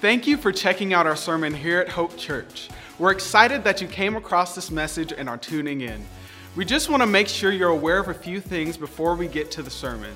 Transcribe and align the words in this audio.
Thank 0.00 0.28
you 0.28 0.36
for 0.36 0.52
checking 0.52 0.92
out 0.92 1.08
our 1.08 1.16
sermon 1.16 1.52
here 1.52 1.80
at 1.80 1.88
Hope 1.88 2.16
Church. 2.16 2.68
We're 3.00 3.10
excited 3.10 3.64
that 3.64 3.80
you 3.80 3.88
came 3.88 4.14
across 4.14 4.54
this 4.54 4.70
message 4.70 5.12
and 5.12 5.28
are 5.28 5.36
tuning 5.36 5.80
in. 5.80 6.04
We 6.54 6.64
just 6.64 6.88
want 6.88 7.02
to 7.02 7.06
make 7.08 7.26
sure 7.26 7.50
you're 7.50 7.70
aware 7.70 7.98
of 7.98 8.06
a 8.06 8.14
few 8.14 8.40
things 8.40 8.76
before 8.76 9.16
we 9.16 9.26
get 9.26 9.50
to 9.50 9.62
the 9.62 9.70
sermon. 9.70 10.14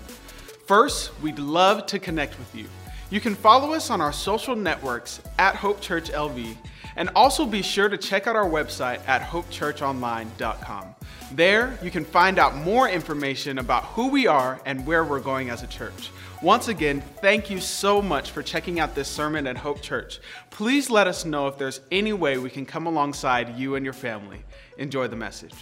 First, 0.66 1.20
we'd 1.20 1.40
love 1.40 1.86
to 1.86 1.98
connect 1.98 2.38
with 2.38 2.54
you. 2.54 2.66
You 3.10 3.20
can 3.20 3.34
follow 3.34 3.72
us 3.72 3.90
on 3.90 4.00
our 4.00 4.12
social 4.12 4.54
networks 4.54 5.20
at 5.40 5.56
Hope 5.56 5.80
Church 5.80 6.12
LV, 6.12 6.56
and 6.94 7.10
also 7.16 7.44
be 7.44 7.60
sure 7.60 7.88
to 7.88 7.98
check 7.98 8.28
out 8.28 8.36
our 8.36 8.48
website 8.48 9.00
at 9.08 9.22
hopechurchonline.com. 9.22 10.94
There, 11.32 11.76
you 11.82 11.90
can 11.90 12.04
find 12.04 12.38
out 12.38 12.54
more 12.54 12.88
information 12.88 13.58
about 13.58 13.82
who 13.86 14.10
we 14.10 14.28
are 14.28 14.60
and 14.64 14.86
where 14.86 15.02
we're 15.02 15.18
going 15.18 15.50
as 15.50 15.64
a 15.64 15.66
church. 15.66 16.10
Once 16.42 16.66
again, 16.66 17.00
thank 17.20 17.50
you 17.50 17.60
so 17.60 18.02
much 18.02 18.32
for 18.32 18.42
checking 18.42 18.80
out 18.80 18.96
this 18.96 19.06
sermon 19.06 19.46
at 19.46 19.56
Hope 19.56 19.80
Church. 19.80 20.18
Please 20.50 20.90
let 20.90 21.06
us 21.06 21.24
know 21.24 21.46
if 21.46 21.56
there's 21.56 21.80
any 21.92 22.12
way 22.12 22.36
we 22.36 22.50
can 22.50 22.66
come 22.66 22.88
alongside 22.88 23.56
you 23.56 23.76
and 23.76 23.84
your 23.84 23.92
family. 23.92 24.42
Enjoy 24.76 25.06
the 25.06 25.14
message. 25.14 25.54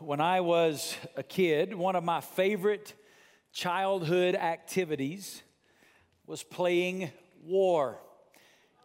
When 0.00 0.20
I 0.20 0.40
was 0.40 0.96
a 1.16 1.22
kid, 1.22 1.72
one 1.72 1.94
of 1.94 2.02
my 2.02 2.20
favorite 2.20 2.92
childhood 3.52 4.34
activities 4.34 5.40
was 6.26 6.42
playing 6.42 7.12
war. 7.44 8.00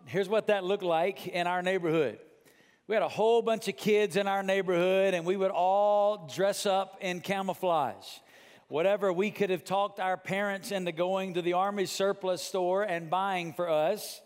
Here's 0.06 0.30
what 0.30 0.46
that 0.48 0.64
looked 0.64 0.84
like 0.84 1.26
in 1.26 1.48
our 1.48 1.64
neighborhood. 1.64 2.20
We 2.86 2.94
had 2.94 3.02
a 3.02 3.10
whole 3.10 3.42
bunch 3.42 3.68
of 3.68 3.78
kids 3.78 4.16
in 4.16 4.28
our 4.28 4.44
neighborhood, 4.44 5.16
and 5.16 5.26
we 5.26 5.38
would 5.38 5.50
all 5.50 6.30
dress 6.32 6.68
up 6.68 7.00
in 7.02 7.20
camouflage. 7.20 8.06
Whatever 8.74 9.14
we 9.14 9.30
could 9.30 9.52
have 9.52 9.64
talked 9.64 10.00
our 10.00 10.18
parents 10.18 10.72
into 10.72 10.92
going 10.92 11.36
to 11.36 11.44
the 11.44 11.54
Army 11.54 11.86
surplus 11.86 12.42
store 12.42 12.82
and 12.82 13.08
buying 13.08 13.54
for 13.54 13.70
us. 13.70 14.20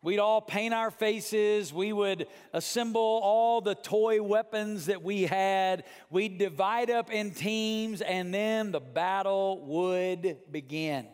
We'd 0.00 0.20
all 0.20 0.40
paint 0.40 0.72
our 0.72 0.90
faces. 0.90 1.70
We 1.70 1.92
would 1.92 2.26
assemble 2.54 3.20
all 3.22 3.60
the 3.60 3.74
toy 3.74 4.22
weapons 4.22 4.86
that 4.86 5.02
we 5.02 5.24
had. 5.24 5.84
We'd 6.08 6.38
divide 6.38 6.88
up 6.88 7.12
in 7.12 7.32
teams, 7.32 8.00
and 8.00 8.32
then 8.32 8.72
the 8.72 8.80
battle 8.80 9.62
would 9.66 10.38
begin. 10.50 11.06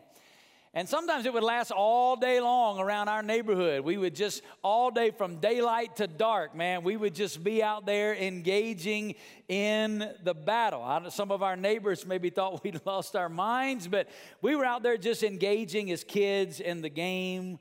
And 0.73 0.87
sometimes 0.87 1.25
it 1.25 1.33
would 1.33 1.43
last 1.43 1.71
all 1.71 2.15
day 2.15 2.39
long 2.39 2.79
around 2.79 3.09
our 3.09 3.21
neighborhood. 3.21 3.83
We 3.83 3.97
would 3.97 4.15
just, 4.15 4.41
all 4.63 4.89
day 4.89 5.11
from 5.11 5.35
daylight 5.35 5.97
to 5.97 6.07
dark, 6.07 6.55
man, 6.55 6.83
we 6.83 6.95
would 6.95 7.13
just 7.13 7.43
be 7.43 7.61
out 7.61 7.85
there 7.85 8.15
engaging 8.15 9.15
in 9.49 10.09
the 10.23 10.33
battle. 10.33 11.09
Some 11.09 11.29
of 11.29 11.43
our 11.43 11.57
neighbors 11.57 12.05
maybe 12.05 12.29
thought 12.29 12.63
we'd 12.63 12.79
lost 12.85 13.17
our 13.17 13.27
minds, 13.27 13.89
but 13.89 14.07
we 14.41 14.55
were 14.55 14.63
out 14.63 14.81
there 14.81 14.95
just 14.95 15.23
engaging 15.23 15.91
as 15.91 16.05
kids 16.05 16.61
in 16.61 16.81
the 16.81 16.89
game 16.89 17.59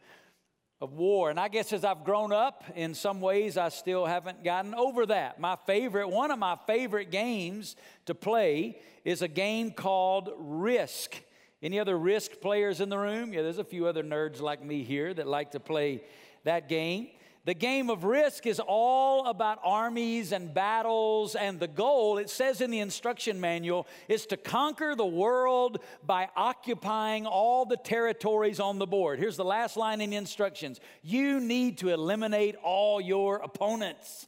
of 0.81 0.93
war. 0.93 1.31
And 1.31 1.41
I 1.41 1.49
guess 1.49 1.73
as 1.73 1.85
I've 1.85 2.05
grown 2.05 2.33
up, 2.33 2.63
in 2.77 2.95
some 2.95 3.21
ways, 3.21 3.57
I 3.57 3.71
still 3.71 4.07
haven't 4.07 4.45
gotten 4.45 4.73
over 4.73 5.05
that. 5.07 5.41
My 5.41 5.57
favorite, 5.67 6.09
one 6.09 6.31
of 6.31 6.39
my 6.39 6.57
favorite 6.65 7.11
games 7.11 7.75
to 8.07 8.15
play 8.15 8.79
is 9.05 9.21
a 9.21 9.29
game 9.29 9.73
called 9.73 10.31
Risk. 10.39 11.21
Any 11.63 11.79
other 11.79 11.99
risk 11.99 12.41
players 12.41 12.81
in 12.81 12.89
the 12.89 12.97
room? 12.97 13.33
Yeah, 13.33 13.43
there's 13.43 13.59
a 13.59 13.65
few 13.65 13.87
other 13.87 14.03
nerds 14.03 14.41
like 14.41 14.65
me 14.65 14.83
here 14.83 15.13
that 15.13 15.27
like 15.27 15.51
to 15.51 15.61
play 15.61 16.03
that 16.45 16.69
game. 16.69 17.09
The 17.45 17.55
game 17.55 17.89
of 17.89 18.05
risk 18.05 18.47
is 18.47 18.61
all 18.61 19.27
about 19.27 19.61
armies 19.63 20.33
and 20.33 20.53
battles, 20.53 21.35
and 21.35 21.59
the 21.59 21.69
goal, 21.69 22.19
it 22.19 22.29
says 22.29 22.61
in 22.61 22.71
the 22.71 22.81
instruction 22.81 23.41
manual, 23.41 23.87
is 24.09 24.27
to 24.27 24.37
conquer 24.37 24.95
the 24.95 25.07
world 25.07 25.81
by 26.05 26.29
occupying 26.37 27.27
all 27.27 27.65
the 27.65 27.79
territories 27.79 28.61
on 28.61 28.79
the 28.79 28.87
board. 28.87 29.19
Here's 29.19 29.39
the 29.39 29.45
last 29.45 29.79
line 29.79 30.03
in 30.03 30.11
the 30.11 30.17
instructions 30.17 30.81
you 31.03 31.41
need 31.41 31.79
to 31.79 31.89
eliminate 31.89 32.57
all 32.63 33.01
your 33.01 33.37
opponents. 33.37 34.27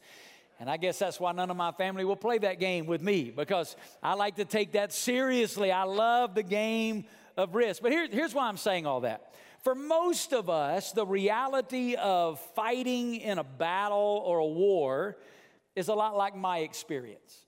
And 0.58 0.70
I 0.70 0.76
guess 0.76 0.98
that's 0.98 1.18
why 1.18 1.32
none 1.32 1.50
of 1.50 1.56
my 1.56 1.72
family 1.72 2.04
will 2.04 2.16
play 2.16 2.38
that 2.38 2.60
game 2.60 2.86
with 2.86 3.02
me 3.02 3.30
because 3.30 3.74
I 4.02 4.14
like 4.14 4.36
to 4.36 4.44
take 4.44 4.72
that 4.72 4.92
seriously. 4.92 5.72
I 5.72 5.82
love 5.82 6.34
the 6.34 6.42
game 6.42 7.04
of 7.36 7.54
risk. 7.54 7.82
But 7.82 7.92
here, 7.92 8.08
here's 8.10 8.34
why 8.34 8.48
I'm 8.48 8.56
saying 8.56 8.86
all 8.86 9.00
that. 9.00 9.32
For 9.62 9.74
most 9.74 10.32
of 10.32 10.50
us, 10.50 10.92
the 10.92 11.06
reality 11.06 11.94
of 11.94 12.40
fighting 12.54 13.16
in 13.16 13.38
a 13.38 13.44
battle 13.44 14.22
or 14.24 14.38
a 14.38 14.46
war 14.46 15.16
is 15.76 15.88
a 15.88 15.94
lot 15.94 16.16
like 16.16 16.36
my 16.36 16.58
experience. 16.58 17.46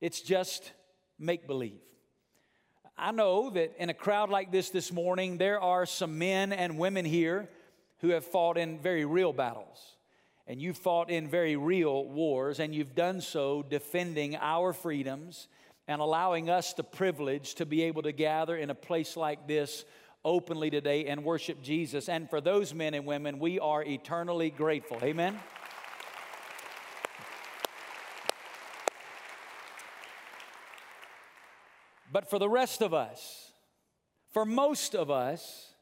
It's 0.00 0.20
just 0.20 0.72
make 1.18 1.46
believe. 1.46 1.80
I 2.98 3.12
know 3.12 3.50
that 3.50 3.74
in 3.78 3.90
a 3.90 3.94
crowd 3.94 4.28
like 4.28 4.52
this 4.52 4.70
this 4.70 4.92
morning, 4.92 5.38
there 5.38 5.60
are 5.60 5.86
some 5.86 6.18
men 6.18 6.52
and 6.52 6.78
women 6.78 7.04
here 7.04 7.48
who 7.98 8.08
have 8.08 8.24
fought 8.24 8.58
in 8.58 8.80
very 8.80 9.04
real 9.04 9.32
battles. 9.32 9.96
And 10.46 10.60
you've 10.60 10.76
fought 10.76 11.08
in 11.08 11.28
very 11.28 11.54
real 11.54 12.04
wars, 12.04 12.58
and 12.58 12.74
you've 12.74 12.96
done 12.96 13.20
so 13.20 13.62
defending 13.62 14.36
our 14.36 14.72
freedoms 14.72 15.46
and 15.88 16.00
allowing 16.00 16.48
us 16.48 16.74
the 16.74 16.84
privilege 16.84 17.54
to 17.56 17.66
be 17.66 17.82
able 17.82 18.02
to 18.02 18.12
gather 18.12 18.56
in 18.56 18.70
a 18.70 18.74
place 18.74 19.16
like 19.16 19.48
this 19.48 19.84
openly 20.24 20.70
today 20.70 21.06
and 21.06 21.24
worship 21.24 21.62
Jesus. 21.62 22.08
And 22.08 22.30
for 22.30 22.40
those 22.40 22.72
men 22.72 22.94
and 22.94 23.04
women, 23.04 23.38
we 23.38 23.58
are 23.58 23.82
eternally 23.82 24.50
grateful. 24.50 24.98
Amen. 25.02 25.38
But 32.12 32.28
for 32.28 32.38
the 32.38 32.48
rest 32.48 32.82
of 32.82 32.92
us, 32.92 33.52
for 34.32 34.44
most 34.44 34.94
of 34.94 35.10
us, 35.10 35.74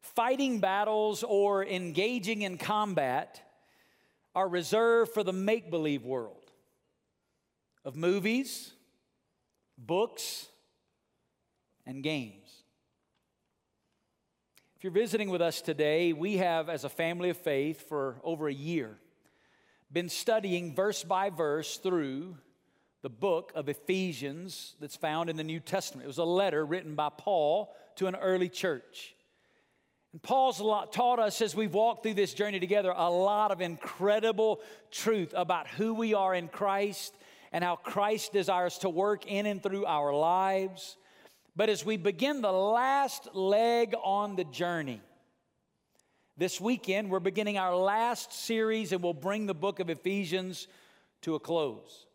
fighting 0.00 0.60
battles 0.60 1.22
or 1.22 1.64
engaging 1.64 2.42
in 2.42 2.58
combat 2.58 3.40
are 4.34 4.48
reserved 4.48 5.12
for 5.12 5.22
the 5.22 5.32
make 5.32 5.70
believe 5.70 6.04
world 6.04 6.50
of 7.84 7.96
movies 7.96 8.72
books, 9.86 10.48
and 11.86 12.02
games. 12.02 12.62
If 14.76 14.84
you're 14.84 14.92
visiting 14.92 15.30
with 15.30 15.42
us 15.42 15.60
today, 15.60 16.12
we 16.12 16.38
have, 16.38 16.68
as 16.68 16.84
a 16.84 16.88
family 16.88 17.30
of 17.30 17.36
faith, 17.36 17.88
for 17.88 18.16
over 18.24 18.48
a 18.48 18.54
year, 18.54 18.96
been 19.92 20.08
studying 20.08 20.74
verse 20.74 21.04
by 21.04 21.30
verse 21.30 21.76
through 21.76 22.36
the 23.02 23.10
book 23.10 23.52
of 23.54 23.68
Ephesians 23.68 24.74
that's 24.80 24.96
found 24.96 25.28
in 25.28 25.36
the 25.36 25.44
New 25.44 25.60
Testament. 25.60 26.04
It 26.04 26.08
was 26.08 26.18
a 26.18 26.24
letter 26.24 26.64
written 26.64 26.94
by 26.94 27.10
Paul 27.16 27.74
to 27.96 28.06
an 28.06 28.16
early 28.16 28.48
church. 28.48 29.14
And 30.12 30.22
Paul's 30.22 30.58
taught 30.92 31.18
us 31.18 31.40
as 31.42 31.54
we've 31.54 31.74
walked 31.74 32.02
through 32.02 32.14
this 32.14 32.34
journey 32.34 32.60
together 32.60 32.92
a 32.94 33.10
lot 33.10 33.50
of 33.50 33.60
incredible 33.60 34.60
truth 34.90 35.32
about 35.36 35.66
who 35.68 35.94
we 35.94 36.14
are 36.14 36.34
in 36.34 36.48
Christ 36.48 37.14
and 37.52 37.62
how 37.62 37.76
Christ 37.76 38.32
desires 38.32 38.78
to 38.78 38.88
work 38.88 39.26
in 39.26 39.46
and 39.46 39.62
through 39.62 39.84
our 39.84 40.14
lives. 40.14 40.96
But 41.54 41.68
as 41.68 41.84
we 41.84 41.98
begin 41.98 42.40
the 42.40 42.50
last 42.50 43.34
leg 43.34 43.94
on 44.02 44.36
the 44.36 44.44
journey, 44.44 45.02
this 46.38 46.60
weekend 46.60 47.10
we're 47.10 47.20
beginning 47.20 47.58
our 47.58 47.76
last 47.76 48.32
series 48.32 48.92
and 48.92 49.02
we'll 49.02 49.12
bring 49.12 49.46
the 49.46 49.54
book 49.54 49.80
of 49.80 49.90
Ephesians 49.90 50.66
to 51.20 51.34
a 51.34 51.40
close. 51.40 52.06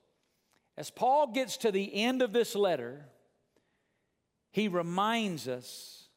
As 0.75 0.89
Paul 0.89 1.27
gets 1.27 1.57
to 1.57 1.71
the 1.71 1.93
end 1.93 2.21
of 2.21 2.33
this 2.33 2.55
letter, 2.55 3.05
he 4.51 4.67
reminds 4.67 5.47
us 5.47 6.07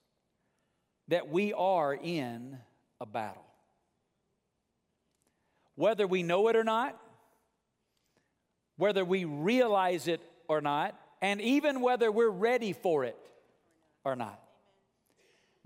that 1.08 1.28
we 1.28 1.52
are 1.52 1.94
in 1.94 2.56
a 3.00 3.06
battle. 3.06 3.44
Whether 5.74 6.06
we 6.06 6.22
know 6.22 6.48
it 6.48 6.56
or 6.56 6.64
not, 6.64 6.98
whether 8.80 9.04
we 9.04 9.24
realize 9.24 10.08
it 10.08 10.20
or 10.48 10.60
not, 10.60 10.98
and 11.20 11.40
even 11.42 11.82
whether 11.82 12.10
we're 12.10 12.30
ready 12.30 12.72
for 12.72 13.04
it 13.04 13.18
or 14.04 14.16
not. 14.16 14.40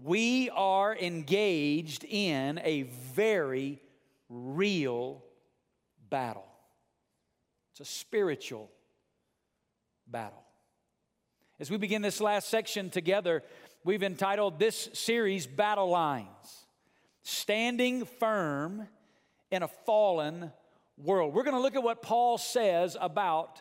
We 0.02 0.50
are 0.50 0.97
engaged 0.97 2.04
in 2.04 2.60
a 2.65 2.83
very 3.15 3.80
real 4.28 5.22
battle. 6.10 6.47
It's 7.71 7.80
a 7.80 7.84
spiritual 7.84 8.68
battle. 10.09 10.42
As 11.60 11.71
we 11.71 11.77
begin 11.77 12.03
this 12.03 12.21
last 12.21 12.48
section 12.48 12.91
together, 12.91 13.44
we've 13.84 14.03
entitled 14.03 14.59
this 14.59 14.91
series 14.92 15.47
Battle 15.47 15.89
Lines 15.89 16.66
Standing 17.22 18.04
Firm 18.04 18.89
in 19.53 19.62
a 19.62 19.68
Fallen 19.68 20.50
world. 20.96 21.34
We're 21.34 21.42
going 21.42 21.56
to 21.56 21.60
look 21.60 21.76
at 21.76 21.82
what 21.82 22.02
Paul 22.02 22.38
says 22.38 22.96
about 23.00 23.60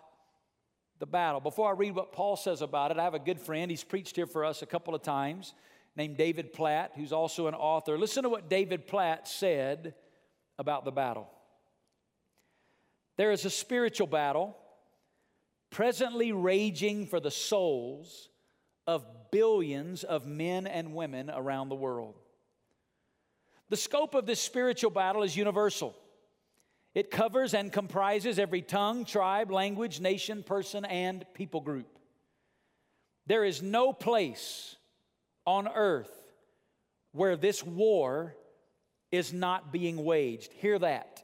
the 1.00 1.06
battle. 1.06 1.40
Before 1.40 1.70
I 1.70 1.74
read 1.74 1.96
what 1.96 2.12
Paul 2.12 2.36
says 2.36 2.62
about 2.62 2.92
it, 2.92 2.98
I 2.98 3.04
have 3.04 3.14
a 3.14 3.20
good 3.20 3.40
friend. 3.40 3.70
He's 3.70 3.84
preached 3.84 4.16
here 4.16 4.28
for 4.28 4.46
us 4.46 4.62
a 4.62 4.66
couple 4.66 4.96
of 4.96 5.02
times, 5.02 5.54
named 5.96 6.18
David 6.18 6.54
Platt, 6.54 6.92
who's 6.96 7.12
also 7.12 7.48
an 7.48 7.56
author. 7.56 7.98
Listen 7.98 8.24
to 8.24 8.30
what 8.30 8.50
David 8.50 8.88
Platt 8.88 9.28
said 9.28 9.96
about 10.58 10.86
the 10.86 10.92
battle. 10.92 11.30
There 13.18 13.32
is 13.32 13.46
a 13.46 13.50
spiritual 13.50 14.08
battle 14.08 14.56
presently 15.70 16.32
raging 16.32 17.08
for 17.08 17.20
the 17.20 17.32
souls 17.32 18.30
of 18.86 19.06
billions 19.32 20.04
of 20.04 20.28
men 20.28 20.68
and 20.68 20.94
women 20.94 21.30
around 21.30 21.70
the 21.70 21.76
world. 21.76 22.16
The 23.70 23.78
scope 23.78 24.14
of 24.14 24.26
this 24.26 24.40
spiritual 24.40 24.92
battle 24.92 25.24
is 25.24 25.36
universal. 25.36 25.96
It 26.96 27.10
covers 27.10 27.54
and 27.54 27.72
comprises 27.72 28.38
every 28.38 28.62
tongue, 28.62 29.06
tribe, 29.06 29.52
language, 29.52 30.00
nation, 30.00 30.44
person, 30.44 30.86
and 30.86 31.26
people 31.34 31.62
group. 31.62 31.98
There 33.26 33.44
is 33.44 33.62
no 33.62 33.94
place 33.94 34.76
on 35.46 35.68
earth 35.68 36.12
where 37.12 37.36
this 37.36 37.64
war 37.64 38.36
is 39.12 39.34
not 39.34 39.72
being 39.72 40.04
waged. 40.04 40.52
Hear 40.54 40.78
that. 40.80 41.24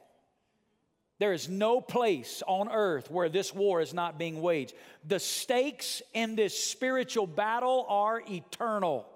There 1.18 1.32
is 1.34 1.48
no 1.48 1.80
place 1.80 2.42
on 2.46 2.70
earth 2.70 3.10
where 3.10 3.28
this 3.28 3.54
war 3.54 3.82
is 3.82 3.92
not 3.92 4.18
being 4.18 4.40
waged. 4.40 4.74
The 5.06 5.18
stakes 5.18 6.00
in 6.14 6.34
this 6.34 6.58
spiritual 6.58 7.26
battle 7.26 7.84
are 7.88 8.22
eternal. 8.28 9.06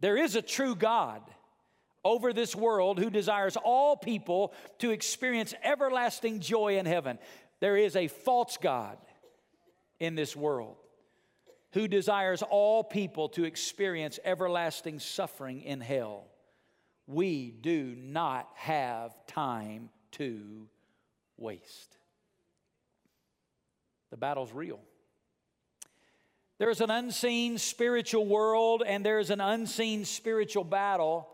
There 0.00 0.16
is 0.16 0.36
a 0.36 0.42
true 0.42 0.74
God 0.74 1.22
over 2.08 2.32
this 2.32 2.56
world 2.56 2.98
who 2.98 3.10
desires 3.10 3.58
all 3.62 3.94
people 3.94 4.54
to 4.78 4.90
experience 4.90 5.52
everlasting 5.62 6.40
joy 6.40 6.78
in 6.78 6.86
heaven. 6.86 7.18
There 7.60 7.76
is 7.76 7.96
a 7.96 8.08
false 8.08 8.56
God 8.56 8.96
in 10.00 10.14
this 10.14 10.34
world 10.34 10.76
who 11.72 11.86
desires 11.86 12.42
all 12.42 12.82
people 12.82 13.28
to 13.28 13.44
experience 13.44 14.18
everlasting 14.24 15.00
suffering 15.00 15.60
in 15.60 15.82
hell. 15.82 16.24
We 17.06 17.50
do 17.50 17.94
not 17.94 18.48
have 18.54 19.14
time 19.26 19.90
to 20.12 20.66
waste. 21.36 21.98
The 24.10 24.16
battle's 24.16 24.52
real. 24.52 24.80
There's 26.56 26.80
an 26.80 26.90
unseen 26.90 27.58
spiritual 27.58 28.26
world 28.26 28.82
and 28.84 29.04
there's 29.04 29.28
an 29.28 29.42
unseen 29.42 30.06
spiritual 30.06 30.64
battle 30.64 31.28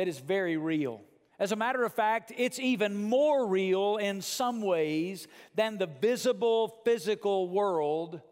that 0.00 0.08
is 0.08 0.18
very 0.18 0.56
real. 0.56 1.02
As 1.38 1.52
a 1.52 1.56
matter 1.56 1.84
of 1.84 1.92
fact, 1.92 2.32
it's 2.38 2.58
even 2.58 2.96
more 2.96 3.46
real 3.46 3.98
in 3.98 4.22
some 4.22 4.62
ways 4.62 5.28
than 5.54 5.76
the 5.76 5.88
visible 5.88 6.80
physical 6.86 7.50
world 7.50 8.22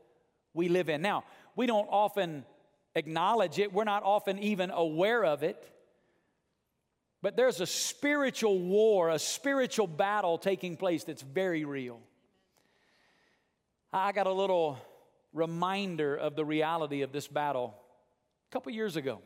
we 0.55 0.71
live 0.71 0.89
in. 0.89 1.03
Now, 1.03 1.25
we 1.57 1.67
don't 1.67 1.87
often 1.91 2.47
acknowledge 2.95 3.59
it, 3.59 3.71
we're 3.71 3.85
not 3.85 4.03
often 4.03 4.39
even 4.39 4.71
aware 4.71 5.23
of 5.23 5.43
it. 5.43 5.63
But 7.21 7.37
there's 7.37 7.61
a 7.61 7.67
spiritual 7.67 8.59
war, 8.59 9.11
a 9.11 9.19
spiritual 9.19 9.89
battle 9.89 10.39
taking 10.39 10.75
place 10.75 11.05
that's 11.05 11.21
very 11.21 11.67
real. 11.67 12.01
I 13.93 14.13
got 14.13 14.27
a 14.27 14.33
little 14.33 14.79
reminder 15.35 16.17
of 16.17 16.35
the 16.35 16.47
reality 16.47 17.03
of 17.03 17.13
this 17.13 17.29
battle 17.29 17.75
a 18.51 18.53
couple 18.55 18.73
years 18.73 18.97
ago. 18.97 19.21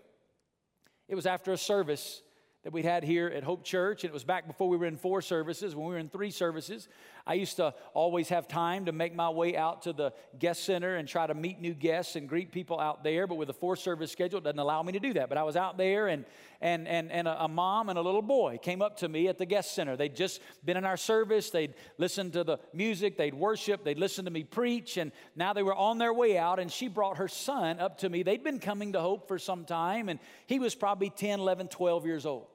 It 1.08 1.14
was 1.14 1.26
after 1.26 1.52
a 1.52 1.58
service 1.58 2.22
that 2.64 2.72
we 2.72 2.82
had 2.82 3.02
here 3.02 3.26
at 3.26 3.42
Hope 3.42 3.64
Church. 3.64 4.04
And 4.04 4.10
it 4.10 4.14
was 4.14 4.22
back 4.22 4.46
before 4.46 4.68
we 4.68 4.76
were 4.76 4.86
in 4.86 4.96
four 4.96 5.20
services. 5.20 5.74
When 5.74 5.86
we 5.86 5.94
were 5.94 5.98
in 5.98 6.08
three 6.08 6.30
services, 6.30 6.88
I 7.26 7.34
used 7.34 7.56
to 7.56 7.74
always 7.92 8.28
have 8.28 8.46
time 8.46 8.86
to 8.86 8.92
make 8.92 9.14
my 9.14 9.30
way 9.30 9.56
out 9.56 9.82
to 9.82 9.92
the 9.92 10.12
guest 10.38 10.64
center 10.64 10.96
and 10.96 11.08
try 11.08 11.26
to 11.26 11.34
meet 11.34 11.60
new 11.60 11.74
guests 11.74 12.14
and 12.14 12.28
greet 12.28 12.52
people 12.52 12.78
out 12.78 13.02
there. 13.02 13.26
But 13.26 13.34
with 13.34 13.50
a 13.50 13.52
four 13.52 13.74
service 13.74 14.12
schedule, 14.12 14.38
it 14.38 14.44
doesn't 14.44 14.60
allow 14.60 14.82
me 14.82 14.92
to 14.92 15.00
do 15.00 15.12
that. 15.14 15.28
But 15.28 15.38
I 15.38 15.42
was 15.42 15.56
out 15.56 15.76
there, 15.76 16.06
and, 16.06 16.24
and, 16.60 16.86
and, 16.86 17.10
and 17.10 17.26
a, 17.26 17.44
a 17.44 17.48
mom 17.48 17.88
and 17.88 17.98
a 17.98 18.02
little 18.02 18.22
boy 18.22 18.58
came 18.62 18.80
up 18.80 18.98
to 18.98 19.08
me 19.08 19.26
at 19.26 19.38
the 19.38 19.46
guest 19.46 19.74
center. 19.74 19.96
They'd 19.96 20.14
just 20.14 20.40
been 20.64 20.76
in 20.76 20.84
our 20.84 20.96
service, 20.96 21.50
they'd 21.50 21.74
listened 21.98 22.32
to 22.34 22.44
the 22.44 22.58
music, 22.72 23.16
they'd 23.16 23.34
worship, 23.34 23.82
they'd 23.82 23.98
listened 23.98 24.26
to 24.26 24.32
me 24.32 24.44
preach, 24.44 24.98
and 24.98 25.10
now 25.34 25.52
they 25.52 25.64
were 25.64 25.74
on 25.74 25.98
their 25.98 26.12
way 26.12 26.38
out. 26.38 26.60
And 26.60 26.70
she 26.70 26.86
brought 26.86 27.16
her 27.16 27.28
son 27.28 27.80
up 27.80 27.98
to 27.98 28.08
me. 28.08 28.22
They'd 28.22 28.44
been 28.44 28.60
coming 28.60 28.92
to 28.92 29.00
Hope 29.00 29.26
for 29.26 29.38
some 29.40 29.64
time, 29.64 30.08
and 30.08 30.20
he 30.46 30.60
was 30.60 30.76
probably 30.76 31.10
10, 31.10 31.40
11, 31.40 31.66
12 31.66 32.06
years 32.06 32.24
old. 32.24 32.51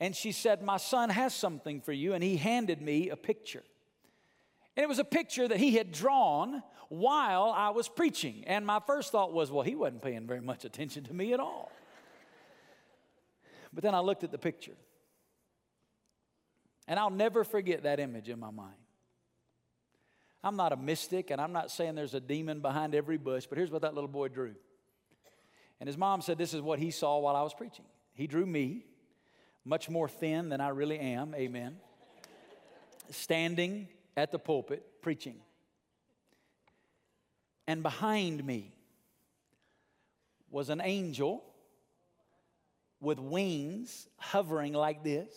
And 0.00 0.14
she 0.14 0.32
said, 0.32 0.62
My 0.62 0.76
son 0.76 1.10
has 1.10 1.34
something 1.34 1.80
for 1.80 1.92
you. 1.92 2.12
And 2.12 2.22
he 2.22 2.36
handed 2.36 2.82
me 2.82 3.10
a 3.10 3.16
picture. 3.16 3.62
And 4.76 4.84
it 4.84 4.88
was 4.88 4.98
a 4.98 5.04
picture 5.04 5.48
that 5.48 5.58
he 5.58 5.76
had 5.76 5.90
drawn 5.92 6.62
while 6.88 7.52
I 7.54 7.70
was 7.70 7.88
preaching. 7.88 8.44
And 8.46 8.66
my 8.66 8.80
first 8.86 9.10
thought 9.10 9.32
was, 9.32 9.50
Well, 9.50 9.64
he 9.64 9.74
wasn't 9.74 10.02
paying 10.02 10.26
very 10.26 10.40
much 10.40 10.64
attention 10.64 11.04
to 11.04 11.14
me 11.14 11.32
at 11.32 11.40
all. 11.40 11.72
But 13.72 13.82
then 13.82 13.94
I 13.94 14.00
looked 14.00 14.24
at 14.24 14.30
the 14.30 14.38
picture. 14.38 14.76
And 16.88 17.00
I'll 17.00 17.10
never 17.10 17.42
forget 17.42 17.82
that 17.82 17.98
image 17.98 18.28
in 18.28 18.38
my 18.38 18.50
mind. 18.50 18.76
I'm 20.44 20.56
not 20.56 20.72
a 20.72 20.76
mystic, 20.76 21.30
and 21.30 21.40
I'm 21.40 21.52
not 21.52 21.72
saying 21.72 21.96
there's 21.96 22.14
a 22.14 22.20
demon 22.20 22.60
behind 22.60 22.94
every 22.94 23.16
bush, 23.16 23.46
but 23.46 23.58
here's 23.58 23.72
what 23.72 23.82
that 23.82 23.94
little 23.94 24.08
boy 24.08 24.28
drew. 24.28 24.54
And 25.80 25.88
his 25.88 25.98
mom 25.98 26.20
said, 26.20 26.38
This 26.38 26.54
is 26.54 26.62
what 26.62 26.78
he 26.78 26.90
saw 26.90 27.18
while 27.18 27.34
I 27.34 27.42
was 27.42 27.52
preaching. 27.52 27.84
He 28.14 28.26
drew 28.26 28.46
me 28.46 28.84
much 29.66 29.90
more 29.90 30.08
thin 30.08 30.48
than 30.48 30.60
I 30.60 30.68
really 30.68 30.98
am, 30.98 31.34
amen, 31.34 31.76
standing 33.10 33.88
at 34.16 34.30
the 34.30 34.38
pulpit 34.38 35.02
preaching. 35.02 35.40
And 37.66 37.82
behind 37.82 38.44
me 38.44 38.72
was 40.48 40.70
an 40.70 40.80
angel 40.80 41.42
with 43.00 43.18
wings 43.18 44.06
hovering 44.18 44.72
like 44.72 45.02
this. 45.02 45.34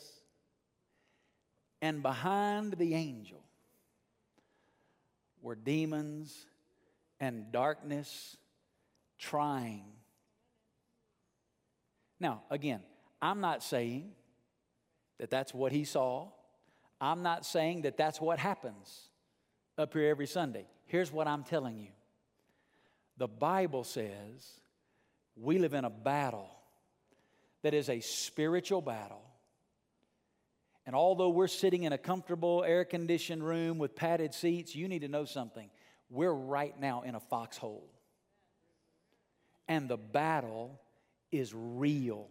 And 1.82 2.04
behind 2.04 2.74
the 2.74 2.94
angel 2.94 3.42
were 5.42 5.56
demons 5.56 6.46
and 7.20 7.52
darkness 7.52 8.38
trying. 9.18 9.86
Now, 12.20 12.44
again, 12.52 12.82
I'm 13.22 13.42
not 13.42 13.64
saying 13.64 14.12
that 15.20 15.30
that's 15.30 15.54
what 15.54 15.72
he 15.72 15.84
saw. 15.84 16.30
I'm 17.00 17.22
not 17.22 17.46
saying 17.46 17.84
that 17.84 17.98
that's 17.98 18.20
what 18.20 18.40
happens 18.40 19.10
up 19.78 19.94
here 19.94 20.10
every 20.10 20.28
Sunday. 20.28 20.66
Here's 20.88 21.12
what 21.12 21.28
I'm 21.28 21.44
telling 21.44 21.78
you 21.78 21.90
the 23.18 23.28
Bible 23.28 23.84
says 23.84 24.60
we 25.36 25.60
live 25.60 25.74
in 25.74 25.86
a 25.86 25.90
battle 25.90 26.50
that 27.62 27.74
is 27.74 27.90
a 27.90 28.00
spiritual 28.00 28.82
battle. 28.82 29.22
And 30.86 30.96
although 30.96 31.30
we're 31.30 31.48
sitting 31.48 31.84
in 31.84 31.94
a 31.94 31.98
comfortable, 31.98 32.64
air 32.64 32.84
conditioned 32.84 33.46
room 33.46 33.78
with 33.78 33.96
padded 33.96 34.34
seats, 34.34 34.76
you 34.76 34.88
need 34.88 35.02
to 35.02 35.08
know 35.08 35.26
something. 35.26 35.70
We're 36.10 36.34
right 36.34 36.78
now 36.80 37.04
in 37.04 37.14
a 37.14 37.20
foxhole. 37.20 37.88
And 39.68 39.88
the 39.88 39.98
battle 39.98 40.80
is 41.32 41.54
real, 41.54 42.28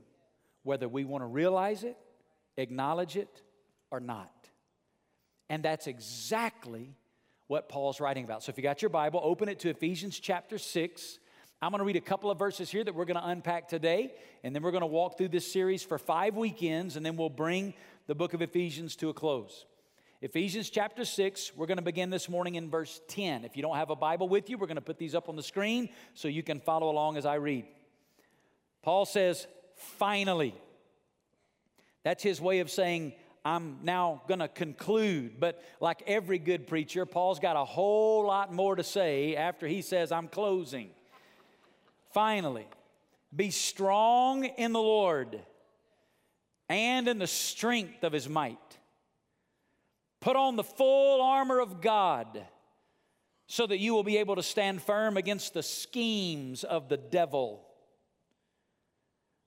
whether 0.65 0.89
we 0.89 1.05
want 1.05 1.23
to 1.23 1.27
realize 1.27 1.85
it 1.85 1.97
acknowledge 2.59 3.17
it 3.17 3.43
or 3.91 4.01
not. 4.01 4.31
And 5.49 5.63
that's 5.63 5.87
exactly 5.87 6.95
what 7.47 7.69
Paul's 7.69 8.01
writing 8.01 8.25
about. 8.25 8.43
So 8.43 8.51
if 8.51 8.59
you 8.59 8.63
got 8.63 8.83
your 8.83 8.91
Bible, 8.91 9.21
open 9.23 9.49
it 9.49 9.61
to 9.61 9.71
Ephesians 9.71 10.21
chapter 10.21 10.59
6. 10.59 11.19
I'm 11.63 11.71
going 11.71 11.79
to 11.79 11.85
read 11.85 11.97
a 11.97 12.01
couple 12.01 12.31
of 12.31 12.39
verses 12.39 12.71
here 12.71 12.85
that 12.85 12.95
we're 12.95 13.07
going 13.07 13.21
to 13.21 13.27
unpack 13.27 13.69
today, 13.69 14.13
and 14.45 14.55
then 14.55 14.63
we're 14.63 14.71
going 14.71 14.83
to 14.83 14.87
walk 14.87 15.17
through 15.17 15.29
this 15.29 15.51
series 15.51 15.83
for 15.83 15.99
five 15.99 16.37
weekends, 16.37 16.97
and 16.97 17.05
then 17.05 17.17
we'll 17.17 17.31
bring 17.31 17.73
the 18.07 18.15
book 18.15 18.35
of 18.35 18.43
Ephesians 18.43 18.95
to 18.97 19.09
a 19.09 19.15
close. 19.15 19.65
Ephesians 20.21 20.69
chapter 20.69 21.05
6, 21.05 21.53
we're 21.57 21.67
going 21.67 21.79
to 21.79 21.83
begin 21.83 22.11
this 22.11 22.29
morning 22.29 22.57
in 22.57 22.69
verse 22.69 23.01
10. 23.09 23.45
If 23.45 23.57
you 23.57 23.63
don't 23.63 23.77
have 23.77 23.91
a 23.91 23.97
Bible 23.97 24.29
with 24.29 24.51
you, 24.51 24.59
we're 24.59 24.67
going 24.67 24.77
to 24.77 24.81
put 24.81 24.99
these 24.99 25.15
up 25.15 25.29
on 25.29 25.37
the 25.37 25.43
screen 25.43 25.89
so 26.15 26.29
you 26.29 26.43
can 26.43 26.61
follow 26.61 26.91
along 26.91 27.17
as 27.17 27.25
I 27.25 27.37
read. 27.37 27.65
Paul 28.83 29.05
says, 29.07 29.47
Finally, 29.77 30.55
that's 32.09 32.23
his 32.23 32.41
way 32.41 32.61
of 32.61 32.71
saying, 32.71 33.13
I'm 33.45 33.81
now 33.83 34.23
going 34.29 34.41
to 34.41 34.49
conclude. 34.49 35.39
But 35.39 35.63
like 35.79 36.03
every 36.07 36.39
good 36.39 36.67
preacher, 36.67 37.05
Paul's 37.05 37.39
got 37.39 37.55
a 37.55 37.67
whole 37.67 38.25
lot 38.25 38.51
more 38.51 38.75
to 38.75 38.83
say 38.83 39.37
after 39.37 39.67
he 39.67 39.83
says, 39.83 40.11
I'm 40.11 40.27
closing. 40.27 40.89
Finally, 42.15 42.67
be 43.37 43.51
strong 43.51 44.47
in 44.47 44.73
the 44.73 44.81
Lord 44.81 45.39
and 46.71 47.09
in 47.09 47.19
the 47.19 47.27
strength 47.27 48.03
of 48.05 48.15
his 48.15 48.27
might. 48.27 48.57
Put 50.23 50.35
on 50.35 50.57
the 50.57 50.65
full 50.65 51.21
armor 51.21 51.61
of 51.61 51.83
God 51.83 52.43
so 53.49 53.67
that 53.67 53.81
you 53.81 53.93
will 53.93 54.03
be 54.03 54.17
able 54.17 54.37
to 54.37 54.43
stand 54.43 54.81
firm 54.81 55.19
against 55.19 55.53
the 55.53 55.63
schemes 55.63 56.65
of 56.65 56.89
the 56.89 56.97
devil. 56.97 57.67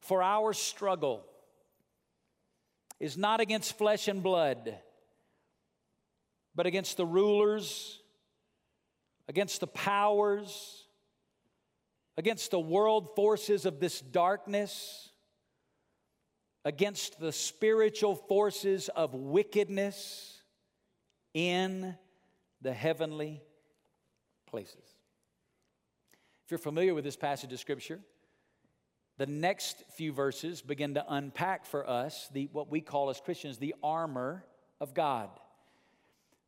For 0.01 0.21
our 0.21 0.53
struggle 0.53 1.25
is 3.01 3.17
not 3.17 3.41
against 3.41 3.79
flesh 3.79 4.08
and 4.08 4.22
blood, 4.22 4.77
but 6.53 6.67
against 6.67 6.98
the 6.98 7.05
rulers, 7.05 8.00
against 9.27 9.60
the 9.60 9.65
powers, 9.65 10.86
against 12.15 12.51
the 12.51 12.60
world 12.60 13.15
forces 13.15 13.65
of 13.65 13.79
this 13.79 14.00
darkness, 14.00 15.10
against 16.63 17.20
the 17.20 17.31
spiritual 17.31 18.15
forces 18.15 18.88
of 18.89 19.15
wickedness 19.15 20.39
in 21.34 21.96
the 22.62 22.72
heavenly 22.72 23.41
places. 24.46 24.75
If 26.46 26.51
you're 26.51 26.60
familiar 26.60 26.93
with 26.93 27.03
this 27.03 27.15
passage 27.15 27.51
of 27.51 27.60
Scripture, 27.60 28.00
the 29.21 29.27
next 29.27 29.83
few 29.93 30.11
verses 30.11 30.63
begin 30.63 30.95
to 30.95 31.05
unpack 31.07 31.67
for 31.67 31.87
us 31.87 32.27
the, 32.33 32.49
what 32.53 32.71
we 32.71 32.81
call 32.81 33.11
as 33.11 33.21
Christians 33.21 33.59
the 33.59 33.75
armor 33.83 34.43
of 34.79 34.95
God. 34.95 35.29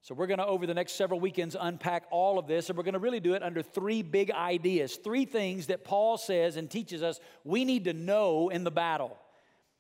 So, 0.02 0.16
we're 0.16 0.26
going 0.26 0.40
to, 0.40 0.46
over 0.48 0.66
the 0.66 0.74
next 0.74 0.94
several 0.94 1.20
weekends, 1.20 1.56
unpack 1.58 2.06
all 2.10 2.40
of 2.40 2.48
this, 2.48 2.70
and 2.70 2.78
we're 2.78 2.84
going 2.84 2.96
to 2.96 3.00
really 3.00 3.20
do 3.20 3.36
it 3.36 3.44
under 3.44 3.62
three 3.62 4.02
big 4.02 4.32
ideas, 4.32 4.96
three 4.96 5.26
things 5.26 5.68
that 5.68 5.84
Paul 5.84 6.18
says 6.18 6.58
and 6.58 6.68
teaches 6.68 7.04
us 7.04 7.20
we 7.44 7.64
need 7.64 7.84
to 7.84 7.94
know 7.94 8.50
in 8.50 8.64
the 8.64 8.72
battle. 8.72 9.20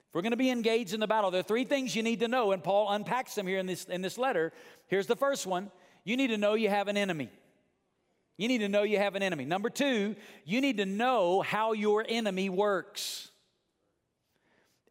If 0.10 0.14
we're 0.14 0.22
going 0.22 0.30
to 0.30 0.38
be 0.38 0.52
engaged 0.52 0.94
in 0.94 1.00
the 1.00 1.08
battle, 1.08 1.32
there 1.32 1.40
are 1.40 1.44
three 1.44 1.66
things 1.66 1.96
you 1.96 2.04
need 2.04 2.20
to 2.20 2.28
know, 2.28 2.52
and 2.52 2.64
Paul 2.64 2.92
unpacks 2.92 3.34
them 3.34 3.48
here 3.48 3.58
in 3.58 3.66
this, 3.66 3.86
in 3.86 4.04
this 4.04 4.20
letter. 4.20 4.54
Here's 4.86 5.08
the 5.08 5.16
first 5.16 5.48
one 5.48 5.72
you 6.04 6.16
need 6.16 6.28
to 6.28 6.38
know 6.38 6.54
you 6.54 6.70
have 6.70 6.90
an 6.90 6.98
enemy. 6.98 7.32
You 8.38 8.48
need 8.48 8.60
to 8.60 8.70
know 8.70 8.84
you 8.84 8.98
have 8.98 9.16
an 9.16 9.24
enemy. 9.24 9.46
Number 9.46 9.70
two, 9.70 10.16
you 10.46 10.62
need 10.62 10.78
to 10.78 10.86
know 10.86 11.42
how 11.42 11.74
your 11.74 12.04
enemy 12.08 12.50
works. 12.50 13.30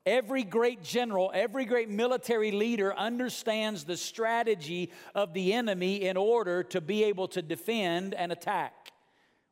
Every 0.04 0.42
great 0.42 0.82
general, 0.82 1.30
every 1.32 1.64
great 1.64 1.88
military 1.88 2.50
leader 2.50 2.96
understands 2.96 3.84
the 3.84 3.96
strategy 3.96 4.90
of 5.14 5.32
the 5.32 5.52
enemy 5.52 6.02
in 6.02 6.16
order 6.16 6.64
to 6.64 6.80
be 6.80 7.04
able 7.04 7.28
to 7.28 7.42
defend 7.42 8.14
and 8.14 8.32
attack. 8.32 8.92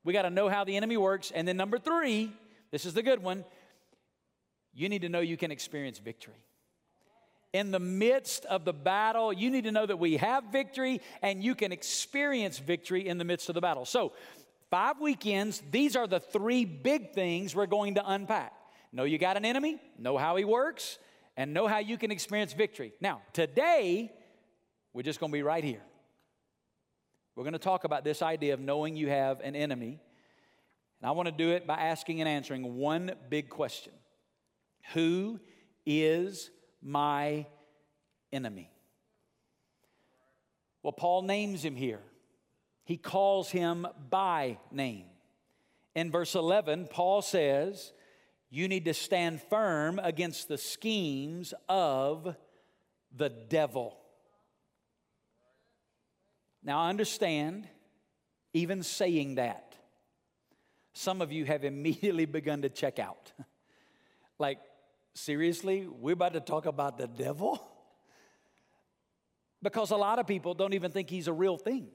We 0.03 0.13
got 0.13 0.23
to 0.23 0.31
know 0.31 0.49
how 0.49 0.65
the 0.65 0.77
enemy 0.77 0.97
works. 0.97 1.31
And 1.33 1.47
then, 1.47 1.57
number 1.57 1.79
three, 1.79 2.33
this 2.73 2.85
is 2.85 2.95
the 2.95 3.03
good 3.03 3.23
one 3.23 3.45
you 4.73 4.89
need 4.89 5.03
to 5.03 5.09
know 5.09 5.21
you 5.21 5.37
can 5.37 5.51
experience 5.51 5.99
victory 5.99 6.35
in 7.53 7.71
the 7.71 7.81
midst 7.81 8.45
of 8.47 8.65
the 8.65 8.73
battle, 8.73 9.33
you 9.33 9.51
need 9.51 9.65
to 9.65 9.73
know 9.73 9.87
that 9.87 9.99
we 9.99 10.17
have 10.19 10.45
victory 10.53 11.01
and 11.23 11.43
you 11.43 11.55
can 11.55 11.73
experience 11.73 12.59
victory 12.59 13.09
in 13.09 13.19
the 13.19 13.25
midst 13.25 13.49
of 13.49 13.55
the 13.55 13.61
battle. 13.61 13.85
So, 13.85 14.13
five 14.71 15.01
weekends, 15.01 15.63
these 15.71 15.97
are 15.97 16.07
the 16.07 16.21
three 16.21 16.65
big 16.65 17.13
things 17.13 17.55
we're 17.55 17.67
going 17.67 17.97
to 17.97 18.09
unpack. 18.09 18.53
Know 18.93 19.05
you 19.05 19.19
got 19.19 19.37
an 19.37 19.45
enemy, 19.45 19.81
know 19.99 20.17
how 20.17 20.37
he 20.37 20.45
works, 20.45 20.99
and 21.37 21.53
know 21.53 21.67
how 21.67 21.79
you 21.79 21.97
can 21.97 22.11
experience 22.11 22.53
victory. 22.53 22.93
Now, 23.01 23.23
today, 23.33 24.13
we're 24.93 25.03
just 25.03 25.21
going 25.21 25.31
to 25.31 25.37
be 25.37 25.43
right 25.43 25.65
here. 25.65 25.83
We're 27.37 27.45
going 27.45 27.53
to 27.53 27.59
talk 27.59 27.85
about 27.85 28.05
this 28.05 28.23
idea 28.23 28.55
of 28.55 28.61
knowing 28.61 28.97
you 28.97 29.09
have 29.09 29.41
an 29.41 29.57
enemy. 29.57 30.01
And 31.01 31.09
I 31.09 31.13
want 31.13 31.27
to 31.27 31.33
do 31.33 31.51
it 31.51 31.67
by 31.67 31.77
asking 31.77 32.21
and 32.21 32.29
answering 32.29 32.77
one 32.77 33.13
big 33.29 33.49
question 33.49 33.93
Who 34.95 35.41
is 35.87 36.51
my 36.83 37.47
enemy. 38.33 38.71
Well, 40.83 40.93
Paul 40.93 41.23
names 41.23 41.65
him 41.65 41.77
here. 41.77 42.01
He 42.85 42.97
calls 42.97 43.51
him 43.51 43.87
by 44.09 44.59
name. 44.71 45.07
In 45.95 46.11
verse 46.11 46.35
11, 46.35 46.89
Paul 46.91 47.23
says, 47.23 47.93
You 48.49 48.69
need 48.69 48.87
to 48.87 48.95
stand 48.95 49.43
firm 49.43 50.01
against 50.03 50.49
the 50.49 50.59
schemes 50.59 51.53
of 51.69 52.35
the 53.15 53.29
devil. 53.29 53.97
Now, 56.63 56.81
I 56.81 56.91
understand, 56.91 57.67
even 58.53 58.83
saying 58.83 59.37
that, 59.37 59.75
some 60.93 61.23
of 61.23 61.33
you 61.33 61.45
have 61.45 61.65
immediately 61.65 62.27
begun 62.27 62.63
to 62.63 62.69
check 62.69 62.99
out. 62.99 63.33
like, 64.39 64.59
Seriously? 65.15 65.87
We're 65.87 66.13
about 66.13 66.35
to 66.35 66.41
talk 66.41 66.67
about 66.67 66.99
the 66.99 67.07
devil? 67.07 67.67
Because 69.63 69.91
a 69.91 69.97
lot 69.97 70.19
of 70.19 70.27
people 70.27 70.55
don't 70.55 70.73
even 70.73 70.91
think 70.91 71.11
he's 71.11 71.29
a 71.29 71.35
real 71.35 71.59
thing. 71.59 71.89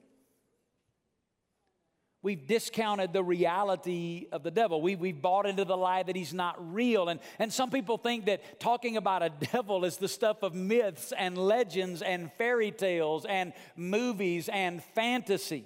We've 2.26 2.48
discounted 2.48 3.14
the 3.14 3.24
reality 3.24 4.28
of 4.32 4.42
the 4.42 4.50
devil. 4.50 4.82
We, 4.82 4.96
we've 4.96 5.22
bought 5.22 5.46
into 5.46 5.64
the 5.64 5.78
lie 5.78 6.02
that 6.02 6.16
he's 6.16 6.34
not 6.34 6.74
real. 6.74 7.10
And, 7.10 7.20
and 7.38 7.54
some 7.54 7.70
people 7.70 8.00
think 8.00 8.26
that 8.26 8.60
talking 8.60 8.98
about 8.98 9.22
a 9.22 9.30
devil 9.52 9.86
is 9.86 9.98
the 9.98 10.08
stuff 10.08 10.42
of 10.42 10.56
myths 10.56 11.14
and 11.16 11.38
legends 11.38 12.02
and 12.02 12.32
fairy 12.34 12.72
tales 12.72 13.26
and 13.26 13.54
movies 13.76 14.50
and 14.50 14.84
fantasy. 14.96 15.66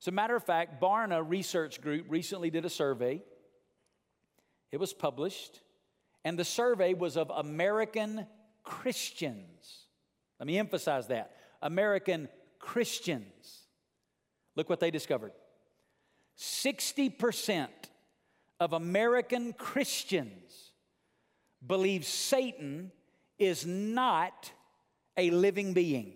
As 0.00 0.08
a 0.08 0.10
matter 0.10 0.34
of 0.34 0.42
fact, 0.42 0.82
Barna 0.82 1.24
Research 1.24 1.80
Group 1.80 2.06
recently 2.08 2.50
did 2.50 2.64
a 2.64 2.70
survey. 2.70 3.22
It 4.72 4.78
was 4.78 4.92
published 4.92 5.60
and 6.26 6.36
the 6.36 6.44
survey 6.44 6.92
was 6.92 7.16
of 7.16 7.30
American 7.30 8.26
Christians. 8.64 9.86
Let 10.40 10.48
me 10.48 10.58
emphasize 10.58 11.06
that 11.06 11.30
American 11.62 12.28
Christians. 12.58 13.60
Look 14.56 14.68
what 14.68 14.80
they 14.80 14.90
discovered 14.90 15.30
60% 16.36 17.68
of 18.58 18.72
American 18.72 19.52
Christians 19.52 20.72
believe 21.64 22.04
Satan 22.04 22.90
is 23.38 23.64
not 23.64 24.50
a 25.16 25.30
living 25.30 25.74
being, 25.74 26.14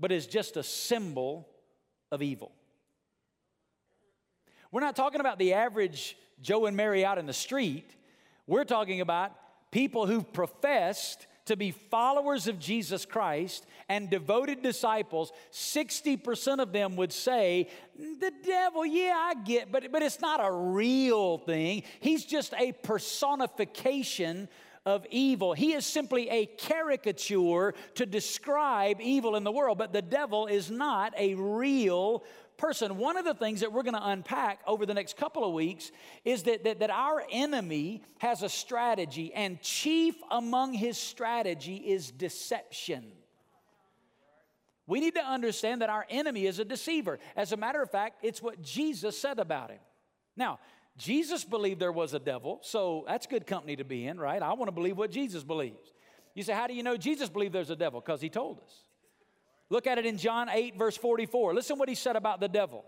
but 0.00 0.10
is 0.10 0.26
just 0.26 0.56
a 0.56 0.64
symbol 0.64 1.48
of 2.10 2.20
evil. 2.20 2.50
We're 4.72 4.80
not 4.80 4.96
talking 4.96 5.20
about 5.20 5.38
the 5.38 5.52
average 5.52 6.16
Joe 6.42 6.66
and 6.66 6.76
Mary 6.76 7.04
out 7.04 7.16
in 7.16 7.26
the 7.26 7.32
street. 7.32 7.94
We're 8.50 8.64
talking 8.64 9.00
about 9.00 9.30
people 9.70 10.08
who've 10.08 10.32
professed 10.32 11.28
to 11.44 11.56
be 11.56 11.70
followers 11.70 12.48
of 12.48 12.58
Jesus 12.58 13.06
Christ 13.06 13.64
and 13.88 14.10
devoted 14.10 14.60
disciples, 14.60 15.30
60% 15.52 16.58
of 16.58 16.72
them 16.72 16.96
would 16.96 17.12
say, 17.12 17.68
The 17.96 18.32
devil, 18.44 18.84
yeah, 18.84 19.14
I 19.16 19.34
get, 19.34 19.70
but, 19.70 19.92
but 19.92 20.02
it's 20.02 20.20
not 20.20 20.44
a 20.44 20.50
real 20.50 21.38
thing. 21.38 21.84
He's 22.00 22.24
just 22.24 22.52
a 22.58 22.72
personification 22.72 24.48
of 24.84 25.06
evil. 25.10 25.52
He 25.52 25.74
is 25.74 25.86
simply 25.86 26.28
a 26.28 26.46
caricature 26.46 27.74
to 27.94 28.04
describe 28.04 29.00
evil 29.00 29.36
in 29.36 29.44
the 29.44 29.52
world, 29.52 29.78
but 29.78 29.92
the 29.92 30.02
devil 30.02 30.48
is 30.48 30.72
not 30.72 31.14
a 31.16 31.34
real 31.34 32.24
person. 32.60 32.98
One 32.98 33.16
of 33.16 33.24
the 33.24 33.34
things 33.34 33.60
that 33.60 33.72
we're 33.72 33.82
going 33.82 33.94
to 33.94 34.08
unpack 34.08 34.60
over 34.66 34.84
the 34.84 34.94
next 34.94 35.16
couple 35.16 35.44
of 35.44 35.54
weeks 35.54 35.90
is 36.24 36.42
that, 36.44 36.64
that, 36.64 36.80
that 36.80 36.90
our 36.90 37.24
enemy 37.32 38.02
has 38.18 38.42
a 38.42 38.48
strategy, 38.48 39.32
and 39.34 39.60
chief 39.62 40.14
among 40.30 40.74
his 40.74 40.98
strategy 40.98 41.76
is 41.76 42.10
deception. 42.10 43.12
We 44.86 45.00
need 45.00 45.14
to 45.14 45.24
understand 45.24 45.82
that 45.82 45.88
our 45.88 46.04
enemy 46.10 46.46
is 46.46 46.58
a 46.58 46.64
deceiver. 46.64 47.18
As 47.34 47.52
a 47.52 47.56
matter 47.56 47.80
of 47.80 47.90
fact, 47.90 48.24
it's 48.24 48.42
what 48.42 48.60
Jesus 48.60 49.16
said 49.16 49.38
about 49.38 49.70
him. 49.70 49.80
Now, 50.36 50.58
Jesus 50.98 51.44
believed 51.44 51.80
there 51.80 51.92
was 51.92 52.12
a 52.12 52.18
devil, 52.18 52.58
so 52.62 53.04
that's 53.06 53.26
good 53.26 53.46
company 53.46 53.76
to 53.76 53.84
be 53.84 54.06
in, 54.06 54.20
right? 54.20 54.42
I 54.42 54.52
want 54.52 54.68
to 54.68 54.72
believe 54.72 54.98
what 54.98 55.10
Jesus 55.10 55.42
believes. 55.44 55.92
You 56.34 56.42
say, 56.42 56.52
How 56.52 56.66
do 56.66 56.74
you 56.74 56.82
know 56.82 56.96
Jesus 56.96 57.28
believed 57.28 57.54
there's 57.54 57.70
a 57.70 57.76
devil? 57.76 58.00
Because 58.00 58.20
he 58.20 58.28
told 58.28 58.58
us. 58.58 58.84
Look 59.70 59.86
at 59.86 59.98
it 59.98 60.04
in 60.04 60.18
John 60.18 60.48
8, 60.48 60.76
verse 60.76 60.96
44. 60.96 61.54
Listen 61.54 61.78
what 61.78 61.88
he 61.88 61.94
said 61.94 62.16
about 62.16 62.40
the 62.40 62.48
devil. 62.48 62.84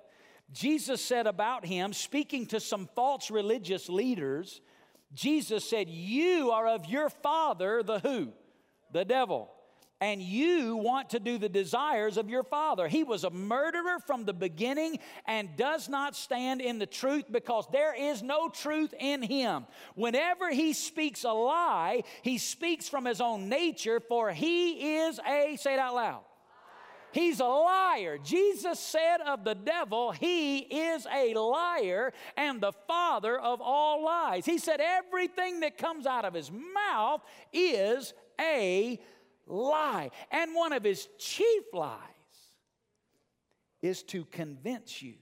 Jesus 0.53 1.03
said 1.03 1.27
about 1.27 1.65
him, 1.65 1.93
speaking 1.93 2.47
to 2.47 2.61
some 2.61 2.89
false 2.95 3.31
religious 3.31 3.89
leaders, 3.89 4.61
Jesus 5.15 5.69
said, 5.69 5.89
You 5.89 6.51
are 6.51 6.67
of 6.67 6.87
your 6.87 7.09
father, 7.09 7.83
the 7.83 8.01
who? 8.01 8.33
The 8.93 9.05
devil. 9.05 9.51
And 10.01 10.21
you 10.21 10.77
want 10.77 11.11
to 11.11 11.21
do 11.21 11.39
the 11.39 11.49
desires 11.49 12.17
of 12.17 12.29
your 12.29 12.43
father. 12.43 12.89
He 12.89 13.05
was 13.05 13.23
a 13.23 13.31
murderer 13.31 14.01
from 14.05 14.25
the 14.25 14.33
beginning 14.33 14.99
and 15.27 15.57
does 15.57 15.89
not 15.89 16.17
stand 16.17 16.61
in 16.61 16.81
the 16.81 16.87
truth 16.87 17.27
because 17.31 17.69
there 17.71 17.95
is 17.95 18.21
no 18.21 18.49
truth 18.49 18.93
in 18.99 19.23
him. 19.23 19.65
Whenever 19.95 20.51
he 20.51 20.73
speaks 20.73 21.23
a 21.23 21.31
lie, 21.31 22.03
he 22.23 22.39
speaks 22.39 22.89
from 22.89 23.05
his 23.05 23.21
own 23.21 23.49
nature, 23.49 24.01
for 24.01 24.33
he 24.33 24.97
is 24.97 25.21
a, 25.21 25.57
say 25.57 25.75
it 25.75 25.79
out 25.79 25.95
loud, 25.95 26.23
He's 27.12 27.40
a 27.40 27.45
liar. 27.45 28.19
Jesus 28.19 28.81
said 28.81 29.19
of 29.21 29.45
the 29.45 29.54
devil, 29.54 30.12
He 30.12 30.59
is 30.59 31.07
a 31.12 31.35
liar 31.35 32.12
and 32.37 32.61
the 32.61 32.73
father 32.87 33.38
of 33.38 33.61
all 33.61 34.04
lies. 34.04 34.47
He 34.47 34.59
said 34.59 34.81
everything 34.81 35.61
that 35.61 35.76
comes 35.76 36.07
out 36.07 36.25
of 36.25 36.35
his 36.35 36.50
mouth 36.50 37.23
is 37.52 38.14
a 38.40 38.99
lie. 39.47 40.11
And 40.31 40.54
one 40.54 40.73
of 40.73 40.83
his 40.83 41.09
chief 41.19 41.64
lies 41.73 41.99
is 43.83 44.02
to 44.04 44.25
convince 44.26 45.02
you 45.02 45.14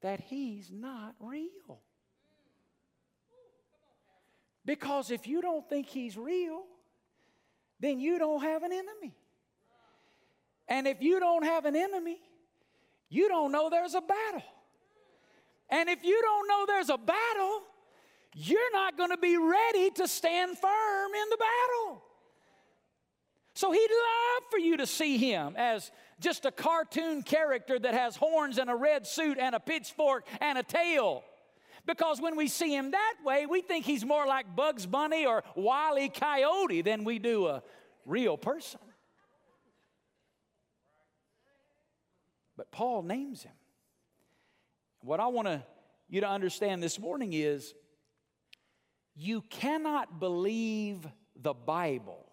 that 0.00 0.20
he's 0.20 0.70
not 0.70 1.14
real. 1.20 1.80
Because 4.64 5.10
if 5.10 5.26
you 5.26 5.42
don't 5.42 5.68
think 5.68 5.86
he's 5.86 6.16
real, 6.16 6.62
then 7.80 7.98
you 7.98 8.18
don't 8.18 8.42
have 8.42 8.62
an 8.62 8.72
enemy. 8.72 9.14
And 10.72 10.86
if 10.86 11.02
you 11.02 11.20
don't 11.20 11.44
have 11.44 11.66
an 11.66 11.76
enemy, 11.76 12.18
you 13.10 13.28
don't 13.28 13.52
know 13.52 13.68
there's 13.68 13.94
a 13.94 14.00
battle. 14.00 14.42
And 15.68 15.90
if 15.90 16.02
you 16.02 16.18
don't 16.22 16.48
know 16.48 16.64
there's 16.66 16.88
a 16.88 16.96
battle, 16.96 17.60
you're 18.34 18.72
not 18.72 18.96
going 18.96 19.10
to 19.10 19.18
be 19.18 19.36
ready 19.36 19.90
to 19.90 20.08
stand 20.08 20.56
firm 20.56 21.10
in 21.14 21.28
the 21.28 21.36
battle. 21.36 22.02
So 23.54 23.70
he'd 23.70 23.90
love 23.90 24.50
for 24.50 24.58
you 24.58 24.78
to 24.78 24.86
see 24.86 25.18
him 25.18 25.56
as 25.58 25.90
just 26.20 26.46
a 26.46 26.50
cartoon 26.50 27.22
character 27.22 27.78
that 27.78 27.92
has 27.92 28.16
horns 28.16 28.56
and 28.56 28.70
a 28.70 28.74
red 28.74 29.06
suit 29.06 29.36
and 29.38 29.54
a 29.54 29.60
pitchfork 29.60 30.26
and 30.40 30.56
a 30.56 30.62
tail. 30.62 31.22
Because 31.84 32.18
when 32.18 32.34
we 32.34 32.48
see 32.48 32.74
him 32.74 32.92
that 32.92 33.16
way, 33.22 33.44
we 33.44 33.60
think 33.60 33.84
he's 33.84 34.06
more 34.06 34.26
like 34.26 34.56
Bugs 34.56 34.86
Bunny 34.86 35.26
or 35.26 35.44
Wile 35.54 35.98
E. 35.98 36.08
Coyote 36.08 36.80
than 36.80 37.04
we 37.04 37.18
do 37.18 37.48
a 37.48 37.62
real 38.06 38.38
person. 38.38 38.80
But 42.62 42.70
Paul 42.70 43.02
names 43.02 43.42
him. 43.42 43.56
What 45.00 45.18
I 45.18 45.26
want 45.26 45.48
you 46.08 46.20
to 46.20 46.28
understand 46.28 46.80
this 46.80 46.96
morning 46.96 47.32
is 47.32 47.74
you 49.16 49.40
cannot 49.50 50.20
believe 50.20 51.04
the 51.34 51.54
Bible 51.54 52.30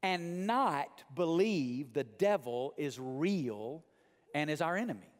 and 0.00 0.46
not 0.46 1.02
believe 1.12 1.92
the 1.92 2.04
devil 2.04 2.72
is 2.76 2.96
real 3.00 3.84
and 4.32 4.48
is 4.48 4.60
our 4.60 4.76
enemy. 4.76 5.12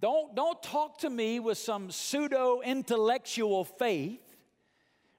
Don't, 0.00 0.34
don't 0.34 0.60
talk 0.60 0.98
to 1.02 1.08
me 1.08 1.38
with 1.38 1.56
some 1.56 1.92
pseudo 1.92 2.62
intellectual 2.62 3.62
faith 3.62 4.31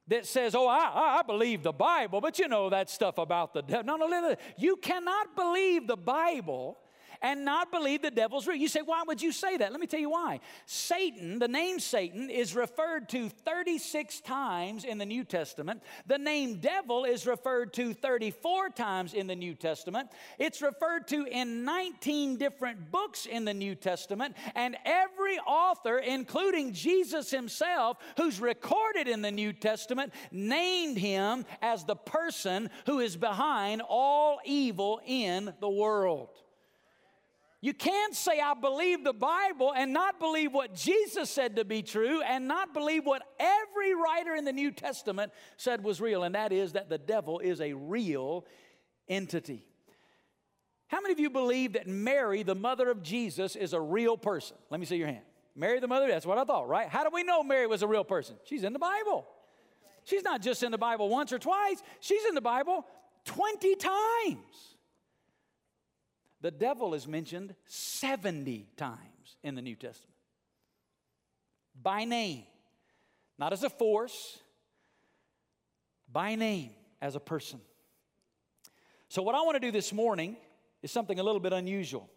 that 0.07 0.25
says, 0.25 0.55
Oh, 0.55 0.67
I, 0.67 1.19
I 1.19 1.22
believe 1.25 1.63
the 1.63 1.72
Bible, 1.72 2.22
but 2.22 2.39
you 2.39 2.48
know 2.48 2.69
that 2.69 2.89
stuff 2.89 3.17
about 3.17 3.53
the 3.53 3.62
devil. 3.62 3.86
No, 3.86 3.95
no, 3.95 4.07
no, 4.07 4.36
you 4.57 4.75
cannot 4.77 5.36
believe 5.36 5.88
the 5.88 5.98
Bible 5.98 6.77
and 7.24 7.46
not 7.46 7.72
believe 7.72 8.01
the 8.01 8.12
devil's 8.12 8.46
real. 8.46 8.58
You 8.58 8.68
say, 8.68 8.82
why 8.82 9.01
would 9.08 9.22
you 9.22 9.32
say 9.32 9.56
that? 9.58 9.72
Let 9.72 9.80
me 9.80 9.88
tell 9.88 10.00
you 10.00 10.10
why. 10.10 10.42
Satan, 10.65 11.39
the 11.39 11.48
name 11.48 11.80
Satan, 11.80 12.30
is 12.30 12.53
referred 12.53 13.08
to 13.10 13.30
36 13.30 14.20
times 14.22 14.84
in 14.84 14.98
the 14.98 15.06
New 15.06 15.24
Testament. 15.24 15.82
The 16.06 16.18
name 16.18 16.60
devil 16.60 17.06
is 17.06 17.25
referred 17.25 17.74
to 17.74 17.94
34 17.94 18.70
times 18.72 19.13
in 19.13 19.27
the 19.27 19.36
New 19.36 19.56
Testament. 19.56 20.10
It's 20.38 20.62
referred 20.62 21.08
to 21.08 21.25
in 21.25 21.63
19 21.63 22.36
different 22.38 22.92
books 22.92 23.25
in 23.25 23.46
the 23.46 23.53
New 23.53 23.75
Testament. 23.75 24.36
And 24.53 24.75
every 24.84 25.39
author, 25.39 26.00
including 26.00 26.74
Jesus 26.74 27.32
himself, 27.32 27.98
who's 28.18 28.42
recorded 28.42 29.08
in 29.08 29.22
the 29.22 29.32
New 29.32 29.53
Testament, 29.53 30.13
named 30.32 30.98
him 30.98 31.46
as 31.62 31.86
the 31.86 31.96
person 31.96 32.70
who 32.86 33.00
is 33.00 33.15
behind 33.15 33.82
all 33.82 34.39
evil 34.44 35.00
in 35.06 35.53
the 35.62 35.70
world. 35.70 36.43
You 37.63 37.74
can't 37.74 38.13
say, 38.13 38.41
I 38.41 38.55
believe 38.55 39.05
the 39.05 39.13
Bible 39.13 39.74
and 39.74 39.93
not 39.93 40.20
believe 40.20 40.51
what 40.51 40.75
Jesus 40.75 41.29
said 41.29 41.55
to 41.55 41.63
be 41.63 41.82
true 41.82 42.22
and 42.22 42.46
not 42.46 42.74
believe 42.74 43.05
what 43.05 43.22
every 43.39 43.96
writer 43.96 44.36
in 44.36 44.43
the 44.43 44.51
New 44.51 44.70
Testament 44.70 45.32
said 45.55 45.82
was 45.82 46.01
real, 46.01 46.24
and 46.24 46.36
that 46.36 46.51
is 46.51 46.74
that 46.74 46.89
the 46.89 46.98
devil 46.98 47.39
is 47.39 47.62
a 47.62 47.72
real 47.72 48.46
entity. 49.08 49.65
How 50.89 51.00
many 51.00 51.13
of 51.13 51.22
you 51.22 51.29
believe 51.29 51.72
that 51.74 51.88
Mary, 51.88 52.43
the 52.43 52.53
mother 52.53 52.89
of 52.89 53.01
Jesus, 53.01 53.55
is 53.55 53.72
a 53.72 53.79
real 53.79 54.17
person? 54.17 54.58
Let 54.70 54.82
me 54.82 54.86
see 54.86 54.98
your 54.98 55.08
hand. 55.08 55.24
Mary, 55.55 55.79
the 55.79 55.88
mother, 55.88 56.10
that's 56.10 56.25
what 56.25 56.38
I 56.38 56.43
thought, 56.43 56.67
right? 56.67 56.89
How 56.89 57.05
do 57.05 57.12
we 57.13 57.24
know 57.24 57.43
Mary 57.43 57.65
was 57.65 57.82
a 57.82 57.88
real 57.88 58.03
person? 58.03 58.36
She's 58.43 58.65
in 58.65 58.74
the 58.74 58.79
Bible. 58.79 59.25
She's 60.03 60.24
not 60.24 60.41
just 60.41 60.63
in 60.63 60.72
the 60.74 60.77
Bible 60.77 61.08
once 61.08 61.32
or 61.32 61.39
twice, 61.39 61.82
she's 62.01 62.25
in 62.25 62.36
the 62.36 62.41
Bible 62.41 62.86
20 63.24 63.75
times. 63.77 64.73
The 66.44 66.52
devil 66.52 66.94
is 66.94 67.08
mentioned 67.08 67.56
70 67.68 68.68
times 68.76 69.38
in 69.44 69.56
the 69.56 69.62
New 69.62 69.76
Testament 69.76 70.14
by 71.82 72.04
name, 72.04 72.44
not 73.40 73.54
as 73.54 73.64
a 73.64 73.70
force, 73.70 74.40
by 76.12 76.36
name 76.36 76.72
as 77.02 77.16
a 77.16 77.20
person. 77.22 77.62
So, 79.08 79.22
what 79.22 79.36
I 79.36 79.42
want 79.42 79.56
to 79.56 79.62
do 79.62 79.72
this 79.72 79.94
morning 79.94 80.36
is 80.82 80.92
something 80.92 81.18
a 81.18 81.24
little 81.24 81.40
bit 81.40 81.54
unusual. 81.54 82.10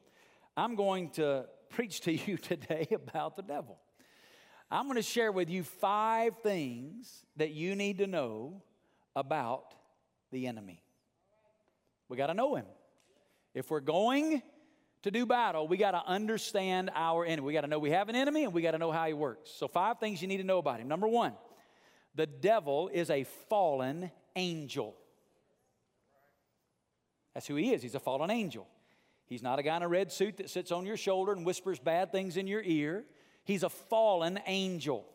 I'm 0.56 0.74
going 0.74 1.10
to 1.10 1.46
preach 1.70 2.00
to 2.00 2.12
you 2.26 2.36
today 2.36 2.88
about 2.92 3.36
the 3.36 3.42
devil. 3.42 3.78
I'm 4.68 4.86
going 4.86 4.96
to 4.96 5.02
share 5.02 5.30
with 5.30 5.48
you 5.48 5.62
five 5.62 6.36
things 6.42 7.24
that 7.36 7.52
you 7.52 7.76
need 7.76 7.98
to 7.98 8.08
know 8.08 8.60
about 9.14 9.72
the 10.32 10.48
enemy. 10.48 10.82
We 12.08 12.16
got 12.16 12.26
to 12.26 12.34
know 12.34 12.56
him. 12.56 12.66
If 13.56 13.70
we're 13.70 13.80
going 13.80 14.42
to 15.00 15.10
do 15.10 15.24
battle, 15.24 15.66
we 15.66 15.78
got 15.78 15.92
to 15.92 16.02
understand 16.06 16.90
our 16.94 17.24
enemy. 17.24 17.46
We 17.46 17.52
got 17.54 17.62
to 17.62 17.68
know 17.68 17.78
we 17.78 17.90
have 17.90 18.10
an 18.10 18.14
enemy 18.14 18.44
and 18.44 18.52
we 18.52 18.60
got 18.60 18.72
to 18.72 18.78
know 18.78 18.92
how 18.92 19.06
he 19.06 19.14
works. 19.14 19.50
So, 19.50 19.66
five 19.66 19.98
things 19.98 20.20
you 20.20 20.28
need 20.28 20.36
to 20.36 20.44
know 20.44 20.58
about 20.58 20.78
him. 20.78 20.88
Number 20.88 21.08
one, 21.08 21.32
the 22.14 22.26
devil 22.26 22.90
is 22.92 23.08
a 23.08 23.24
fallen 23.48 24.10
angel. 24.36 24.94
That's 27.32 27.46
who 27.46 27.56
he 27.56 27.72
is. 27.72 27.80
He's 27.80 27.94
a 27.94 27.98
fallen 28.00 28.30
angel. 28.30 28.68
He's 29.24 29.42
not 29.42 29.58
a 29.58 29.62
guy 29.62 29.78
in 29.78 29.82
a 29.82 29.88
red 29.88 30.12
suit 30.12 30.36
that 30.36 30.50
sits 30.50 30.70
on 30.70 30.84
your 30.84 30.98
shoulder 30.98 31.32
and 31.32 31.46
whispers 31.46 31.78
bad 31.78 32.12
things 32.12 32.36
in 32.36 32.46
your 32.46 32.62
ear. 32.62 33.06
He's 33.44 33.62
a 33.62 33.70
fallen 33.70 34.38
angel. 34.46 35.06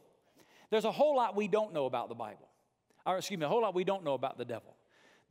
There's 0.72 0.86
a 0.86 0.92
whole 0.92 1.16
lot 1.16 1.36
we 1.36 1.48
don't 1.48 1.76
know 1.76 1.86
about 1.86 2.10
the 2.10 2.16
Bible. 2.16 2.50
Or, 3.06 3.18
excuse 3.20 3.40
me, 3.40 3.46
a 3.46 3.50
whole 3.50 3.62
lot 3.62 3.76
we 3.76 3.84
don't 3.84 4.04
know 4.04 4.16
about 4.16 4.40
the 4.40 4.46
devil. 4.46 4.76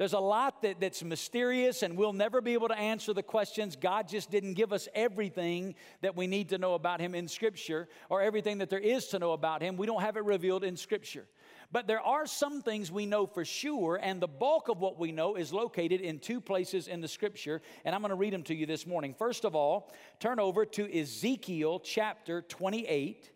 There's 0.00 0.14
a 0.14 0.18
lot 0.18 0.62
that, 0.62 0.80
that's 0.80 1.04
mysterious, 1.04 1.82
and 1.82 1.94
we'll 1.94 2.14
never 2.14 2.40
be 2.40 2.54
able 2.54 2.68
to 2.68 2.78
answer 2.78 3.12
the 3.12 3.22
questions. 3.22 3.76
God 3.76 4.08
just 4.08 4.30
didn't 4.30 4.54
give 4.54 4.72
us 4.72 4.88
everything 4.94 5.74
that 6.00 6.16
we 6.16 6.26
need 6.26 6.48
to 6.48 6.56
know 6.56 6.72
about 6.72 7.02
Him 7.02 7.14
in 7.14 7.28
Scripture, 7.28 7.86
or 8.08 8.22
everything 8.22 8.56
that 8.58 8.70
there 8.70 8.78
is 8.78 9.08
to 9.08 9.18
know 9.18 9.32
about 9.32 9.60
Him. 9.60 9.76
We 9.76 9.86
don't 9.86 10.00
have 10.00 10.16
it 10.16 10.24
revealed 10.24 10.64
in 10.64 10.78
Scripture. 10.78 11.26
But 11.70 11.86
there 11.86 12.00
are 12.00 12.26
some 12.26 12.62
things 12.62 12.90
we 12.90 13.04
know 13.04 13.26
for 13.26 13.44
sure, 13.44 14.00
and 14.02 14.22
the 14.22 14.26
bulk 14.26 14.70
of 14.70 14.80
what 14.80 14.98
we 14.98 15.12
know 15.12 15.34
is 15.34 15.52
located 15.52 16.00
in 16.00 16.18
two 16.18 16.40
places 16.40 16.88
in 16.88 17.02
the 17.02 17.06
Scripture, 17.06 17.60
and 17.84 17.94
I'm 17.94 18.00
going 18.00 18.08
to 18.08 18.14
read 18.14 18.32
them 18.32 18.44
to 18.44 18.54
you 18.54 18.64
this 18.64 18.86
morning. 18.86 19.12
First 19.12 19.44
of 19.44 19.54
all, 19.54 19.92
turn 20.18 20.40
over 20.40 20.64
to 20.64 20.98
Ezekiel 20.98 21.78
chapter 21.78 22.40
28 22.40 23.32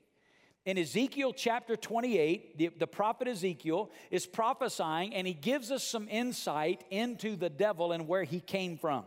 in 0.64 0.78
Ezekiel 0.78 1.32
chapter 1.34 1.76
28, 1.76 2.56
the, 2.58 2.70
the, 2.78 2.86
prophet 2.86 3.28
Ezekiel 3.28 3.90
is 4.10 4.26
prophesying 4.26 5.14
and 5.14 5.26
he 5.26 5.34
gives 5.34 5.70
us 5.70 5.84
some 5.84 6.08
insight 6.08 6.84
into 6.90 7.36
the 7.36 7.50
devil 7.50 7.92
and 7.92 8.08
where 8.08 8.24
he 8.24 8.40
came 8.40 8.78
from. 8.78 9.04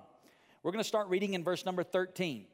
We're 0.61 0.71
going 0.71 0.83
to 0.83 0.87
start 0.87 1.07
reading 1.07 1.33
in 1.33 1.43
verse 1.43 1.65
number 1.65 1.83
13. 1.83 2.45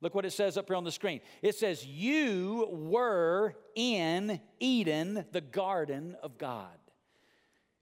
Look 0.00 0.14
what 0.14 0.24
it 0.24 0.32
says 0.32 0.56
up 0.56 0.66
here 0.66 0.76
on 0.76 0.84
the 0.84 0.90
screen. 0.90 1.20
It 1.42 1.54
says, 1.54 1.86
You 1.86 2.68
were 2.72 3.54
in 3.76 4.40
Eden, 4.58 5.26
the 5.30 5.42
garden 5.42 6.16
of 6.22 6.38
God. 6.38 6.76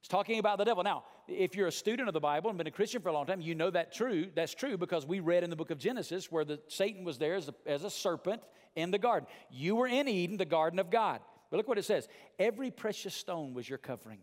It's 0.00 0.08
talking 0.08 0.38
about 0.38 0.58
the 0.58 0.64
devil. 0.64 0.82
Now, 0.84 1.04
if 1.26 1.54
you're 1.54 1.66
a 1.66 1.72
student 1.72 2.08
of 2.08 2.14
the 2.14 2.20
Bible 2.20 2.50
and 2.50 2.56
been 2.56 2.66
a 2.66 2.70
Christian 2.70 3.02
for 3.02 3.08
a 3.08 3.12
long 3.12 3.26
time, 3.26 3.40
you 3.40 3.54
know 3.54 3.70
that 3.70 3.92
true. 3.92 4.28
That's 4.34 4.54
true 4.54 4.78
because 4.78 5.04
we 5.04 5.20
read 5.20 5.44
in 5.44 5.50
the 5.50 5.56
book 5.56 5.70
of 5.70 5.78
Genesis 5.78 6.30
where 6.30 6.44
the 6.44 6.60
Satan 6.68 7.04
was 7.04 7.18
there 7.18 7.34
as 7.34 7.48
a, 7.48 7.54
as 7.66 7.84
a 7.84 7.90
serpent 7.90 8.42
in 8.76 8.90
the 8.90 8.98
garden. 8.98 9.28
You 9.50 9.76
were 9.76 9.88
in 9.88 10.08
Eden, 10.08 10.36
the 10.36 10.44
garden 10.44 10.78
of 10.78 10.90
God. 10.90 11.20
But 11.50 11.56
look 11.56 11.68
what 11.68 11.78
it 11.78 11.84
says. 11.84 12.08
Every 12.38 12.70
precious 12.70 13.14
stone 13.14 13.54
was 13.54 13.68
your 13.68 13.78
covering. 13.78 14.20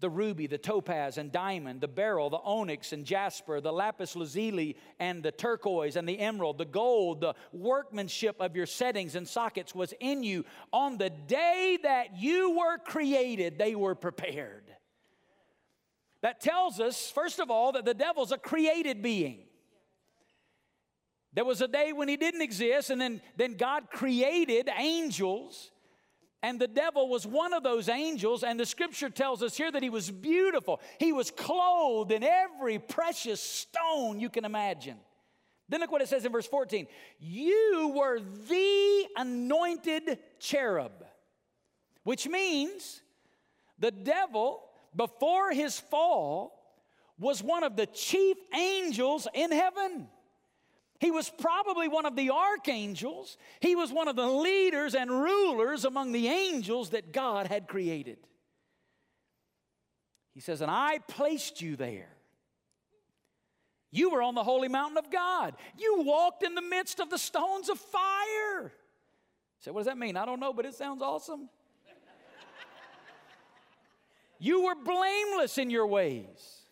The 0.00 0.10
ruby, 0.10 0.48
the 0.48 0.58
topaz 0.58 1.18
and 1.18 1.30
diamond, 1.30 1.80
the 1.80 1.88
beryl, 1.88 2.28
the 2.28 2.38
onyx 2.38 2.92
and 2.92 3.06
jasper, 3.06 3.60
the 3.60 3.72
lapis 3.72 4.16
lazuli 4.16 4.76
and 4.98 5.22
the 5.22 5.30
turquoise 5.30 5.96
and 5.96 6.06
the 6.06 6.18
emerald, 6.18 6.58
the 6.58 6.64
gold, 6.64 7.20
the 7.20 7.34
workmanship 7.52 8.36
of 8.40 8.56
your 8.56 8.66
settings 8.66 9.14
and 9.14 9.26
sockets 9.26 9.74
was 9.74 9.94
in 10.00 10.24
you. 10.24 10.44
On 10.72 10.98
the 10.98 11.10
day 11.10 11.78
that 11.84 12.18
you 12.18 12.58
were 12.58 12.76
created, 12.78 13.56
they 13.56 13.76
were 13.76 13.94
prepared. 13.94 14.73
That 16.24 16.40
tells 16.40 16.80
us, 16.80 17.10
first 17.10 17.38
of 17.38 17.50
all, 17.50 17.72
that 17.72 17.84
the 17.84 17.92
devil's 17.92 18.32
a 18.32 18.38
created 18.38 19.02
being. 19.02 19.40
There 21.34 21.44
was 21.44 21.60
a 21.60 21.68
day 21.68 21.92
when 21.92 22.08
he 22.08 22.16
didn't 22.16 22.40
exist, 22.40 22.88
and 22.88 22.98
then, 22.98 23.20
then 23.36 23.58
God 23.58 23.90
created 23.90 24.70
angels, 24.74 25.70
and 26.42 26.58
the 26.58 26.66
devil 26.66 27.10
was 27.10 27.26
one 27.26 27.52
of 27.52 27.62
those 27.62 27.90
angels. 27.90 28.42
And 28.42 28.58
the 28.58 28.64
scripture 28.64 29.10
tells 29.10 29.42
us 29.42 29.54
here 29.54 29.70
that 29.70 29.82
he 29.82 29.90
was 29.90 30.10
beautiful. 30.10 30.80
He 30.98 31.12
was 31.12 31.30
clothed 31.30 32.10
in 32.10 32.22
every 32.22 32.78
precious 32.78 33.42
stone 33.42 34.18
you 34.18 34.30
can 34.30 34.46
imagine. 34.46 34.96
Then 35.68 35.80
look 35.80 35.92
what 35.92 36.00
it 36.00 36.08
says 36.08 36.24
in 36.24 36.32
verse 36.32 36.46
14 36.46 36.86
You 37.20 37.92
were 37.94 38.18
the 38.48 39.04
anointed 39.18 40.20
cherub, 40.38 41.04
which 42.02 42.26
means 42.26 43.02
the 43.78 43.90
devil 43.90 44.62
before 44.94 45.52
his 45.52 45.78
fall, 45.78 46.60
was 47.18 47.42
one 47.42 47.62
of 47.62 47.76
the 47.76 47.86
chief 47.86 48.36
angels 48.54 49.28
in 49.34 49.52
heaven. 49.52 50.08
He 51.00 51.10
was 51.10 51.30
probably 51.38 51.88
one 51.88 52.06
of 52.06 52.16
the 52.16 52.30
archangels. 52.30 53.36
He 53.60 53.76
was 53.76 53.92
one 53.92 54.08
of 54.08 54.16
the 54.16 54.26
leaders 54.26 54.94
and 54.94 55.10
rulers 55.10 55.84
among 55.84 56.12
the 56.12 56.28
angels 56.28 56.90
that 56.90 57.12
God 57.12 57.46
had 57.46 57.68
created. 57.68 58.18
He 60.32 60.40
says, 60.40 60.60
And 60.60 60.70
I 60.70 60.98
placed 61.06 61.60
you 61.60 61.76
there. 61.76 62.08
You 63.90 64.10
were 64.10 64.22
on 64.22 64.34
the 64.34 64.42
holy 64.42 64.66
mountain 64.66 64.98
of 64.98 65.08
God. 65.08 65.54
You 65.78 66.02
walked 66.02 66.42
in 66.42 66.56
the 66.56 66.62
midst 66.62 66.98
of 66.98 67.10
the 67.10 67.18
stones 67.18 67.68
of 67.68 67.78
fire. 67.78 68.72
Say, 69.60 69.70
what 69.70 69.80
does 69.80 69.86
that 69.86 69.96
mean? 69.96 70.16
I 70.16 70.26
don't 70.26 70.40
know, 70.40 70.52
but 70.52 70.66
it 70.66 70.74
sounds 70.74 71.00
awesome. 71.00 71.48
You 74.44 74.64
were 74.64 74.74
blameless 74.74 75.56
in 75.56 75.70
your 75.70 75.86
ways. 75.86 76.66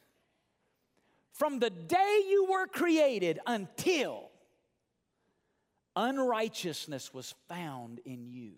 From 1.33 1.59
the 1.59 1.71
day 1.71 2.21
you 2.29 2.49
were 2.51 2.67
created 2.67 3.39
until, 3.47 4.29
unrighteousness 5.97 7.15
was 7.15 7.35
found 7.49 7.99
in 8.05 8.29
you. 8.29 8.57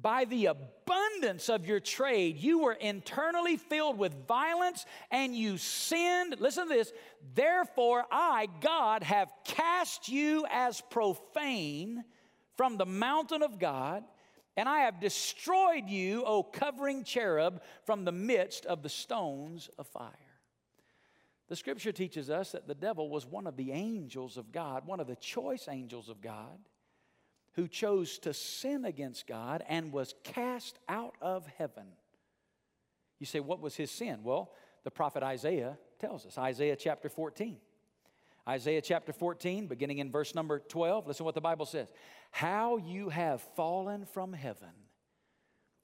By 0.00 0.26
the 0.26 0.46
abundance 0.46 1.48
of 1.48 1.66
your 1.66 1.80
trade, 1.80 2.36
you 2.36 2.60
were 2.60 2.72
internally 2.72 3.56
filled 3.56 3.98
with 3.98 4.28
violence 4.28 4.86
and 5.10 5.34
you 5.34 5.58
sinned. 5.58 6.36
Listen 6.38 6.68
to 6.68 6.74
this. 6.74 6.92
Therefore, 7.34 8.04
I, 8.12 8.46
God, 8.60 9.02
have 9.02 9.32
cast 9.42 10.08
you 10.08 10.46
as 10.52 10.80
profane 10.82 12.04
from 12.56 12.76
the 12.76 12.86
mountain 12.86 13.42
of 13.42 13.58
God, 13.58 14.04
and 14.56 14.68
I 14.68 14.80
have 14.80 15.00
destroyed 15.00 15.88
you, 15.88 16.24
O 16.24 16.42
covering 16.42 17.04
cherub, 17.04 17.62
from 17.84 18.04
the 18.04 18.12
midst 18.12 18.66
of 18.66 18.82
the 18.82 18.88
stones 18.88 19.70
of 19.78 19.86
fire. 19.86 20.10
The 21.48 21.56
scripture 21.56 21.92
teaches 21.92 22.30
us 22.30 22.52
that 22.52 22.68
the 22.68 22.74
devil 22.74 23.10
was 23.10 23.26
one 23.26 23.46
of 23.46 23.56
the 23.56 23.72
angels 23.72 24.36
of 24.36 24.52
God, 24.52 24.86
one 24.86 25.00
of 25.00 25.06
the 25.06 25.16
choice 25.16 25.68
angels 25.70 26.08
of 26.08 26.20
God 26.20 26.58
who 27.54 27.68
chose 27.68 28.18
to 28.20 28.32
sin 28.32 28.84
against 28.84 29.26
God 29.26 29.62
and 29.68 29.92
was 29.92 30.14
cast 30.24 30.78
out 30.88 31.16
of 31.20 31.46
heaven. 31.46 31.86
You 33.18 33.26
say, 33.26 33.40
what 33.40 33.60
was 33.60 33.76
his 33.76 33.90
sin? 33.90 34.20
Well, 34.22 34.52
the 34.84 34.90
prophet 34.90 35.22
Isaiah 35.22 35.78
tells 35.98 36.26
us 36.26 36.38
Isaiah 36.38 36.76
chapter 36.76 37.08
14. 37.08 37.58
Isaiah 38.48 38.82
chapter 38.82 39.12
14, 39.12 39.68
beginning 39.68 39.98
in 39.98 40.10
verse 40.10 40.34
number 40.34 40.58
12, 40.58 41.06
listen 41.06 41.24
what 41.24 41.34
the 41.34 41.40
Bible 41.40 41.66
says. 41.66 41.88
How 42.32 42.76
you 42.76 43.08
have 43.08 43.40
fallen 43.54 44.04
from 44.04 44.32
heaven, 44.32 44.70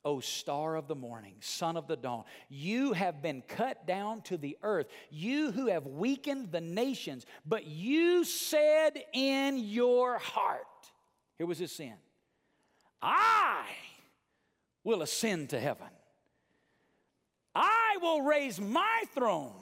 O 0.04 0.18
star 0.18 0.74
of 0.74 0.88
the 0.88 0.96
morning, 0.96 1.36
son 1.40 1.76
of 1.76 1.86
the 1.86 1.96
dawn. 1.96 2.24
You 2.48 2.94
have 2.94 3.22
been 3.22 3.42
cut 3.42 3.86
down 3.86 4.22
to 4.22 4.36
the 4.36 4.58
earth, 4.62 4.88
you 5.10 5.52
who 5.52 5.68
have 5.68 5.86
weakened 5.86 6.50
the 6.50 6.60
nations, 6.60 7.26
but 7.46 7.66
you 7.66 8.24
said 8.24 9.04
in 9.12 9.58
your 9.58 10.18
heart, 10.18 10.64
here 11.36 11.46
was 11.46 11.58
his 11.58 11.70
sin. 11.70 11.94
I 13.00 13.66
will 14.82 15.02
ascend 15.02 15.50
to 15.50 15.60
heaven. 15.60 15.86
I 17.54 17.98
will 18.02 18.22
raise 18.22 18.60
my 18.60 19.02
throne 19.14 19.54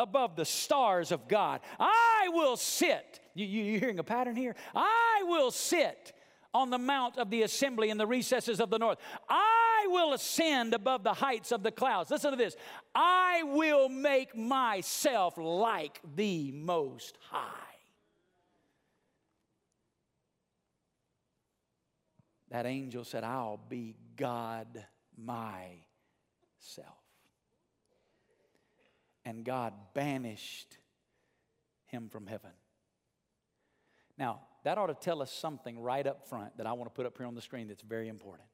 above 0.00 0.34
the 0.34 0.44
stars 0.44 1.12
of 1.12 1.28
God. 1.28 1.60
I 1.78 2.28
will 2.32 2.56
sit. 2.56 3.20
You, 3.34 3.46
you, 3.46 3.76
are 3.76 3.78
hearing 3.78 3.98
a 3.98 4.04
pattern 4.04 4.34
here? 4.34 4.56
I 4.74 5.22
will 5.26 5.50
sit 5.50 6.12
on 6.52 6.70
the 6.70 6.78
mount 6.78 7.16
of 7.16 7.30
the 7.30 7.42
assembly 7.42 7.90
in 7.90 7.98
the 7.98 8.06
recesses 8.06 8.60
of 8.60 8.70
the 8.70 8.78
north. 8.78 8.98
I 9.28 9.86
will 9.88 10.12
ascend 10.12 10.74
above 10.74 11.04
the 11.04 11.14
heights 11.14 11.52
of 11.52 11.62
the 11.62 11.70
clouds. 11.70 12.10
Listen 12.10 12.32
to 12.32 12.36
this. 12.36 12.56
I 12.94 13.42
will 13.44 13.88
make 13.88 14.36
myself 14.36 15.34
like 15.36 16.00
the 16.16 16.50
Most 16.50 17.16
High. 17.30 17.70
that 22.50 22.66
angel 22.66 23.04
said, 23.04 23.24
I'll 23.24 23.60
be 23.68 23.94
God 24.16 24.84
myself. 25.16 25.80
And 29.24 29.44
God 29.44 29.74
banished 29.94 30.78
him 31.86 32.08
from 32.08 32.26
heaven. 32.26 32.50
Now, 34.18 34.40
that 34.64 34.78
ought 34.78 34.86
to 34.86 34.94
tell 34.94 35.22
us 35.22 35.32
something 35.32 35.80
right 35.80 36.06
up 36.06 36.28
front 36.28 36.56
that 36.58 36.66
I 36.66 36.72
want 36.72 36.86
to 36.86 36.94
put 36.94 37.06
up 37.06 37.16
here 37.16 37.26
on 37.26 37.34
the 37.34 37.40
screen 37.40 37.68
that's 37.68 37.82
very 37.82 38.08
important. 38.08 38.48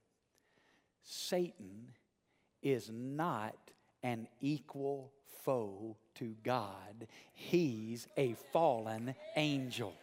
Satan 1.03 1.93
is 2.63 2.91
not 2.93 3.57
an 4.03 4.29
equal 4.41 5.13
foe 5.45 5.97
to 6.17 6.35
God, 6.43 7.09
he's 7.33 8.07
a 8.17 8.35
fallen 8.53 9.15
angel. 9.37 9.95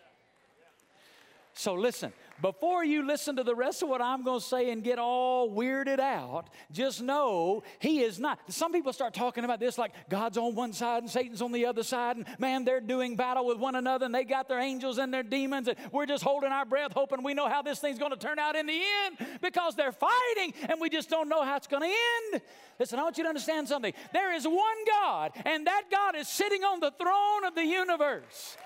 So 1.56 1.76
listen, 1.76 2.12
before 2.42 2.84
you 2.84 3.06
listen 3.06 3.36
to 3.36 3.44
the 3.44 3.54
rest 3.54 3.84
of 3.84 3.90
what 3.90 4.02
I'm 4.02 4.24
going 4.24 4.40
to 4.40 4.46
say 4.46 4.72
and 4.72 4.84
get 4.84 4.98
all 4.98 5.52
weirded 5.52 6.00
out, 6.00 6.50
just 6.72 7.02
know 7.02 7.62
he 7.78 8.02
is 8.02 8.20
not. 8.20 8.40
Some 8.52 8.72
people 8.72 8.92
start 8.92 9.14
talking 9.14 9.44
about 9.44 9.60
this 9.60 9.78
like 9.78 9.94
God's 10.10 10.38
on 10.38 10.56
one 10.56 10.74
side 10.74 11.04
and 11.04 11.12
Satan's 11.12 11.44
on 11.44 11.52
the 11.52 11.68
other 11.68 11.84
side, 11.84 12.18
and 12.18 12.26
man, 12.40 12.66
they're 12.66 12.82
doing 12.82 13.16
battle 13.16 13.46
with 13.46 13.60
one 13.60 13.76
another, 13.76 14.08
and 14.08 14.16
they 14.16 14.24
got 14.24 14.50
their 14.50 14.60
angels 14.60 14.98
and 14.98 15.14
their 15.14 15.22
demons, 15.22 15.68
and 15.68 15.78
we're 15.92 16.08
just 16.08 16.24
holding 16.24 16.52
our 16.52 16.66
breath, 16.66 16.92
hoping 16.94 17.22
we 17.22 17.36
know 17.36 17.48
how 17.48 17.62
this 17.62 17.80
thing's 17.80 18.00
going 18.00 18.12
to 18.12 18.18
turn 18.18 18.40
out 18.40 18.56
in 18.56 18.66
the 18.66 18.82
end 19.06 19.40
because 19.40 19.76
they're 19.76 19.92
fighting, 19.92 20.54
and 20.70 20.82
we 20.82 20.90
just 20.90 21.10
don't 21.10 21.30
know 21.30 21.44
how 21.44 21.56
it's 21.56 21.68
going 21.68 21.84
to 21.84 21.96
end. 22.34 22.42
Listen, 22.80 22.98
I 22.98 23.04
want 23.04 23.18
you 23.20 23.24
to 23.26 23.30
understand 23.30 23.68
something. 23.68 23.94
There 24.12 24.34
is 24.34 24.46
one 24.46 24.86
God, 24.88 25.34
and 25.46 25.68
that 25.68 25.84
God 25.92 26.16
is 26.16 26.28
sitting 26.28 26.64
on 26.64 26.80
the 26.80 26.92
throne 26.92 27.46
of 27.46 27.54
the 27.54 27.64
universe. 27.64 28.58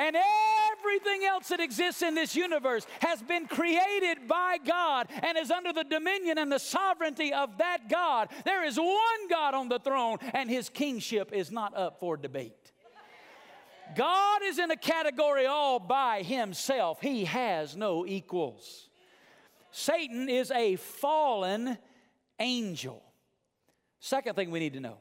And 0.00 0.16
everything 0.16 1.24
else 1.28 1.48
that 1.48 1.60
exists 1.60 2.00
in 2.00 2.14
this 2.14 2.34
universe 2.34 2.86
has 3.00 3.20
been 3.20 3.46
created 3.46 4.26
by 4.26 4.56
God 4.66 5.08
and 5.10 5.36
is 5.36 5.50
under 5.50 5.74
the 5.74 5.84
dominion 5.84 6.38
and 6.38 6.50
the 6.50 6.58
sovereignty 6.58 7.34
of 7.34 7.58
that 7.58 7.90
God. 7.90 8.30
There 8.46 8.64
is 8.64 8.78
one 8.78 9.28
God 9.28 9.52
on 9.52 9.68
the 9.68 9.78
throne, 9.78 10.16
and 10.32 10.48
his 10.48 10.70
kingship 10.70 11.32
is 11.34 11.50
not 11.50 11.76
up 11.76 12.00
for 12.00 12.16
debate. 12.16 12.72
God 13.94 14.40
is 14.42 14.58
in 14.58 14.70
a 14.70 14.76
category 14.76 15.44
all 15.44 15.78
by 15.78 16.22
himself, 16.22 17.02
he 17.02 17.26
has 17.26 17.76
no 17.76 18.06
equals. 18.06 18.88
Satan 19.70 20.30
is 20.30 20.50
a 20.50 20.76
fallen 20.76 21.76
angel. 22.38 23.02
Second 23.98 24.34
thing 24.34 24.50
we 24.50 24.60
need 24.60 24.72
to 24.72 24.80
know 24.80 24.96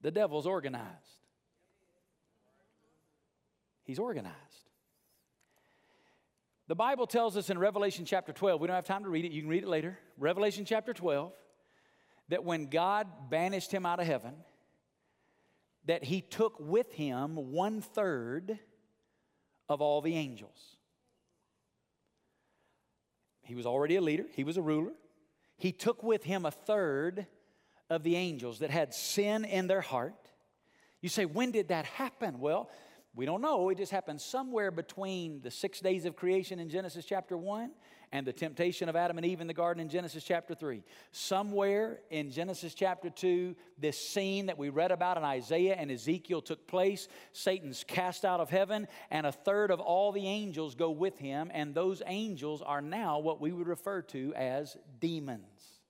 the 0.00 0.10
devil's 0.10 0.48
organized. 0.48 1.07
He's 3.88 3.98
organized. 3.98 4.36
The 6.66 6.74
Bible 6.74 7.06
tells 7.06 7.38
us 7.38 7.48
in 7.48 7.58
Revelation 7.58 8.04
chapter 8.04 8.34
12, 8.34 8.60
we 8.60 8.66
don't 8.66 8.76
have 8.76 8.84
time 8.84 9.02
to 9.04 9.08
read 9.08 9.24
it, 9.24 9.32
you 9.32 9.40
can 9.40 9.48
read 9.48 9.62
it 9.62 9.68
later. 9.68 9.98
Revelation 10.18 10.66
chapter 10.66 10.92
12, 10.92 11.32
that 12.28 12.44
when 12.44 12.66
God 12.66 13.06
banished 13.30 13.72
him 13.72 13.86
out 13.86 13.98
of 13.98 14.06
heaven, 14.06 14.34
that 15.86 16.04
he 16.04 16.20
took 16.20 16.60
with 16.60 16.92
him 16.92 17.52
one 17.52 17.80
third 17.80 18.58
of 19.70 19.80
all 19.80 20.02
the 20.02 20.16
angels. 20.16 20.76
He 23.40 23.54
was 23.54 23.64
already 23.64 23.96
a 23.96 24.02
leader, 24.02 24.26
he 24.34 24.44
was 24.44 24.58
a 24.58 24.62
ruler. 24.62 24.92
He 25.56 25.72
took 25.72 26.02
with 26.02 26.24
him 26.24 26.44
a 26.44 26.50
third 26.50 27.26
of 27.88 28.02
the 28.02 28.16
angels 28.16 28.58
that 28.58 28.68
had 28.68 28.92
sin 28.92 29.46
in 29.46 29.66
their 29.66 29.80
heart. 29.80 30.28
You 31.00 31.08
say, 31.08 31.24
when 31.24 31.52
did 31.52 31.68
that 31.68 31.86
happen? 31.86 32.38
Well, 32.38 32.68
we 33.14 33.26
don't 33.26 33.40
know. 33.40 33.68
It 33.70 33.78
just 33.78 33.92
happened 33.92 34.20
somewhere 34.20 34.70
between 34.70 35.40
the 35.40 35.50
six 35.50 35.80
days 35.80 36.04
of 36.04 36.14
creation 36.14 36.60
in 36.60 36.68
Genesis 36.68 37.04
chapter 37.04 37.36
1 37.36 37.70
and 38.12 38.26
the 38.26 38.32
temptation 38.32 38.88
of 38.88 38.96
Adam 38.96 39.18
and 39.18 39.26
Eve 39.26 39.40
in 39.40 39.46
the 39.46 39.54
garden 39.54 39.80
in 39.80 39.88
Genesis 39.88 40.24
chapter 40.24 40.54
3. 40.54 40.82
Somewhere 41.10 42.00
in 42.10 42.30
Genesis 42.30 42.74
chapter 42.74 43.10
2, 43.10 43.54
this 43.78 43.98
scene 43.98 44.46
that 44.46 44.56
we 44.56 44.68
read 44.68 44.92
about 44.92 45.16
in 45.16 45.24
Isaiah 45.24 45.74
and 45.74 45.90
Ezekiel 45.90 46.40
took 46.40 46.66
place. 46.66 47.08
Satan's 47.32 47.84
cast 47.84 48.24
out 48.24 48.40
of 48.40 48.50
heaven, 48.50 48.86
and 49.10 49.26
a 49.26 49.32
third 49.32 49.70
of 49.70 49.80
all 49.80 50.12
the 50.12 50.26
angels 50.26 50.74
go 50.74 50.90
with 50.90 51.18
him, 51.18 51.50
and 51.52 51.74
those 51.74 52.02
angels 52.06 52.62
are 52.62 52.80
now 52.80 53.18
what 53.18 53.40
we 53.40 53.52
would 53.52 53.68
refer 53.68 54.02
to 54.02 54.32
as 54.34 54.76
demons. 55.00 55.80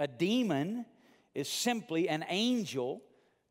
A 0.00 0.08
demon 0.08 0.84
is 1.34 1.48
simply 1.48 2.08
an 2.08 2.24
angel 2.28 3.02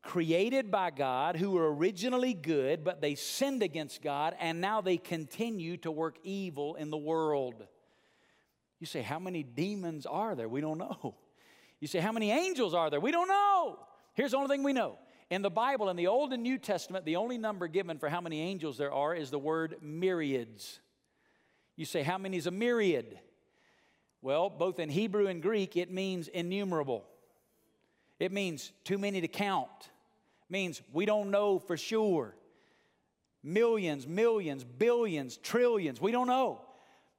created 0.02 0.70
by 0.70 0.90
God 0.90 1.36
who 1.36 1.50
were 1.50 1.74
originally 1.74 2.34
good, 2.34 2.84
but 2.84 3.00
they 3.00 3.14
sinned 3.14 3.62
against 3.62 4.02
God, 4.02 4.34
and 4.40 4.60
now 4.60 4.80
they 4.80 4.96
continue 4.96 5.76
to 5.78 5.90
work 5.90 6.16
evil 6.22 6.76
in 6.76 6.90
the 6.90 6.96
world. 6.96 7.66
You 8.80 8.86
say, 8.86 9.02
How 9.02 9.18
many 9.18 9.42
demons 9.42 10.06
are 10.06 10.34
there? 10.34 10.48
We 10.48 10.60
don't 10.60 10.78
know. 10.78 11.16
You 11.80 11.86
say, 11.86 12.00
How 12.00 12.12
many 12.12 12.32
angels 12.32 12.74
are 12.74 12.90
there? 12.90 13.00
We 13.00 13.12
don't 13.12 13.28
know. 13.28 13.78
Here's 14.14 14.32
the 14.32 14.36
only 14.36 14.48
thing 14.48 14.64
we 14.64 14.72
know. 14.72 14.98
In 15.30 15.42
the 15.42 15.50
Bible, 15.50 15.90
in 15.90 15.96
the 15.96 16.06
Old 16.06 16.32
and 16.32 16.42
New 16.42 16.58
Testament, 16.58 17.04
the 17.04 17.16
only 17.16 17.38
number 17.38 17.68
given 17.68 17.98
for 17.98 18.08
how 18.08 18.20
many 18.20 18.40
angels 18.40 18.78
there 18.78 18.92
are 18.92 19.14
is 19.14 19.30
the 19.30 19.38
word 19.38 19.76
myriads. 19.80 20.80
You 21.76 21.84
say, 21.84 22.02
How 22.02 22.18
many 22.18 22.36
is 22.36 22.46
a 22.46 22.50
myriad? 22.50 23.20
Well, 24.20 24.50
both 24.50 24.80
in 24.80 24.88
Hebrew 24.88 25.28
and 25.28 25.40
Greek, 25.40 25.76
it 25.76 25.92
means 25.92 26.26
innumerable. 26.28 27.04
It 28.18 28.32
means 28.32 28.72
too 28.84 28.98
many 28.98 29.20
to 29.20 29.28
count 29.28 29.90
means 30.50 30.82
we 30.92 31.04
don't 31.04 31.30
know 31.30 31.58
for 31.58 31.76
sure. 31.76 32.34
Millions, 33.42 34.06
millions, 34.06 34.64
billions, 34.64 35.36
trillions, 35.36 36.00
we 36.00 36.10
don't 36.10 36.26
know. 36.26 36.62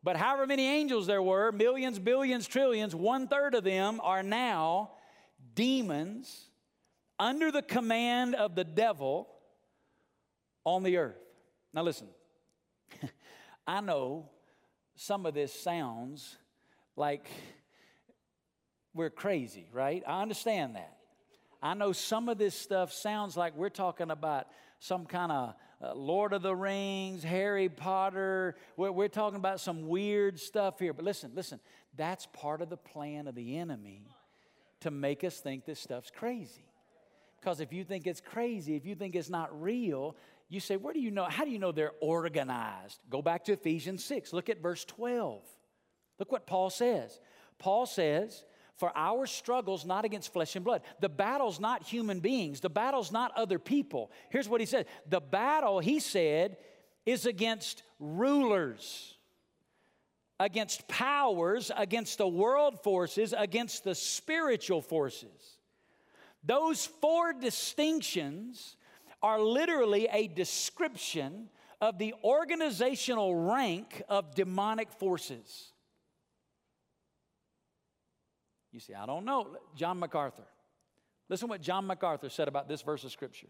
But 0.03 0.15
however 0.15 0.47
many 0.47 0.65
angels 0.65 1.07
there 1.07 1.21
were, 1.21 1.51
millions, 1.51 1.99
billions, 1.99 2.47
trillions, 2.47 2.95
one 2.95 3.27
third 3.27 3.53
of 3.53 3.63
them 3.63 3.99
are 4.03 4.23
now 4.23 4.91
demons 5.55 6.49
under 7.17 7.51
the 7.51 7.61
command 7.61 8.35
of 8.35 8.55
the 8.55 8.63
devil 8.63 9.27
on 10.63 10.83
the 10.83 10.97
earth. 10.97 11.19
Now, 11.73 11.83
listen, 11.83 12.07
I 13.67 13.81
know 13.81 14.29
some 14.95 15.25
of 15.25 15.33
this 15.33 15.53
sounds 15.53 16.37
like 16.95 17.29
we're 18.93 19.09
crazy, 19.09 19.69
right? 19.71 20.03
I 20.07 20.21
understand 20.21 20.75
that. 20.75 20.97
I 21.61 21.73
know 21.73 21.91
some 21.91 22.29
of 22.29 22.37
this 22.37 22.55
stuff 22.55 22.93
sounds 22.93 23.35
like 23.35 23.55
we're 23.55 23.69
talking 23.69 24.11
about 24.11 24.47
some 24.79 25.05
kind 25.05 25.31
of 25.31 25.55
uh, 25.81 25.93
Lord 25.93 26.33
of 26.33 26.41
the 26.41 26.55
Rings, 26.55 27.23
Harry 27.23 27.69
Potter. 27.69 28.55
We're, 28.77 28.91
we're 28.91 29.07
talking 29.09 29.37
about 29.37 29.59
some 29.59 29.87
weird 29.87 30.39
stuff 30.39 30.79
here. 30.79 30.93
But 30.93 31.05
listen, 31.05 31.31
listen, 31.35 31.59
that's 31.95 32.27
part 32.27 32.61
of 32.61 32.69
the 32.69 32.77
plan 32.77 33.27
of 33.27 33.35
the 33.35 33.57
enemy 33.57 34.07
to 34.81 34.91
make 34.91 35.23
us 35.23 35.39
think 35.39 35.65
this 35.65 35.79
stuff's 35.79 36.11
crazy. 36.11 36.65
Because 37.39 37.59
if 37.59 37.71
you 37.71 37.83
think 37.83 38.07
it's 38.07 38.21
crazy, 38.21 38.75
if 38.75 38.85
you 38.85 38.95
think 38.95 39.15
it's 39.15 39.29
not 39.29 39.61
real, 39.61 40.15
you 40.49 40.59
say, 40.59 40.77
Where 40.77 40.93
do 40.93 40.99
you 40.99 41.11
know? 41.11 41.25
How 41.25 41.45
do 41.45 41.51
you 41.51 41.59
know 41.59 41.71
they're 41.71 41.93
organized? 42.01 42.99
Go 43.09 43.21
back 43.21 43.45
to 43.45 43.53
Ephesians 43.53 44.03
6. 44.05 44.33
Look 44.33 44.49
at 44.49 44.61
verse 44.61 44.83
12. 44.85 45.41
Look 46.17 46.31
what 46.31 46.47
Paul 46.47 46.69
says. 46.69 47.19
Paul 47.57 47.85
says, 47.85 48.43
For 48.79 48.91
our 48.95 49.27
struggle's 49.27 49.85
not 49.85 50.05
against 50.05 50.33
flesh 50.33 50.55
and 50.55 50.65
blood. 50.65 50.81
The 50.99 51.09
battle's 51.09 51.59
not 51.59 51.83
human 51.83 52.19
beings, 52.19 52.59
the 52.59 52.69
battle's 52.69 53.11
not 53.11 53.31
other 53.35 53.59
people. 53.59 54.11
Here's 54.29 54.49
what 54.49 54.61
he 54.61 54.65
said 54.65 54.87
The 55.07 55.21
battle, 55.21 55.79
he 55.79 55.99
said, 55.99 56.57
is 57.05 57.25
against 57.25 57.83
rulers 57.99 59.17
against 60.39 60.87
powers, 60.87 61.69
against 61.75 62.17
the 62.17 62.27
world 62.27 62.81
forces, 62.81 63.33
against 63.37 63.83
the 63.83 63.93
spiritual 63.93 64.81
forces. 64.81 65.57
Those 66.43 66.85
four 66.85 67.33
distinctions 67.33 68.77
are 69.21 69.41
literally 69.41 70.07
a 70.11 70.27
description 70.27 71.49
of 71.81 71.97
the 71.97 72.13
organizational 72.23 73.35
rank 73.35 74.01
of 74.07 74.33
demonic 74.33 74.91
forces. 74.93 75.73
You 78.71 78.79
see, 78.79 78.93
I 78.93 79.05
don't 79.05 79.25
know. 79.25 79.57
John 79.75 79.99
MacArthur. 79.99 80.43
Listen 81.27 81.47
what 81.47 81.61
John 81.61 81.87
MacArthur 81.87 82.29
said 82.29 82.47
about 82.47 82.67
this 82.67 82.81
verse 82.81 83.03
of 83.03 83.11
Scripture. 83.11 83.47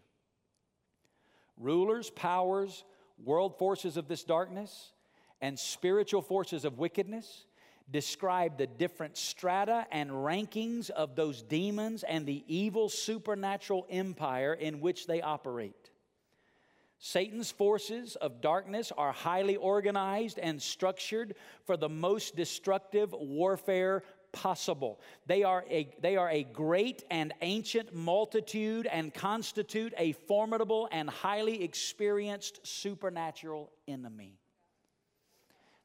Rulers, 1.56 2.10
powers, 2.10 2.84
world 3.22 3.58
forces 3.58 3.96
of 3.96 4.08
this 4.08 4.24
darkness, 4.24 4.92
and 5.40 5.58
spiritual 5.58 6.22
forces 6.22 6.64
of 6.64 6.78
wickedness 6.78 7.46
describe 7.90 8.56
the 8.56 8.66
different 8.66 9.16
strata 9.16 9.86
and 9.90 10.10
rankings 10.10 10.90
of 10.90 11.16
those 11.16 11.42
demons 11.42 12.02
and 12.02 12.24
the 12.24 12.44
evil 12.46 12.88
supernatural 12.88 13.86
empire 13.90 14.54
in 14.54 14.80
which 14.80 15.06
they 15.06 15.20
operate. 15.20 15.90
Satan's 16.98 17.50
forces 17.50 18.16
of 18.16 18.42
darkness 18.42 18.92
are 18.96 19.12
highly 19.12 19.56
organized 19.56 20.38
and 20.38 20.60
structured 20.60 21.34
for 21.64 21.76
the 21.78 21.88
most 21.88 22.36
destructive 22.36 23.12
warfare 23.12 24.02
possible. 24.32 25.00
They 25.26 25.42
are 25.42 25.64
a, 25.70 25.94
they 26.00 26.16
are 26.16 26.30
a 26.30 26.42
great 26.42 27.04
and 27.10 27.32
ancient 27.42 27.94
multitude 27.94 28.86
and 28.86 29.12
constitute 29.12 29.94
a 29.96 30.12
formidable 30.12 30.88
and 30.92 31.08
highly 31.08 31.62
experienced 31.62 32.66
supernatural 32.66 33.70
enemy. 33.88 34.38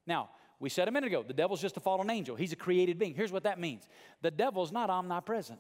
Now, 0.08 0.30
we 0.60 0.70
said 0.70 0.88
a 0.88 0.92
minute 0.92 1.08
ago, 1.08 1.24
the 1.24 1.34
devil's 1.34 1.62
just 1.62 1.78
a 1.78 1.80
fallen 1.80 2.10
angel. 2.10 2.36
He's 2.36 2.54
a 2.54 2.56
created 2.56 2.98
being. 2.98 3.14
Here's 3.14 3.32
what 3.32 3.44
that 3.44 3.60
means 3.60 3.84
the 4.22 4.32
devil's 4.32 4.72
not 4.72 4.90
omnipresent, 4.90 5.60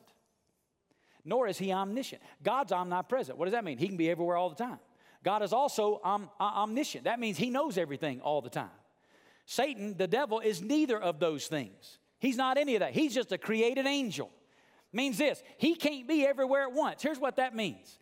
nor 1.24 1.48
is 1.48 1.58
he 1.58 1.72
omniscient. 1.72 2.22
God's 2.44 2.72
omnipresent. 2.72 3.38
What 3.38 3.46
does 3.46 3.54
that 3.54 3.64
mean? 3.64 3.78
He 3.78 3.88
can 3.88 3.98
be 3.98 4.10
everywhere 4.10 4.38
all 4.38 4.50
the 4.50 4.56
time. 4.56 4.80
God 5.24 5.42
is 5.42 5.54
also 5.54 6.00
om- 6.04 6.30
uh, 6.40 6.44
omniscient. 6.44 7.06
That 7.06 7.20
means 7.20 7.38
he 7.38 7.50
knows 7.50 7.78
everything 7.78 8.22
all 8.22 8.42
the 8.42 8.50
time. 8.50 8.70
Satan, 9.46 9.96
the 9.98 10.08
devil, 10.08 10.40
is 10.40 10.62
neither 10.62 11.00
of 11.00 11.20
those 11.20 11.48
things. 11.48 12.00
He's 12.20 12.38
not 12.38 12.58
any 12.58 12.76
of 12.76 12.80
that. 12.80 12.94
He's 12.94 13.14
just 13.14 13.32
a 13.32 13.38
created 13.38 13.86
angel. 13.86 14.32
Means 14.94 15.18
this, 15.18 15.44
he 15.58 15.76
can't 15.76 16.08
be 16.08 16.26
everywhere 16.26 16.64
at 16.64 16.72
once. 16.72 17.02
Here's 17.02 17.20
what 17.20 17.36
that 17.36 17.56
means. 17.56 18.00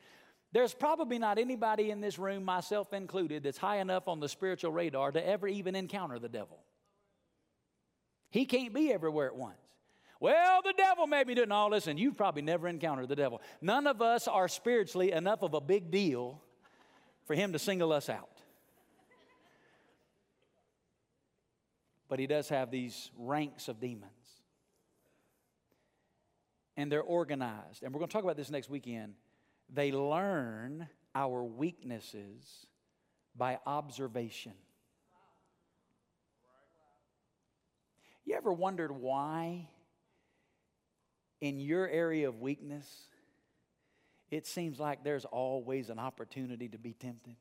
There's 0.52 0.73
probably 0.73 1.17
not 1.17 1.39
anybody 1.39 1.89
in 1.89 1.99
this 1.99 2.19
room, 2.19 2.43
myself 2.45 2.93
included, 2.93 3.41
that's 3.41 3.58
high 3.58 3.78
enough 3.78 4.08
on 4.08 4.19
the 4.19 4.30
spiritual 4.30 4.71
radar 4.71 5.12
to 5.12 5.28
ever 5.28 5.47
even 5.47 5.76
encounter 5.76 6.19
the 6.19 6.30
devil. 6.30 6.60
He 8.30 8.45
can't 8.45 8.73
be 8.73 8.93
everywhere 8.93 9.28
at 9.28 9.36
once. 9.36 9.58
Well, 10.19 10.62
the 10.63 10.73
devil 10.78 11.08
made 11.08 11.28
me 11.28 11.34
do 11.34 11.41
it. 11.41 11.49
No, 11.49 11.67
listen, 11.67 11.97
you've 11.97 12.15
probably 12.15 12.43
never 12.43 12.67
encountered 12.67 13.10
the 13.10 13.15
devil. 13.15 13.41
None 13.62 13.88
of 13.88 14.02
us 14.02 14.28
are 14.28 14.47
spiritually 14.47 15.12
enough 15.12 15.41
of 15.41 15.54
a 15.54 15.60
big 15.60 15.91
deal 15.91 16.39
for 17.26 17.34
him 17.34 17.52
to 17.54 17.60
single 17.60 17.91
us 17.91 18.08
out. 18.08 18.33
But 22.13 22.19
he 22.19 22.28
does 22.28 22.47
have 22.49 22.69
these 22.69 23.10
ranks 23.17 23.67
of 23.69 23.80
demons. 23.80 24.12
And 26.78 26.91
they're 26.91 27.02
organized. 27.02 27.82
And 27.82 27.91
we're 27.91 27.97
going 27.97 28.10
to 28.10 28.13
talk 28.13 28.23
about 28.23 28.38
this 28.38 28.52
next 28.52 28.69
weekend. 28.69 29.15
They 29.73 29.91
learn 29.91 30.88
our 31.15 31.43
weaknesses 31.43 32.67
by 33.36 33.58
observation. 33.65 34.54
You 38.26 38.36
ever 38.36 38.54
wondered 38.54 38.91
why, 38.91 39.69
in 41.41 41.60
your 41.60 41.89
area 41.89 42.28
of 42.28 42.39
weakness, 42.39 43.08
it 44.30 44.45
seems 44.45 44.80
like 44.80 45.04
there's 45.04 45.26
always 45.26 45.89
an 45.89 45.97
opportunity 45.97 46.69
to 46.69 46.78
be 46.78 46.93
tempted? 46.93 47.38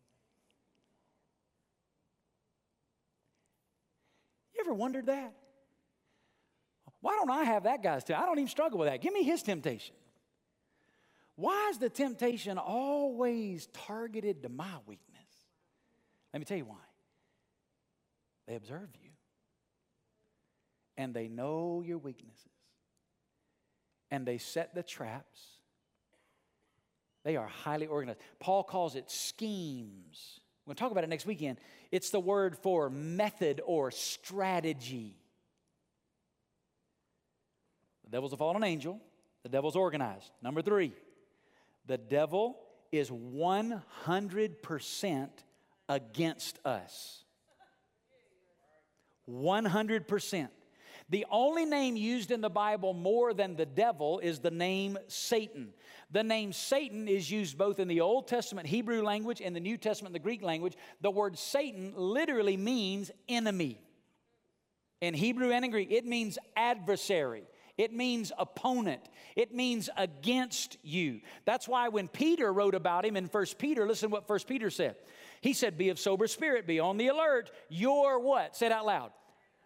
Ever 4.65 4.75
wondered 4.75 5.07
that? 5.07 5.35
Why 7.01 7.17
don't 7.17 7.31
I 7.31 7.45
have 7.45 7.65
that 7.65 7.83
guy's 7.83 8.05
temptation? 8.05 8.23
I 8.23 8.27
don't 8.27 8.39
even 8.39 8.49
struggle 8.49 8.79
with 8.79 8.89
that. 8.89 9.01
Give 9.01 9.13
me 9.13 9.25
his 9.25 9.43
temptation. 9.43 9.95
Why 11.35 11.69
is 11.71 11.79
the 11.79 11.91
temptation 11.91 12.59
always 12.59 13.67
targeted 13.87 14.43
to 14.43 14.49
my 14.49 14.75
weakness? 14.87 15.09
Let 16.33 16.41
me 16.41 16.45
tell 16.45 16.59
you 16.59 16.65
why. 16.65 16.77
They 18.47 18.55
observe 18.55 18.89
you 19.03 19.11
and 20.97 21.15
they 21.15 21.29
know 21.29 21.83
your 21.85 21.99
weaknesses 21.99 22.47
and 24.11 24.27
they 24.27 24.39
set 24.39 24.75
the 24.75 24.83
traps. 24.83 25.41
They 27.25 27.37
are 27.37 27.47
highly 27.47 27.87
organized. 27.87 28.21
Paul 28.41 28.63
calls 28.63 28.95
it 28.95 29.11
schemes. 29.11 30.41
We're 30.65 30.71
going 30.71 30.77
to 30.77 30.81
talk 30.81 30.93
about 30.93 31.05
it 31.05 31.11
next 31.11 31.27
weekend. 31.27 31.59
It's 31.91 32.09
the 32.11 32.21
word 32.21 32.57
for 32.57 32.89
method 32.89 33.61
or 33.67 33.91
strategy. 33.91 35.17
The 38.05 38.11
devil's 38.11 38.33
a 38.33 38.37
fallen 38.37 38.63
angel, 38.63 39.01
the 39.43 39.49
devil's 39.49 39.75
organized. 39.75 40.31
Number 40.41 40.63
three, 40.63 40.93
the 41.87 41.99
devil 41.99 42.61
is 42.93 43.11
100% 43.11 45.29
against 45.89 46.65
us. 46.65 47.25
100%. 49.29 50.49
The 51.13 51.27
only 51.31 51.67
name 51.67 51.95
used 51.95 52.31
in 52.31 52.41
the 52.41 52.49
Bible 52.49 52.95
more 52.95 53.35
than 53.35 53.55
the 53.55 53.67
devil 53.67 54.19
is 54.21 54.39
the 54.39 54.51
name 54.51 54.97
Satan. 55.09 55.75
The 56.11 56.23
name 56.23 56.55
Satan 56.55 57.07
is 57.07 57.31
used 57.31 57.59
both 57.59 57.79
in 57.79 57.87
the 57.87 58.01
Old 58.01 58.27
Testament 58.27 58.67
Hebrew 58.67 59.03
language 59.03 59.43
and 59.43 59.55
the 59.55 59.61
New 59.61 59.77
Testament 59.77 60.15
the 60.15 60.19
Greek 60.19 60.41
language. 60.41 60.75
The 61.03 61.11
word 61.11 61.39
Satan 61.39 61.93
literally 61.95 62.57
means 62.57 63.11
enemy. 63.29 63.79
In 65.03 65.13
Hebrew 65.13 65.53
and 65.53 65.67
in 65.67 65.71
Greek, 65.71 65.93
it 65.93 66.07
means 66.07 66.39
adversary. 66.57 67.45
It 67.77 67.93
means 67.93 68.33
opponent. 68.39 69.03
It 69.37 69.55
means 69.55 69.91
against 69.99 70.79
you. 70.83 71.21
That's 71.45 71.69
why 71.69 71.89
when 71.89 72.09
Peter 72.09 72.51
wrote 72.51 72.75
about 72.75 73.05
him 73.05 73.19
in 73.19 73.27
1 73.27 73.47
Peter, 73.59 73.87
listen 73.87 74.09
what 74.09 74.27
1 74.27 74.39
Peter 74.49 74.71
said. 74.71 74.97
He 75.43 75.53
said, 75.53 75.77
Be 75.77 75.91
of 75.91 75.99
sober 75.99 76.27
spirit, 76.27 76.67
be 76.67 76.81
on 76.81 76.97
the 76.97 77.09
alert. 77.09 77.51
Your 77.69 78.19
what? 78.19 78.57
Say 78.57 78.65
it 78.65 78.73
out 78.73 78.87
loud. 78.87 79.11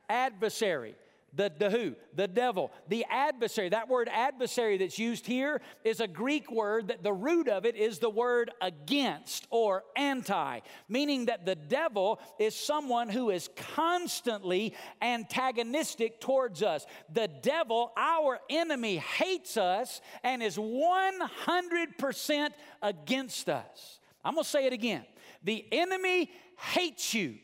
Adversary 0.09 0.97
the, 1.35 1.53
the 1.59 1.71
who? 1.71 1.95
The 2.15 2.29
devil. 2.29 2.73
The 2.89 3.05
adversary. 3.11 3.69
That 3.69 3.89
word 3.89 4.09
adversary 4.11 4.79
that's 4.79 4.99
used 4.99 5.27
here 5.27 5.61
is 5.85 6.01
a 6.01 6.09
Greek 6.09 6.51
word 6.51 6.89
that 6.89 7.03
the 7.03 7.13
root 7.13 7.49
of 7.49 7.67
it 7.67 7.77
is 7.77 7.99
the 7.99 8.09
word 8.09 8.51
against 8.63 9.47
or 9.51 9.85
anti, 9.97 10.61
meaning 10.89 11.27
that 11.27 11.45
the 11.45 11.55
devil 11.55 12.21
is 12.39 12.55
someone 12.55 13.11
who 13.11 13.31
is 13.31 13.51
constantly 13.75 14.75
antagonistic 15.03 16.21
towards 16.21 16.63
us. 16.63 16.87
The 17.13 17.29
devil, 17.29 17.93
our 17.97 18.41
enemy, 18.49 18.97
hates 18.97 19.59
us 19.59 20.01
and 20.25 20.43
is 20.43 20.57
100% 20.57 22.51
against 22.83 23.49
us. 23.51 24.01
I'm 24.25 24.35
going 24.35 24.45
to 24.45 24.51
say 24.51 24.67
it 24.67 24.73
again. 24.73 25.05
The 25.45 25.67
enemy 25.71 26.31
hates 26.57 27.13
you. 27.13 27.37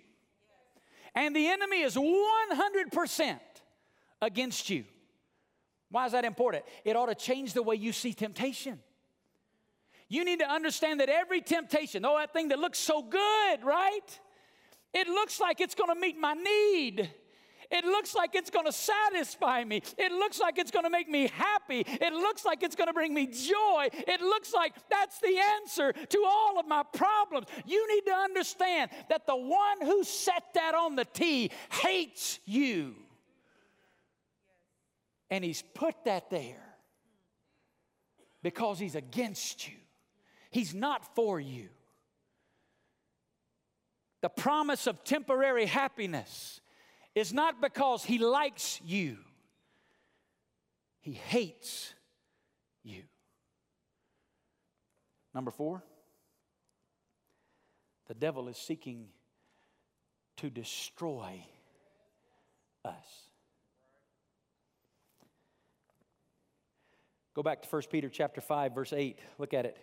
And 1.15 1.37
the 1.37 1.47
enemy 1.49 1.83
is 1.83 1.95
100% 1.95 3.39
against 4.23 4.71
you. 4.71 4.85
Why 5.91 6.07
is 6.07 6.13
that 6.13 6.25
important? 6.25 6.65
It 6.85 6.97
ought 6.97 7.07
to 7.07 7.15
change 7.15 7.53
the 7.53 7.63
way 7.63 7.75
you 7.75 7.93
see 7.93 8.15
temptation. 8.15 8.79
You 10.09 10.25
need 10.25 10.41
to 10.41 10.51
understand 10.51 11.01
that 11.01 11.11
every 11.11 11.43
temptation, 11.43 12.05
oh, 12.07 12.17
that 12.19 12.33
thing 12.33 12.49
that 12.49 12.59
looks 12.59 12.79
so 12.79 13.03
good, 13.03 13.65
right? 13.65 14.21
It 14.95 15.09
looks 15.09 15.41
like 15.41 15.61
it's 15.61 15.75
gonna 15.75 15.95
meet 15.95 16.19
my 16.19 16.35
need. 16.35 17.11
It 17.73 17.87
looks 17.87 18.15
like 18.15 18.35
it's 18.35 18.51
to 18.67 18.73
satisfy 18.73 19.65
me. 19.65 19.83
It 19.97 20.13
looks 20.13 20.39
like 20.39 20.59
it's 20.59 20.71
to 20.85 20.91
make 20.91 21.09
me 21.09 21.29
happy. 21.29 21.85
It 21.87 22.13
looks 22.13 22.45
like 22.45 22.63
it's 22.63 22.77
to 22.89 22.93
bring 22.93 23.15
me 23.15 23.27
joy. 23.27 23.89
It 23.93 24.21
looks 24.21 24.53
like 24.53 24.75
that's 24.91 25.19
the 25.21 25.39
answer 25.39 25.93
to 25.93 26.25
all 26.27 26.61
of 26.61 26.69
my 26.69 26.83
problems. 26.93 27.47
You 27.65 27.89
need 27.95 28.05
to 28.11 28.15
understand 28.15 28.91
that 29.09 29.27
the 29.27 29.37
one 29.37 29.81
who 29.81 30.05
set 30.05 30.53
that 30.55 30.75
on 30.75 30.97
the 30.97 31.07
tee 31.07 31.51
hates 31.71 32.41
you. 32.45 32.95
And 35.33 35.43
he's 35.43 35.63
put 35.63 35.95
that 36.05 36.29
there 36.29 36.63
because 38.43 38.79
he's 38.79 38.97
against 38.97 39.67
you. 39.67 39.75
He's 40.51 40.75
not 40.75 41.15
for 41.15 41.41
you. 41.41 41.71
The 44.21 44.29
promise 44.29 44.87
of 44.87 45.05
temporary 45.05 45.65
happiness 45.65 46.61
is 47.15 47.33
not 47.33 47.63
because 47.63 48.05
he 48.05 48.19
likes 48.19 48.79
you, 48.85 49.17
he 51.01 51.13
hates 51.13 51.95
you. 52.85 53.05
Number 55.35 55.51
four, 55.51 55.83
the 58.07 58.15
devil 58.15 58.49
is 58.49 58.59
seeking 58.59 59.07
to 60.37 60.51
destroy 60.51 61.43
us. 62.85 63.32
Go 67.35 67.43
back 67.43 67.63
to 67.63 67.69
1 67.69 67.83
Peter 67.91 68.09
chapter 68.09 68.41
5 68.41 68.75
verse 68.75 68.93
8. 68.93 69.19
Look 69.39 69.55
at 69.55 69.67
it. 69.67 69.77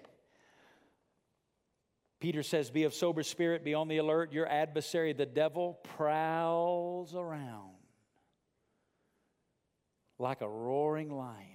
Peter 2.19 2.43
says, 2.43 2.69
Be 2.69 2.83
of 2.83 2.93
sober 2.93 3.23
spirit, 3.23 3.63
be 3.63 3.73
on 3.73 3.87
the 3.87 3.97
alert. 3.97 4.33
Your 4.33 4.47
adversary, 4.47 5.13
the 5.13 5.25
devil, 5.25 5.79
prowls 5.95 7.15
around 7.15 7.71
like 10.17 10.41
a 10.41 10.49
roaring 10.49 11.09
lion, 11.09 11.45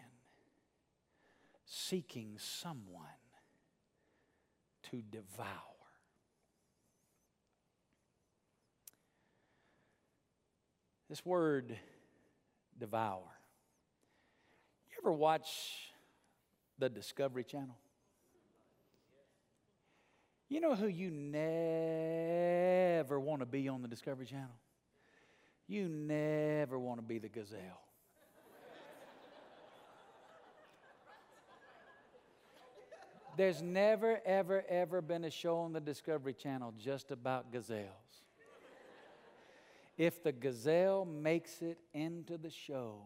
seeking 1.66 2.37
someone 2.38 3.04
to 4.90 5.02
devour. 5.02 5.48
This 11.11 11.24
word, 11.24 11.76
devour. 12.78 13.20
Ever 15.05 15.12
watch 15.12 15.93
the 16.79 16.88
Discovery 16.88 17.45
Channel? 17.45 17.77
You 20.49 20.62
know 20.62 20.75
who 20.75 20.87
you 20.87 21.11
never 21.11 21.45
want 23.21 23.40
to 23.40 23.47
be 23.47 23.69
on 23.69 23.83
the 23.83 23.88
Discovery 23.88 24.25
Channel? 24.25 24.57
You 25.67 25.90
never 25.90 26.79
want 26.79 27.01
to 27.01 27.03
be 27.03 27.19
the 27.19 27.29
gazelle. 27.29 27.83
There's 33.37 33.61
never, 33.61 34.23
ever, 34.25 34.64
ever 34.71 35.03
been 35.03 35.25
a 35.25 35.31
show 35.31 35.59
on 35.59 35.75
the 35.75 35.81
Discovery 35.81 36.33
Channel 36.33 36.73
just 36.79 37.11
about 37.11 37.53
gazelles. 37.53 37.90
If 39.99 40.23
the 40.23 40.33
gazelle 40.33 41.05
makes 41.05 41.61
it 41.61 41.77
into 41.93 42.38
the 42.38 42.49
show, 42.49 43.03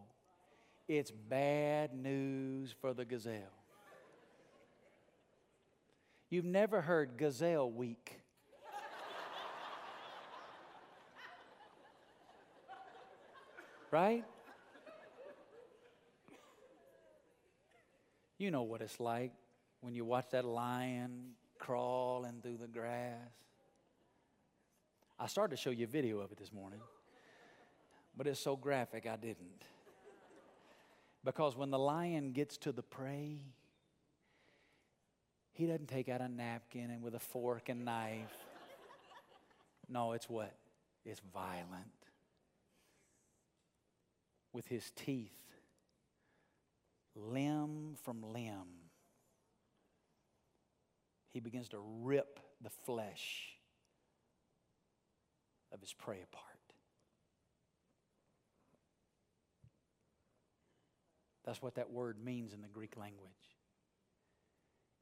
it's 0.89 1.11
bad 1.11 1.93
news 1.93 2.73
for 2.81 2.95
the 2.95 3.05
gazelle. 3.05 3.53
You've 6.31 6.45
never 6.45 6.81
heard 6.81 7.15
Gazelle 7.15 7.71
Week. 7.71 8.19
right? 13.91 14.23
You 18.39 18.51
know 18.51 18.63
what 18.63 18.81
it's 18.81 18.99
like 18.99 19.31
when 19.81 19.93
you 19.93 20.05
watch 20.05 20.25
that 20.31 20.45
lion 20.45 21.31
crawling 21.59 22.39
through 22.41 22.57
the 22.57 22.67
grass. 22.67 23.15
I 25.19 25.27
started 25.27 25.55
to 25.55 25.61
show 25.61 25.71
you 25.71 25.83
a 25.83 25.87
video 25.87 26.19
of 26.19 26.31
it 26.31 26.37
this 26.37 26.53
morning, 26.53 26.79
but 28.15 28.25
it's 28.25 28.39
so 28.39 28.55
graphic 28.55 29.05
I 29.05 29.17
didn't. 29.17 29.65
Because 31.23 31.55
when 31.57 31.69
the 31.69 31.79
lion 31.79 32.31
gets 32.31 32.57
to 32.59 32.71
the 32.71 32.81
prey, 32.81 33.41
he 35.51 35.65
doesn't 35.65 35.87
take 35.87 36.07
out 36.07 36.21
a 36.21 36.29
napkin 36.29 36.89
and 36.89 37.01
with 37.01 37.15
a 37.15 37.19
fork 37.19 37.67
and 37.67 37.83
knife. 37.83 38.37
No, 39.89 40.13
it's 40.13 40.29
what? 40.29 40.55
It's 41.05 41.21
violent. 41.33 41.91
With 44.53 44.67
his 44.67 44.91
teeth, 44.95 45.43
limb 47.15 47.95
from 48.03 48.23
limb, 48.23 48.89
he 51.31 51.39
begins 51.39 51.69
to 51.69 51.79
rip 52.01 52.39
the 52.61 52.69
flesh 52.69 53.57
of 55.71 55.81
his 55.81 55.93
prey 55.93 56.21
apart. 56.23 56.58
That's 61.45 61.61
what 61.61 61.75
that 61.75 61.91
word 61.91 62.23
means 62.23 62.53
in 62.53 62.61
the 62.61 62.67
Greek 62.67 62.97
language 62.97 63.31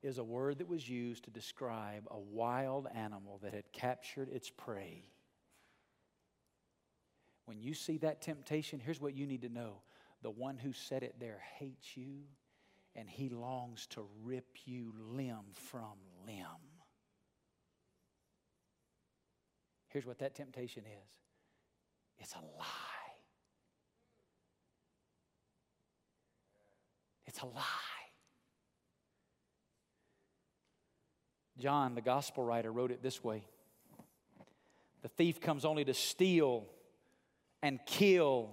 is 0.03 0.17
a 0.17 0.23
word 0.23 0.59
that 0.59 0.67
was 0.67 0.87
used 0.87 1.23
to 1.23 1.31
describe 1.31 2.07
a 2.11 2.19
wild 2.19 2.87
animal 2.93 3.39
that 3.41 3.53
had 3.53 3.71
captured 3.71 4.29
its 4.29 4.49
prey. 4.49 5.03
When 7.45 7.59
you 7.59 7.73
see 7.73 7.97
that 7.99 8.21
temptation, 8.21 8.79
here's 8.79 9.01
what 9.01 9.15
you 9.15 9.25
need 9.25 9.41
to 9.41 9.49
know 9.49 9.81
the 10.21 10.29
one 10.29 10.57
who 10.57 10.73
set 10.73 11.03
it 11.03 11.15
there 11.19 11.41
hates 11.59 11.95
you, 11.95 12.21
and 12.95 13.07
he 13.07 13.29
longs 13.29 13.85
to 13.87 14.03
rip 14.23 14.47
you 14.65 14.93
limb 14.97 15.45
from 15.53 15.93
limb. 16.25 16.45
Here's 19.89 20.05
what 20.05 20.19
that 20.19 20.35
temptation 20.35 20.83
is 20.85 21.09
it's 22.19 22.33
a 22.33 22.39
lie. 22.57 22.96
It's 27.37 27.43
a 27.43 27.55
lie. 27.55 27.61
John, 31.59 31.93
the 31.93 32.01
gospel 32.01 32.43
writer, 32.43 32.71
wrote 32.71 32.89
it 32.89 33.03
this 33.03 33.23
way 33.23 33.43
The 35.03 35.09
thief 35.09 35.39
comes 35.39 35.63
only 35.63 35.85
to 35.85 35.93
steal 35.93 36.65
and 37.61 37.79
kill 37.85 38.49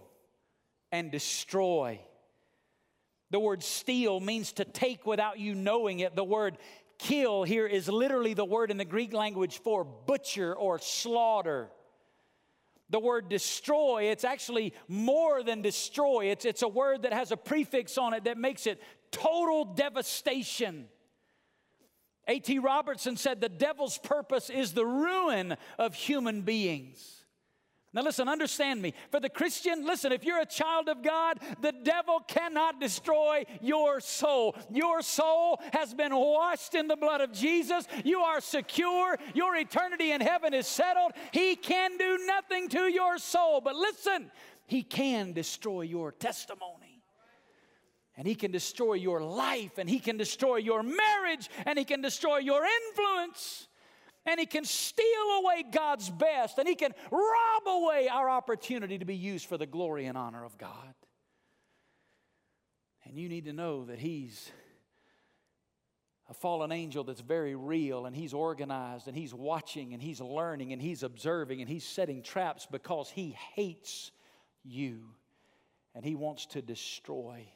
and 0.92 1.10
destroy. 1.10 1.98
The 3.30 3.40
word 3.40 3.62
steal 3.62 4.20
means 4.20 4.52
to 4.52 4.66
take 4.66 5.06
without 5.06 5.38
you 5.38 5.54
knowing 5.54 6.00
it. 6.00 6.14
The 6.14 6.22
word 6.22 6.58
kill 6.98 7.42
here 7.42 7.66
is 7.66 7.88
literally 7.88 8.34
the 8.34 8.44
word 8.44 8.70
in 8.70 8.76
the 8.76 8.84
Greek 8.84 9.14
language 9.14 9.60
for 9.60 9.82
butcher 9.82 10.54
or 10.54 10.78
slaughter. 10.78 11.70
The 12.94 13.00
word 13.00 13.28
destroy, 13.28 14.04
it's 14.04 14.22
actually 14.22 14.72
more 14.86 15.42
than 15.42 15.62
destroy. 15.62 16.26
It's, 16.26 16.44
it's 16.44 16.62
a 16.62 16.68
word 16.68 17.02
that 17.02 17.12
has 17.12 17.32
a 17.32 17.36
prefix 17.36 17.98
on 17.98 18.14
it 18.14 18.22
that 18.22 18.38
makes 18.38 18.68
it 18.68 18.80
total 19.10 19.64
devastation. 19.64 20.86
A.T. 22.28 22.60
Robertson 22.60 23.16
said 23.16 23.40
the 23.40 23.48
devil's 23.48 23.98
purpose 23.98 24.48
is 24.48 24.74
the 24.74 24.86
ruin 24.86 25.56
of 25.76 25.96
human 25.96 26.42
beings. 26.42 27.23
Now, 27.94 28.02
listen, 28.02 28.28
understand 28.28 28.82
me. 28.82 28.92
For 29.12 29.20
the 29.20 29.28
Christian, 29.28 29.86
listen, 29.86 30.10
if 30.10 30.24
you're 30.24 30.40
a 30.40 30.46
child 30.46 30.88
of 30.88 31.00
God, 31.00 31.38
the 31.60 31.70
devil 31.70 32.18
cannot 32.26 32.80
destroy 32.80 33.44
your 33.60 34.00
soul. 34.00 34.56
Your 34.68 35.00
soul 35.00 35.60
has 35.72 35.94
been 35.94 36.12
washed 36.12 36.74
in 36.74 36.88
the 36.88 36.96
blood 36.96 37.20
of 37.20 37.32
Jesus. 37.32 37.86
You 38.04 38.18
are 38.18 38.40
secure. 38.40 39.16
Your 39.32 39.54
eternity 39.54 40.10
in 40.10 40.20
heaven 40.20 40.54
is 40.54 40.66
settled. 40.66 41.12
He 41.30 41.54
can 41.54 41.96
do 41.96 42.18
nothing 42.26 42.68
to 42.70 42.88
your 42.88 43.18
soul. 43.18 43.60
But 43.60 43.76
listen, 43.76 44.32
he 44.66 44.82
can 44.82 45.32
destroy 45.32 45.82
your 45.82 46.10
testimony. 46.10 47.00
And 48.16 48.26
he 48.26 48.34
can 48.34 48.50
destroy 48.50 48.94
your 48.94 49.20
life, 49.20 49.78
and 49.78 49.88
he 49.88 49.98
can 49.98 50.16
destroy 50.16 50.56
your 50.56 50.82
marriage, 50.82 51.48
and 51.66 51.78
he 51.78 51.84
can 51.84 52.00
destroy 52.00 52.38
your 52.38 52.64
influence. 52.64 53.68
And 54.26 54.40
he 54.40 54.46
can 54.46 54.64
steal 54.64 55.04
away 55.42 55.64
God's 55.70 56.08
best, 56.08 56.58
and 56.58 56.66
he 56.66 56.74
can 56.74 56.94
rob 57.10 57.62
away 57.66 58.08
our 58.08 58.28
opportunity 58.28 58.98
to 58.98 59.04
be 59.04 59.16
used 59.16 59.46
for 59.46 59.58
the 59.58 59.66
glory 59.66 60.06
and 60.06 60.16
honor 60.16 60.44
of 60.44 60.56
God. 60.56 60.94
And 63.04 63.18
you 63.18 63.28
need 63.28 63.44
to 63.44 63.52
know 63.52 63.84
that 63.84 63.98
he's 63.98 64.50
a 66.30 66.34
fallen 66.34 66.72
angel 66.72 67.04
that's 67.04 67.20
very 67.20 67.54
real 67.54 68.06
and 68.06 68.16
he's 68.16 68.32
organized 68.32 69.08
and 69.08 69.16
he's 69.16 69.34
watching 69.34 69.92
and 69.92 70.02
he's 70.02 70.20
learning 70.20 70.72
and 70.72 70.80
he's 70.80 71.02
observing 71.02 71.60
and 71.60 71.68
he's 71.68 71.84
setting 71.84 72.22
traps 72.22 72.66
because 72.70 73.10
he 73.10 73.36
hates 73.54 74.10
you 74.64 75.10
and 75.94 76.04
he 76.04 76.14
wants 76.14 76.46
to 76.46 76.62
destroy 76.62 77.46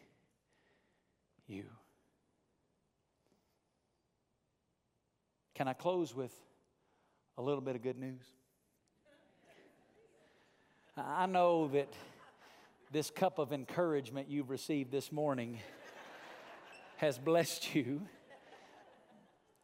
you. 1.47 1.65
Can 5.55 5.67
I 5.67 5.73
close 5.73 6.15
with 6.15 6.33
a 7.39 7.43
little 7.43 7.61
bit 7.61 7.77
of 7.77 7.83
good 7.83 7.97
news? 7.97 8.25
I 10.97 11.27
know 11.27 11.69
that 11.69 11.89
this 12.91 13.11
cup 13.11 13.39
of 13.39 13.53
encouragement 13.53 14.29
you've 14.29 14.51
received 14.51 14.91
this 14.91 15.13
morning 15.13 15.61
has 16.97 17.17
blessed 17.17 17.77
you. 17.77 18.03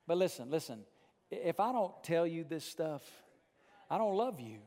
But 0.06 0.18
listen, 0.18 0.52
listen, 0.52 0.84
if 1.32 1.58
I 1.58 1.72
don't 1.72 1.92
tell 2.04 2.28
you 2.28 2.44
this 2.44 2.64
stuff, 2.64 3.02
I 3.90 3.98
don't 3.98 4.14
love 4.14 4.38
you. 4.38 4.58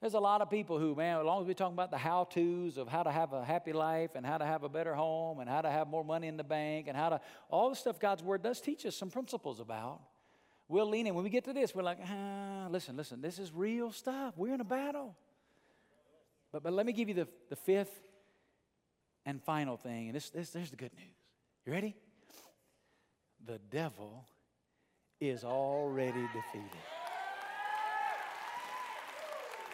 There's 0.00 0.14
a 0.14 0.20
lot 0.20 0.40
of 0.40 0.48
people 0.48 0.78
who, 0.78 0.94
man, 0.94 1.18
as 1.18 1.26
long 1.26 1.42
as 1.42 1.46
we're 1.46 1.52
talking 1.52 1.74
about 1.74 1.90
the 1.90 1.98
how 1.98 2.24
to's 2.24 2.78
of 2.78 2.88
how 2.88 3.02
to 3.02 3.10
have 3.10 3.34
a 3.34 3.44
happy 3.44 3.74
life 3.74 4.12
and 4.14 4.24
how 4.24 4.38
to 4.38 4.46
have 4.46 4.62
a 4.62 4.68
better 4.68 4.94
home 4.94 5.40
and 5.40 5.48
how 5.48 5.60
to 5.60 5.70
have 5.70 5.88
more 5.88 6.02
money 6.02 6.26
in 6.26 6.38
the 6.38 6.44
bank 6.44 6.88
and 6.88 6.96
how 6.96 7.10
to, 7.10 7.20
all 7.50 7.68
the 7.68 7.76
stuff 7.76 8.00
God's 8.00 8.22
Word 8.22 8.42
does 8.42 8.62
teach 8.62 8.86
us 8.86 8.96
some 8.96 9.10
principles 9.10 9.60
about. 9.60 10.00
We'll 10.68 10.88
lean 10.88 11.06
in. 11.06 11.14
When 11.14 11.24
we 11.24 11.28
get 11.28 11.44
to 11.44 11.52
this, 11.52 11.74
we're 11.74 11.82
like, 11.82 11.98
ah, 12.02 12.68
listen, 12.70 12.96
listen, 12.96 13.20
this 13.20 13.38
is 13.38 13.52
real 13.52 13.92
stuff. 13.92 14.34
We're 14.38 14.54
in 14.54 14.60
a 14.62 14.64
battle. 14.64 15.16
But, 16.50 16.62
but 16.62 16.72
let 16.72 16.86
me 16.86 16.92
give 16.92 17.08
you 17.08 17.14
the, 17.14 17.28
the 17.50 17.56
fifth 17.56 18.00
and 19.26 19.42
final 19.42 19.76
thing. 19.76 20.06
And 20.06 20.16
this, 20.16 20.30
this, 20.30 20.50
there's 20.50 20.70
the 20.70 20.76
good 20.76 20.94
news. 20.94 21.14
You 21.66 21.72
ready? 21.72 21.94
The 23.44 23.58
devil 23.70 24.24
is 25.20 25.44
already 25.44 26.22
defeated. 26.32 26.99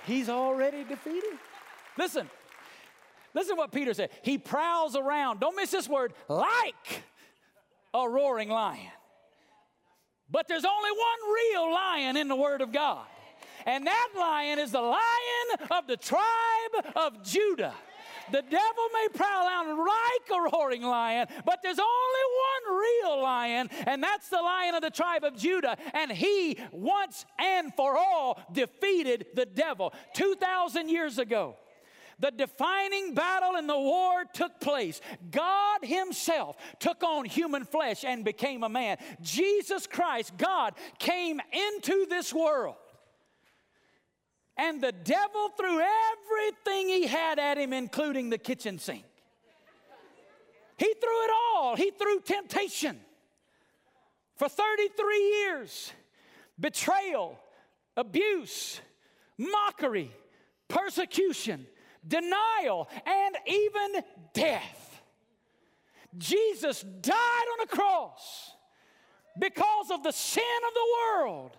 He's 0.07 0.29
already 0.29 0.85
defeated. 0.85 1.39
Listen, 1.99 2.31
listen 3.35 3.57
what 3.57 3.73
Peter 3.73 3.93
said. 3.93 4.11
He 4.23 4.39
prowls 4.39 4.95
around, 4.97 5.41
don't 5.41 5.57
miss 5.57 5.71
this 5.71 5.89
word, 5.89 6.15
like 6.29 7.03
a 7.93 8.09
roaring 8.09 8.49
lion. 8.49 8.93
But 10.31 10.49
there's 10.49 10.65
only 10.65 10.91
one 10.91 11.35
real 11.35 11.73
lion 11.73 12.17
in 12.17 12.29
the 12.29 12.37
Word 12.37 12.61
of 12.61 12.73
God. 12.73 13.07
And 13.65 13.87
that 13.87 14.09
lion 14.17 14.59
is 14.59 14.73
the 14.73 14.81
lion 14.81 15.69
of 15.71 15.87
the 15.87 15.97
tribe 15.97 16.95
of 16.95 17.23
Judah. 17.25 17.75
The 18.33 18.43
devil 18.43 18.89
may 18.93 19.09
prowl 19.15 19.47
around 19.47 19.79
like 19.79 20.31
a 20.31 20.57
roaring 20.57 20.83
lion, 20.83 21.27
but 21.45 21.61
there's 21.63 21.79
only 21.79 22.25
one 22.67 22.79
real 22.79 23.23
lion, 23.23 23.71
and 23.87 24.03
that's 24.03 24.29
the 24.29 24.41
lion 24.41 24.75
of 24.75 24.83
the 24.83 24.91
tribe 24.91 25.25
of 25.25 25.37
Judah. 25.37 25.77
And 25.95 26.11
he 26.11 26.59
once 26.73 27.25
and 27.39 27.73
for 27.75 27.97
all 27.97 28.41
defeated 28.53 29.27
the 29.35 29.47
devil 29.47 29.93
2,000 30.15 30.89
years 30.89 31.19
ago. 31.19 31.57
The 32.19 32.31
defining 32.31 33.15
battle 33.15 33.57
in 33.57 33.67
the 33.67 33.79
war 33.79 34.25
took 34.33 34.59
place. 34.59 35.03
God 35.31 35.81
Himself 35.83 36.57
took 36.79 37.03
on 37.03 37.27
human 37.27 37.65
flesh 37.67 38.05
and 38.05 38.25
became 38.25 38.63
a 38.63 38.71
man. 38.71 38.97
Jesus 39.21 39.87
Christ, 39.87 40.33
God, 40.39 40.75
came 40.99 41.41
into 41.53 42.07
this 42.07 42.33
world 42.33 42.77
and 44.57 44.81
the 44.81 44.93
devil 44.93 45.51
threw 45.57 45.81
everything 45.81 46.89
he 46.89 47.07
had 47.07 47.39
at 47.39 47.59
him, 47.59 47.73
including 47.73 48.31
the 48.31 48.39
kitchen 48.39 48.79
sink. 48.79 49.05
He 50.79 50.95
threw 51.01 51.25
it 51.25 51.31
all. 51.55 51.77
He 51.77 51.91
threw 51.91 52.21
temptation. 52.21 53.01
For 54.37 54.49
33 54.49 55.19
years, 55.19 55.93
betrayal, 56.61 57.39
abuse, 57.97 58.81
mockery, 59.39 60.11
persecution, 60.69 61.67
denial, 62.07 62.89
and 63.07 63.37
even 63.47 64.03
death. 64.35 65.03
Jesus 66.19 66.83
died 66.83 67.15
on 67.55 67.65
a 67.65 67.67
cross 67.67 68.53
because 69.39 69.91
of 69.91 70.03
the 70.03 70.13
sin 70.13 70.43
of 70.69 70.75
the 70.75 70.87
world 70.99 71.57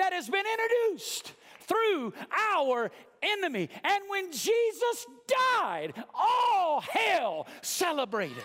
that 0.00 0.14
has 0.14 0.30
been 0.30 0.44
introduced 0.46 1.34
through 1.66 2.14
our 2.56 2.90
enemy. 3.22 3.68
And 3.84 4.02
when 4.08 4.32
Jesus 4.32 5.06
died, 5.26 5.92
all 6.14 6.80
hell 6.80 7.46
celebrated. 7.60 8.42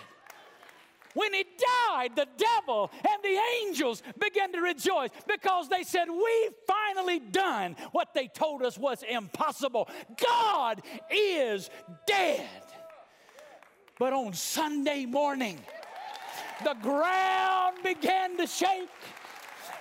When 1.13 1.33
he 1.33 1.45
died, 1.87 2.11
the 2.17 2.27
devil 2.35 2.91
and 2.93 3.23
the 3.23 3.39
angels 3.63 4.03
began 4.19 4.51
to 4.51 4.59
rejoice 4.59 5.11
because 5.25 5.69
they 5.69 5.83
said, 5.83 6.07
We've 6.09 6.53
finally 6.67 7.19
done 7.19 7.77
what 7.93 8.13
they 8.13 8.27
told 8.27 8.61
us 8.61 8.77
was 8.77 9.01
impossible. 9.09 9.89
God 10.21 10.81
is 11.09 11.69
dead. 12.05 12.49
But 13.97 14.11
on 14.11 14.33
Sunday 14.33 15.05
morning, 15.05 15.57
the 16.65 16.73
ground 16.81 17.77
began 17.81 18.35
to 18.35 18.45
shake 18.45 18.89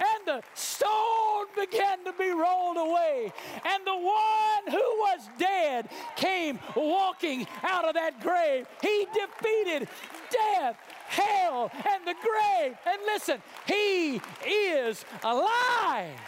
and 0.00 0.26
the 0.26 0.42
stone 0.54 1.46
began 1.58 2.04
to 2.04 2.12
be 2.18 2.30
rolled 2.30 2.76
away. 2.76 3.32
And 3.64 3.86
the 3.86 3.96
one 3.96 4.64
who 4.70 4.76
was 4.76 5.28
dead 5.38 5.88
came 6.16 6.58
walking 6.76 7.46
out 7.62 7.86
of 7.86 7.94
that 7.94 8.20
grave. 8.20 8.66
He 8.82 9.06
defeated 9.12 9.88
death, 10.30 10.76
hell, 11.06 11.70
and 11.74 12.06
the 12.06 12.14
grave. 12.14 12.76
And 12.86 12.98
listen, 13.06 13.42
he 13.66 14.20
is 14.46 15.04
alive. 15.22 16.18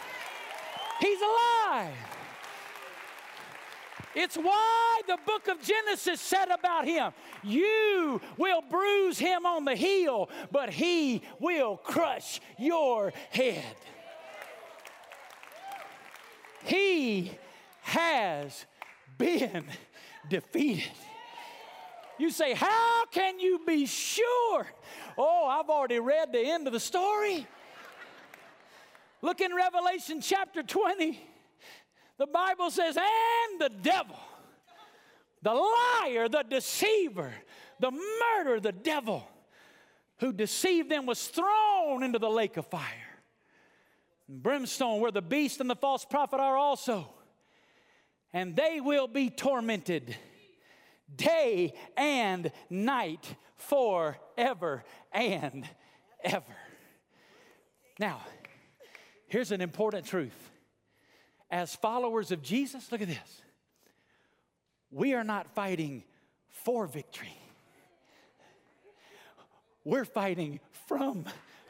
He's 0.99 1.19
alive. 1.21 2.16
It's 4.19 4.35
why 4.35 5.01
the 5.05 5.19
book 5.27 5.47
of 5.47 5.61
Genesis 5.61 6.19
said 6.19 6.49
about 6.49 6.85
him, 6.85 7.11
You 7.43 8.19
will 8.35 8.63
bruise 8.67 9.19
him 9.19 9.45
on 9.45 9.63
the 9.63 9.75
heel, 9.75 10.27
but 10.51 10.71
he 10.71 11.21
will 11.39 11.77
crush 11.77 12.41
your 12.57 13.13
head. 13.29 13.75
He 16.63 17.31
has 17.81 18.65
been 19.19 19.65
defeated. 20.31 20.89
You 22.17 22.31
say, 22.31 22.55
How 22.55 23.05
can 23.11 23.39
you 23.39 23.61
be 23.67 23.85
sure? 23.85 24.65
Oh, 25.15 25.45
I've 25.47 25.69
already 25.69 25.99
read 25.99 26.31
the 26.31 26.41
end 26.41 26.65
of 26.65 26.73
the 26.73 26.79
story. 26.79 27.45
Look 29.21 29.41
in 29.41 29.53
Revelation 29.53 30.21
chapter 30.21 30.63
20. 30.63 31.36
The 32.17 32.27
Bible 32.27 32.71
says, 32.71 32.97
and 32.97 33.61
the 33.61 33.69
devil, 33.69 34.17
the 35.43 35.53
liar, 35.53 36.27
the 36.27 36.43
deceiver, 36.49 37.31
the 37.79 37.91
murderer, 37.91 38.59
the 38.59 38.71
devil 38.71 39.27
who 40.19 40.33
deceived 40.33 40.89
them 40.89 41.05
was 41.05 41.27
thrown 41.27 42.03
into 42.03 42.17
the 42.17 42.29
lake 42.29 42.57
of 42.57 42.65
fire. 42.65 42.83
And 44.27 44.41
brimstone, 44.41 44.99
where 44.99 45.11
the 45.11 45.21
beast 45.21 45.61
and 45.61 45.69
the 45.69 45.75
false 45.75 46.05
prophet 46.05 46.39
are 46.39 46.57
also. 46.57 47.07
And 48.33 48.55
they 48.55 48.81
will 48.81 49.07
be 49.07 49.29
tormented 49.29 50.15
day 51.15 51.73
and 51.95 52.51
night 52.69 53.35
forever 53.55 54.83
and 55.11 55.67
ever. 56.23 56.55
Now, 57.99 58.21
here's 59.27 59.51
an 59.51 59.61
important 59.61 60.05
truth 60.05 60.51
as 61.49 61.75
followers 61.75 62.31
of 62.31 62.41
Jesus, 62.41 62.91
look 62.91 63.01
at 63.01 63.07
this. 63.07 63.41
We 64.91 65.13
are 65.13 65.23
not 65.23 65.53
fighting 65.53 66.03
for 66.49 66.87
victory, 66.87 67.37
we're 69.83 70.05
fighting 70.05 70.59
from 70.87 71.25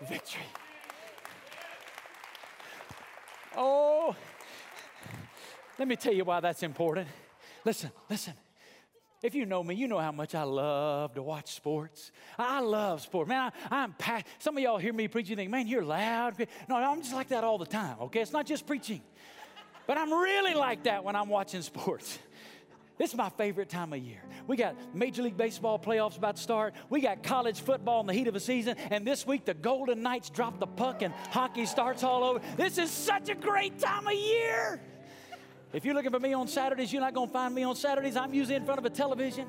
victory. 0.07 0.41
Oh, 3.59 4.15
let 5.79 5.87
me 5.87 5.95
tell 5.95 6.13
you 6.13 6.23
why 6.23 6.39
that's 6.39 6.61
important. 6.61 7.07
Listen, 7.65 7.91
listen. 8.09 8.33
If 9.23 9.33
you 9.33 9.47
know 9.47 9.63
me, 9.63 9.73
you 9.73 9.87
know 9.87 9.97
how 9.97 10.11
much 10.11 10.35
I 10.35 10.43
love 10.43 11.15
to 11.15 11.23
watch 11.23 11.55
sports. 11.55 12.11
I 12.37 12.59
love 12.59 13.01
sports. 13.01 13.27
Man, 13.27 13.51
I, 13.71 13.83
am 13.83 13.93
pa- 13.97 14.21
some 14.37 14.55
of 14.55 14.61
y'all 14.61 14.77
hear 14.77 14.93
me 14.93 15.07
preach, 15.07 15.27
you 15.27 15.35
think, 15.35 15.49
man, 15.49 15.67
you're 15.67 15.83
loud. 15.83 16.47
No, 16.69 16.75
I'm 16.75 17.01
just 17.01 17.15
like 17.15 17.29
that 17.29 17.43
all 17.43 17.57
the 17.57 17.65
time, 17.65 17.97
okay? 18.01 18.21
It's 18.21 18.31
not 18.31 18.45
just 18.45 18.67
preaching. 18.67 19.01
But 19.87 19.97
I'm 19.97 20.13
really 20.13 20.53
like 20.53 20.83
that 20.83 21.03
when 21.03 21.15
I'm 21.15 21.29
watching 21.29 21.61
sports. 21.61 22.19
This 22.97 23.11
is 23.11 23.15
my 23.15 23.29
favorite 23.29 23.69
time 23.69 23.93
of 23.93 23.99
year. 23.99 24.23
We 24.47 24.57
got 24.57 24.75
Major 24.95 25.21
League 25.21 25.37
Baseball 25.37 25.77
playoffs 25.77 26.17
about 26.17 26.37
to 26.37 26.41
start. 26.41 26.73
We 26.89 26.99
got 26.99 27.21
college 27.21 27.61
football 27.61 28.01
in 28.01 28.07
the 28.07 28.13
heat 28.13 28.27
of 28.27 28.33
the 28.33 28.39
season. 28.39 28.75
And 28.89 29.05
this 29.05 29.27
week, 29.27 29.45
the 29.45 29.53
Golden 29.53 30.01
Knights 30.01 30.31
drop 30.31 30.59
the 30.59 30.65
puck 30.65 31.03
and 31.03 31.13
hockey 31.29 31.67
starts 31.67 32.01
all 32.01 32.23
over. 32.23 32.41
This 32.55 32.79
is 32.79 32.89
such 32.89 33.29
a 33.29 33.35
great 33.35 33.77
time 33.77 34.07
of 34.07 34.13
year. 34.13 34.81
If 35.73 35.85
you're 35.85 35.93
looking 35.93 36.09
for 36.09 36.19
me 36.19 36.33
on 36.33 36.47
Saturdays, 36.47 36.91
you're 36.91 37.03
not 37.03 37.13
going 37.13 37.27
to 37.27 37.33
find 37.33 37.53
me 37.53 37.61
on 37.61 37.75
Saturdays. 37.75 38.17
I'm 38.17 38.33
usually 38.33 38.55
in 38.55 38.65
front 38.65 38.79
of 38.79 38.85
a 38.85 38.89
television 38.89 39.47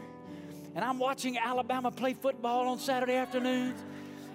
and 0.75 0.85
I'm 0.85 0.99
watching 0.99 1.39
Alabama 1.39 1.91
play 1.91 2.15
football 2.15 2.69
on 2.69 2.79
Saturday 2.79 3.15
afternoons. 3.15 3.83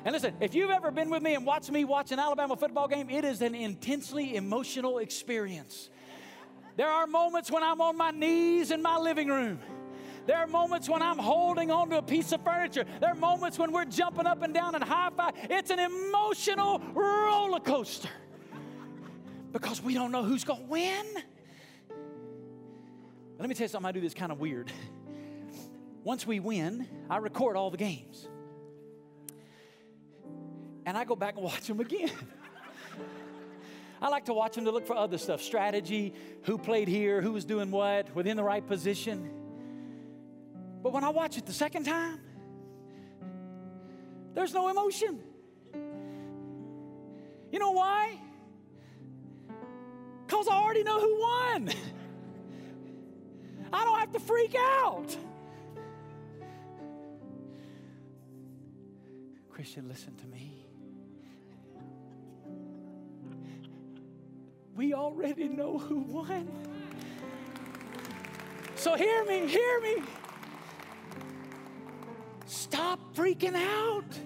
And 0.05 0.13
listen, 0.13 0.35
if 0.41 0.53
you've 0.53 0.69
ever 0.69 0.91
been 0.91 1.09
with 1.09 1.23
me 1.23 1.35
and 1.35 1.45
watched 1.45 1.71
me 1.71 1.85
watch 1.85 2.11
an 2.11 2.19
Alabama 2.19 2.57
football 2.57 2.87
game, 2.87 3.09
it 3.09 3.23
is 3.23 3.41
an 3.41 3.55
intensely 3.55 4.35
emotional 4.35 4.97
experience. 4.97 5.89
There 6.75 6.89
are 6.89 7.07
moments 7.07 7.49
when 7.49 7.63
I'm 7.63 7.79
on 7.79 7.95
my 7.97 8.11
knees 8.11 8.71
in 8.71 8.81
my 8.81 8.97
living 8.97 9.29
room. 9.29 9.59
There 10.25 10.37
are 10.37 10.47
moments 10.47 10.89
when 10.89 11.01
I'm 11.01 11.17
holding 11.17 11.69
onto 11.71 11.95
a 11.95 12.01
piece 12.01 12.31
of 12.31 12.43
furniture. 12.43 12.85
There 12.99 13.09
are 13.09 13.15
moments 13.15 13.57
when 13.57 13.71
we're 13.71 13.85
jumping 13.85 14.25
up 14.25 14.41
and 14.41 14.53
down 14.53 14.75
and 14.75 14.83
high 14.83 15.09
five. 15.15 15.33
It's 15.49 15.69
an 15.69 15.79
emotional 15.79 16.79
roller 16.93 17.59
coaster 17.59 18.09
because 19.51 19.81
we 19.81 19.93
don't 19.93 20.11
know 20.11 20.23
who's 20.23 20.43
going 20.43 20.61
to 20.61 20.69
win. 20.69 21.05
Let 23.37 23.49
me 23.49 23.55
tell 23.55 23.65
you 23.65 23.69
something 23.69 23.87
I 23.87 23.91
do 23.91 24.01
this 24.01 24.13
kind 24.13 24.31
of 24.31 24.39
weird. 24.39 24.71
Once 26.03 26.25
we 26.25 26.39
win, 26.39 26.87
I 27.09 27.17
record 27.17 27.55
all 27.55 27.69
the 27.69 27.77
games. 27.77 28.27
And 30.85 30.97
I 30.97 31.03
go 31.05 31.15
back 31.15 31.35
and 31.35 31.43
watch 31.43 31.67
them 31.67 31.79
again. 31.79 32.11
I 34.01 34.09
like 34.09 34.25
to 34.25 34.33
watch 34.33 34.55
them 34.55 34.65
to 34.65 34.71
look 34.71 34.85
for 34.85 34.97
other 34.97 35.17
stuff 35.17 35.41
strategy, 35.41 36.13
who 36.43 36.57
played 36.57 36.89
here, 36.89 37.21
who 37.21 37.31
was 37.31 37.45
doing 37.45 37.71
what, 37.71 38.13
within 38.13 38.35
the 38.35 38.43
right 38.43 38.65
position. 38.65 39.31
But 40.81 40.91
when 40.91 41.05
I 41.05 41.09
watch 41.09 41.37
it 41.37 41.45
the 41.45 41.53
second 41.53 41.85
time, 41.85 42.19
there's 44.33 44.53
no 44.53 44.67
emotion. 44.67 45.19
You 47.49 47.59
know 47.59 47.71
why? 47.71 48.19
Because 50.25 50.49
I 50.49 50.55
already 50.55 50.83
know 50.83 50.99
who 50.99 51.21
won. 51.21 51.69
I 53.71 53.85
don't 53.85 53.99
have 53.99 54.11
to 54.11 54.19
freak 54.19 54.55
out. 54.57 55.15
Christian, 59.49 59.87
listen 59.87 60.15
to 60.15 60.27
me. 60.27 60.62
We 64.75 64.93
already 64.93 65.47
know 65.47 65.77
who 65.77 65.99
won. 65.99 66.49
So 68.75 68.95
hear 68.95 69.23
me, 69.25 69.47
hear 69.47 69.81
me. 69.81 70.03
Stop 72.45 73.15
freaking 73.15 73.55
out. 73.55 74.19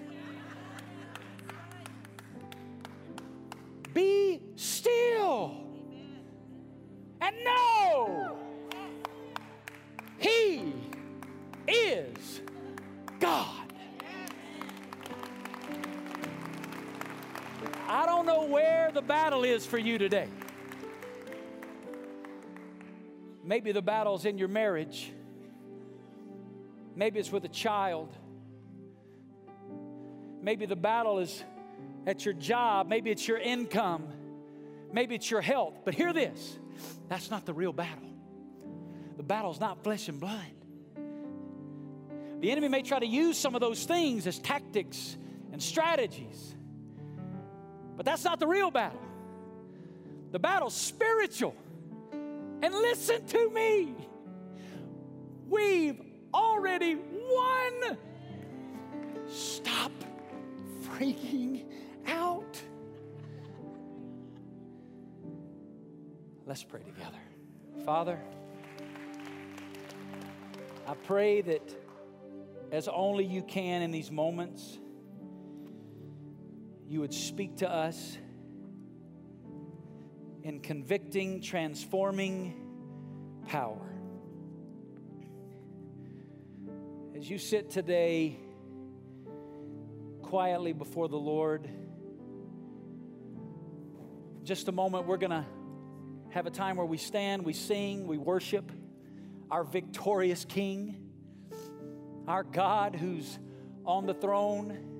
Be 3.92 4.40
still 4.56 5.64
and 7.20 7.36
know 7.44 8.38
He 10.18 10.72
is 11.66 12.40
God. 13.20 13.57
I 17.88 18.04
don't 18.04 18.26
know 18.26 18.44
where 18.44 18.90
the 18.92 19.00
battle 19.00 19.44
is 19.44 19.64
for 19.64 19.78
you 19.78 19.96
today. 19.96 20.28
Maybe 23.42 23.72
the 23.72 23.80
battle's 23.80 24.26
in 24.26 24.36
your 24.36 24.48
marriage. 24.48 25.10
Maybe 26.94 27.18
it's 27.18 27.32
with 27.32 27.44
a 27.46 27.48
child. 27.48 28.14
Maybe 30.42 30.66
the 30.66 30.76
battle 30.76 31.18
is 31.18 31.42
at 32.06 32.26
your 32.26 32.34
job. 32.34 32.88
Maybe 32.88 33.10
it's 33.10 33.26
your 33.26 33.38
income. 33.38 34.06
Maybe 34.92 35.14
it's 35.14 35.30
your 35.30 35.40
health. 35.40 35.74
But 35.84 35.94
hear 35.94 36.12
this 36.12 36.58
that's 37.08 37.30
not 37.30 37.46
the 37.46 37.54
real 37.54 37.72
battle. 37.72 38.10
The 39.16 39.22
battle's 39.22 39.60
not 39.60 39.82
flesh 39.82 40.08
and 40.08 40.20
blood. 40.20 40.44
The 42.40 42.50
enemy 42.50 42.68
may 42.68 42.82
try 42.82 42.98
to 42.98 43.06
use 43.06 43.38
some 43.38 43.54
of 43.54 43.62
those 43.62 43.84
things 43.84 44.26
as 44.26 44.38
tactics 44.38 45.16
and 45.52 45.62
strategies, 45.62 46.54
but 47.98 48.06
that's 48.06 48.22
not 48.22 48.38
the 48.38 48.46
real 48.46 48.70
battle. 48.70 49.02
The 50.30 50.38
battle's 50.38 50.74
spiritual. 50.74 51.56
And 52.62 52.72
listen 52.72 53.26
to 53.26 53.50
me. 53.50 53.92
We've 55.48 56.00
already 56.32 56.94
won. 56.94 57.98
Stop 59.26 59.90
freaking 60.84 61.64
out. 62.06 62.62
Let's 66.46 66.62
pray 66.62 66.82
together. 66.84 67.18
Father, 67.84 68.20
I 70.86 70.94
pray 70.94 71.40
that 71.40 71.76
as 72.70 72.86
only 72.86 73.24
you 73.24 73.42
can 73.42 73.82
in 73.82 73.90
these 73.90 74.12
moments, 74.12 74.78
you 76.88 77.00
would 77.00 77.12
speak 77.12 77.58
to 77.58 77.70
us 77.70 78.16
in 80.42 80.60
convicting, 80.60 81.42
transforming 81.42 82.54
power. 83.46 83.94
As 87.14 87.28
you 87.28 87.36
sit 87.36 87.70
today 87.70 88.38
quietly 90.22 90.72
before 90.72 91.08
the 91.08 91.18
Lord, 91.18 91.68
just 94.42 94.68
a 94.68 94.72
moment, 94.72 95.06
we're 95.06 95.18
going 95.18 95.30
to 95.30 95.44
have 96.30 96.46
a 96.46 96.50
time 96.50 96.76
where 96.76 96.86
we 96.86 96.96
stand, 96.96 97.44
we 97.44 97.52
sing, 97.52 98.06
we 98.06 98.16
worship 98.16 98.72
our 99.50 99.62
victorious 99.62 100.46
King, 100.46 101.10
our 102.26 102.44
God 102.44 102.96
who's 102.96 103.38
on 103.84 104.06
the 104.06 104.14
throne 104.14 104.97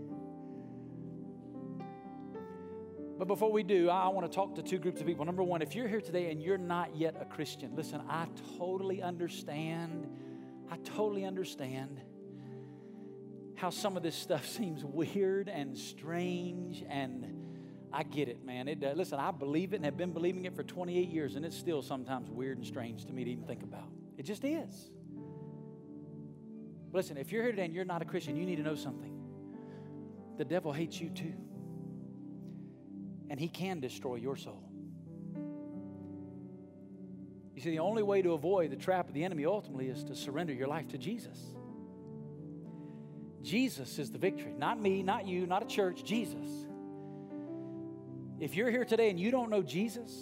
But 3.19 3.27
before 3.27 3.51
we 3.51 3.65
do, 3.65 3.91
I 3.91 4.07
want 4.09 4.31
to 4.31 4.35
talk 4.35 4.55
to 4.55 4.63
two 4.63 4.79
groups 4.79 5.01
of 5.01 5.07
people. 5.07 5.25
Number 5.25 5.43
one, 5.43 5.61
if 5.61 5.75
you're 5.75 5.89
here 5.89 6.01
today 6.01 6.31
and 6.31 6.41
you're 6.41 6.57
not 6.57 6.97
yet 6.97 7.17
a 7.21 7.25
Christian, 7.25 7.75
listen, 7.75 8.01
I 8.09 8.29
totally 8.59 9.03
understand. 9.03 10.07
I 10.71 10.77
totally 10.79 11.25
understand 11.25 12.01
how 13.57 13.71
some 13.71 13.97
of 13.97 14.05
this 14.05 14.15
stuff 14.15 14.47
seems 14.57 14.85
weird 14.85 15.49
and 15.49 15.77
strange 15.77 16.85
and 16.89 17.35
I 17.93 18.05
get 18.05 18.29
it, 18.29 18.45
man. 18.45 18.69
It, 18.69 18.85
uh, 18.85 18.93
listen, 18.95 19.19
I 19.19 19.33
believe 19.33 19.73
it 19.73 19.77
and 19.77 19.85
have 19.85 19.97
been 19.97 20.13
believing 20.13 20.45
it 20.45 20.55
for 20.55 20.63
28 20.63 21.09
years, 21.09 21.37
and 21.37 21.45
it's 21.45 21.57
still 21.57 21.81
sometimes 21.81 22.31
weird 22.31 22.59
and 22.59 22.67
strange 22.67 23.07
to 23.07 23.13
me 23.15 23.25
to 23.25 23.31
even 23.31 23.45
think 23.45 23.63
about. 23.63 23.89
It 24.19 24.25
just 24.25 24.45
is. 24.45 24.91
But 26.93 26.99
listen, 26.99 27.17
if 27.17 27.33
you're 27.33 27.43
here 27.43 27.53
today 27.53 27.65
and 27.65 27.75
you're 27.75 27.87
not 27.87 28.03
a 28.03 28.05
Christian, 28.05 28.37
you 28.37 28.45
need 28.45 28.57
to 28.57 28.63
know 28.63 28.75
something. 28.75 29.19
The 30.37 30.45
devil 30.45 30.71
hates 30.71 31.01
you 31.01 31.09
too 31.09 31.33
and 33.31 33.39
he 33.39 33.49
can 33.49 33.81
destroy 33.81 34.17
your 34.17 34.37
soul. 34.37 34.63
You 37.55 37.63
see, 37.63 37.71
the 37.71 37.81
only 37.81 38.05
way 38.05 38.23
to 38.23 38.33
avoid 38.35 38.71
the 38.71 38.77
trap 38.77 39.09
of 39.09 39.15
the 39.15 39.25
enemy 39.25 39.45
ultimately 39.45 39.89
is 39.89 40.05
to 40.05 40.15
surrender 40.15 40.53
your 40.53 40.69
life 40.69 40.89
to 40.89 40.99
Jesus. 40.99 41.39
Jesus 43.43 43.99
is 43.99 44.11
the 44.11 44.19
victory. 44.19 44.55
Not 44.57 44.81
me, 44.81 45.03
not 45.03 45.27
you, 45.27 45.47
not 45.47 45.63
a 45.63 45.67
church, 45.67 46.05
Jesus. 46.05 46.49
If 48.39 48.55
you're 48.55 48.71
here 48.71 48.85
today 48.85 49.11
and 49.11 49.19
you 49.19 49.31
don't 49.31 49.51
know 49.51 49.63
Jesus, 49.63 50.13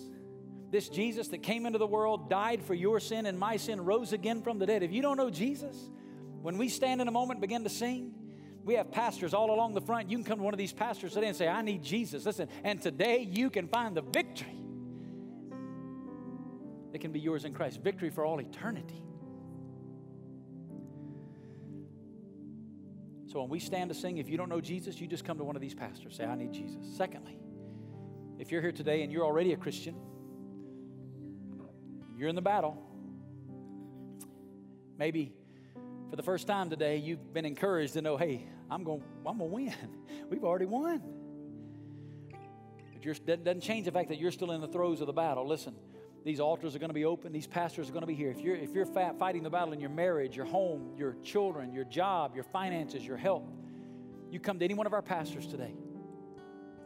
this 0.70 0.88
Jesus 0.88 1.28
that 1.28 1.42
came 1.42 1.66
into 1.66 1.78
the 1.78 1.86
world, 1.86 2.30
died 2.30 2.62
for 2.62 2.74
your 2.74 3.00
sin 3.00 3.26
and 3.26 3.38
my 3.38 3.56
sin, 3.56 3.84
rose 3.84 4.12
again 4.12 4.42
from 4.42 4.58
the 4.58 4.66
dead, 4.66 4.82
if 4.82 4.92
you 4.92 5.02
don't 5.02 5.16
know 5.16 5.30
Jesus, 5.30 5.76
when 6.40 6.56
we 6.56 6.68
stand 6.68 7.00
in 7.00 7.08
a 7.08 7.10
moment 7.10 7.38
and 7.38 7.40
begin 7.42 7.64
to 7.64 7.68
sing, 7.68 8.14
we 8.66 8.74
have 8.74 8.90
pastors 8.90 9.32
all 9.32 9.54
along 9.54 9.74
the 9.74 9.80
front. 9.80 10.10
You 10.10 10.16
can 10.16 10.24
come 10.24 10.38
to 10.38 10.44
one 10.44 10.52
of 10.52 10.58
these 10.58 10.72
pastors 10.72 11.12
today 11.14 11.28
and 11.28 11.36
say, 11.36 11.46
I 11.46 11.62
need 11.62 11.84
Jesus. 11.84 12.26
Listen, 12.26 12.48
and 12.64 12.82
today 12.82 13.20
you 13.30 13.48
can 13.48 13.68
find 13.68 13.96
the 13.96 14.02
victory 14.02 14.58
that 16.90 17.00
can 17.00 17.12
be 17.12 17.20
yours 17.20 17.44
in 17.44 17.54
Christ. 17.54 17.80
Victory 17.80 18.10
for 18.10 18.24
all 18.24 18.40
eternity. 18.40 19.00
So 23.26 23.40
when 23.40 23.50
we 23.50 23.60
stand 23.60 23.88
to 23.90 23.94
sing, 23.94 24.18
if 24.18 24.28
you 24.28 24.36
don't 24.36 24.48
know 24.48 24.60
Jesus, 24.60 25.00
you 25.00 25.06
just 25.06 25.24
come 25.24 25.38
to 25.38 25.44
one 25.44 25.54
of 25.54 25.62
these 25.62 25.74
pastors. 25.74 26.16
Say, 26.16 26.24
I 26.24 26.34
need 26.34 26.52
Jesus. 26.52 26.84
Secondly, 26.96 27.38
if 28.40 28.50
you're 28.50 28.62
here 28.62 28.72
today 28.72 29.04
and 29.04 29.12
you're 29.12 29.24
already 29.24 29.52
a 29.52 29.56
Christian, 29.56 29.94
you're 32.18 32.28
in 32.28 32.34
the 32.34 32.42
battle, 32.42 32.82
maybe 34.98 35.34
for 36.10 36.16
the 36.16 36.24
first 36.24 36.48
time 36.48 36.68
today, 36.68 36.96
you've 36.96 37.32
been 37.32 37.44
encouraged 37.44 37.92
to 37.92 38.02
know, 38.02 38.16
hey, 38.16 38.48
I'm 38.70 38.84
going, 38.84 39.02
I'm 39.26 39.38
going 39.38 39.50
to 39.50 39.54
win. 39.54 39.74
We've 40.30 40.44
already 40.44 40.66
won. 40.66 41.02
But 42.30 43.04
It 43.04 43.44
doesn't 43.44 43.60
change 43.60 43.84
the 43.84 43.92
fact 43.92 44.08
that 44.08 44.18
you're 44.18 44.32
still 44.32 44.50
in 44.52 44.60
the 44.60 44.68
throes 44.68 45.00
of 45.00 45.06
the 45.06 45.12
battle. 45.12 45.46
Listen, 45.46 45.74
these 46.24 46.40
altars 46.40 46.74
are 46.74 46.80
going 46.80 46.90
to 46.90 46.94
be 46.94 47.04
open. 47.04 47.32
These 47.32 47.46
pastors 47.46 47.88
are 47.88 47.92
going 47.92 48.02
to 48.02 48.06
be 48.06 48.14
here. 48.14 48.30
If 48.30 48.40
you're, 48.40 48.56
if 48.56 48.74
you're 48.74 48.86
fighting 48.86 49.44
the 49.44 49.50
battle 49.50 49.72
in 49.72 49.80
your 49.80 49.90
marriage, 49.90 50.36
your 50.36 50.46
home, 50.46 50.90
your 50.96 51.14
children, 51.22 51.72
your 51.72 51.84
job, 51.84 52.34
your 52.34 52.44
finances, 52.44 53.06
your 53.06 53.16
health, 53.16 53.44
you 54.30 54.40
come 54.40 54.58
to 54.58 54.64
any 54.64 54.74
one 54.74 54.86
of 54.86 54.92
our 54.92 55.02
pastors 55.02 55.46
today. 55.46 55.72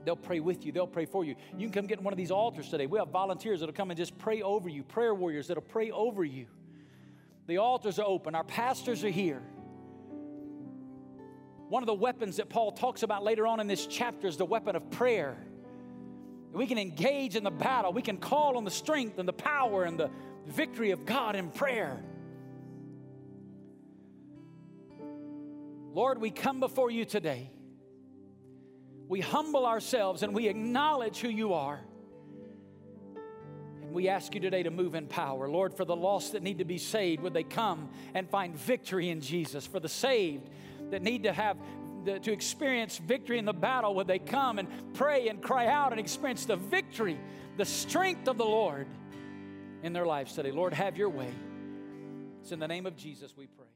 They'll 0.05 0.17
pray 0.17 0.41
with 0.41 0.65
you. 0.65 0.73
They'll 0.73 0.87
pray 0.87 1.07
for 1.07 1.25
you. 1.25 1.37
You 1.57 1.67
can 1.67 1.73
come 1.73 1.87
get 1.87 2.03
one 2.03 2.13
of 2.13 2.19
these 2.19 2.31
altars 2.31 2.69
today. 2.69 2.87
We 2.87 2.99
have 2.99 3.09
volunteers 3.09 3.61
that'll 3.61 3.75
come 3.75 3.91
and 3.91 3.99
just 3.99 4.17
pray 4.19 4.43
over 4.43 4.69
you, 4.69 4.83
prayer 4.83 5.15
warriors 5.15 5.49
that'll 5.49 5.63
pray 5.63 5.91
over 5.91 6.25
you. 6.25 6.47
The 7.47 7.59
altars 7.59 7.99
are 7.99 8.07
open. 8.07 8.35
Our 8.35 8.45
pastors 8.45 9.05
are 9.05 9.11
here. 9.11 9.43
One 11.71 11.85
of 11.85 11.87
the 11.87 11.95
weapons 11.95 12.39
that 12.39 12.49
Paul 12.49 12.73
talks 12.73 13.05
about 13.05 13.23
later 13.23 13.47
on 13.47 13.61
in 13.61 13.69
this 13.69 13.87
chapter 13.87 14.27
is 14.27 14.37
the 14.37 14.45
weapon 14.45 14.75
of 14.75 14.91
prayer. 14.91 15.37
We 16.53 16.67
can 16.67 16.79
engage 16.79 17.37
in 17.37 17.45
the 17.45 17.53
battle. 17.53 17.93
We 17.93 18.03
can 18.03 18.17
call 18.17 18.57
on 18.57 18.65
the 18.65 18.73
strength 18.73 19.21
and 19.21 19.29
the 19.29 19.33
power 19.33 19.85
and 19.85 19.97
the 19.97 20.11
victory 20.49 20.91
of 20.91 21.07
God 21.07 21.37
in 21.37 21.49
prayer. 21.53 22.03
Lord, 25.93 26.21
we 26.21 26.33
come 26.33 26.59
before 26.59 26.91
you 26.91 27.05
today. 27.05 27.53
We 29.07 29.21
humble 29.21 29.65
ourselves 29.65 30.25
and 30.25 30.35
we 30.35 30.49
acknowledge 30.49 31.19
who 31.19 31.29
you 31.29 31.53
are. 31.53 31.79
And 33.83 33.93
we 33.93 34.09
ask 34.09 34.35
you 34.35 34.41
today 34.41 34.65
to 34.65 34.73
move 34.73 34.97
in 34.97 35.07
power. 35.07 35.49
Lord, 35.49 35.73
for 35.73 35.85
the 35.85 35.95
lost 35.95 36.33
that 36.33 36.43
need 36.43 36.59
to 36.59 36.65
be 36.65 36.79
saved, 36.79 37.23
would 37.23 37.33
they 37.33 37.45
come 37.45 37.91
and 38.13 38.29
find 38.29 38.57
victory 38.57 39.09
in 39.09 39.21
Jesus? 39.21 39.69
For 39.69 39.79
the 39.79 39.89
saved 39.89 40.51
that 40.91 41.03
need 41.03 41.25
to 41.25 41.33
have 41.33 41.57
to 42.05 42.33
experience 42.33 42.97
victory 42.99 43.39
in 43.39 43.45
the 43.45 43.53
battle, 43.53 43.95
would 43.97 44.07
they 44.07 44.19
come 44.19 44.59
and 44.59 44.69
pray 44.95 45.29
and 45.29 45.43
cry 45.43 45.67
out 45.67 45.93
and 45.93 46.01
experience 46.01 46.47
the 46.47 46.57
victory, 46.57 47.19
the 47.57 47.65
strength 47.65 48.27
of 48.27 48.39
the 48.39 48.45
Lord 48.45 48.87
in 49.83 49.93
their 49.93 50.07
lives 50.07 50.35
today? 50.35 50.51
Lord, 50.51 50.73
have 50.73 50.97
your 50.97 51.11
way. 51.11 51.33
It's 52.41 52.53
in 52.53 52.59
the 52.59 52.69
name 52.69 52.87
of 52.87 52.97
Jesus 52.97 53.37
we 53.37 53.47
pray. 53.47 53.67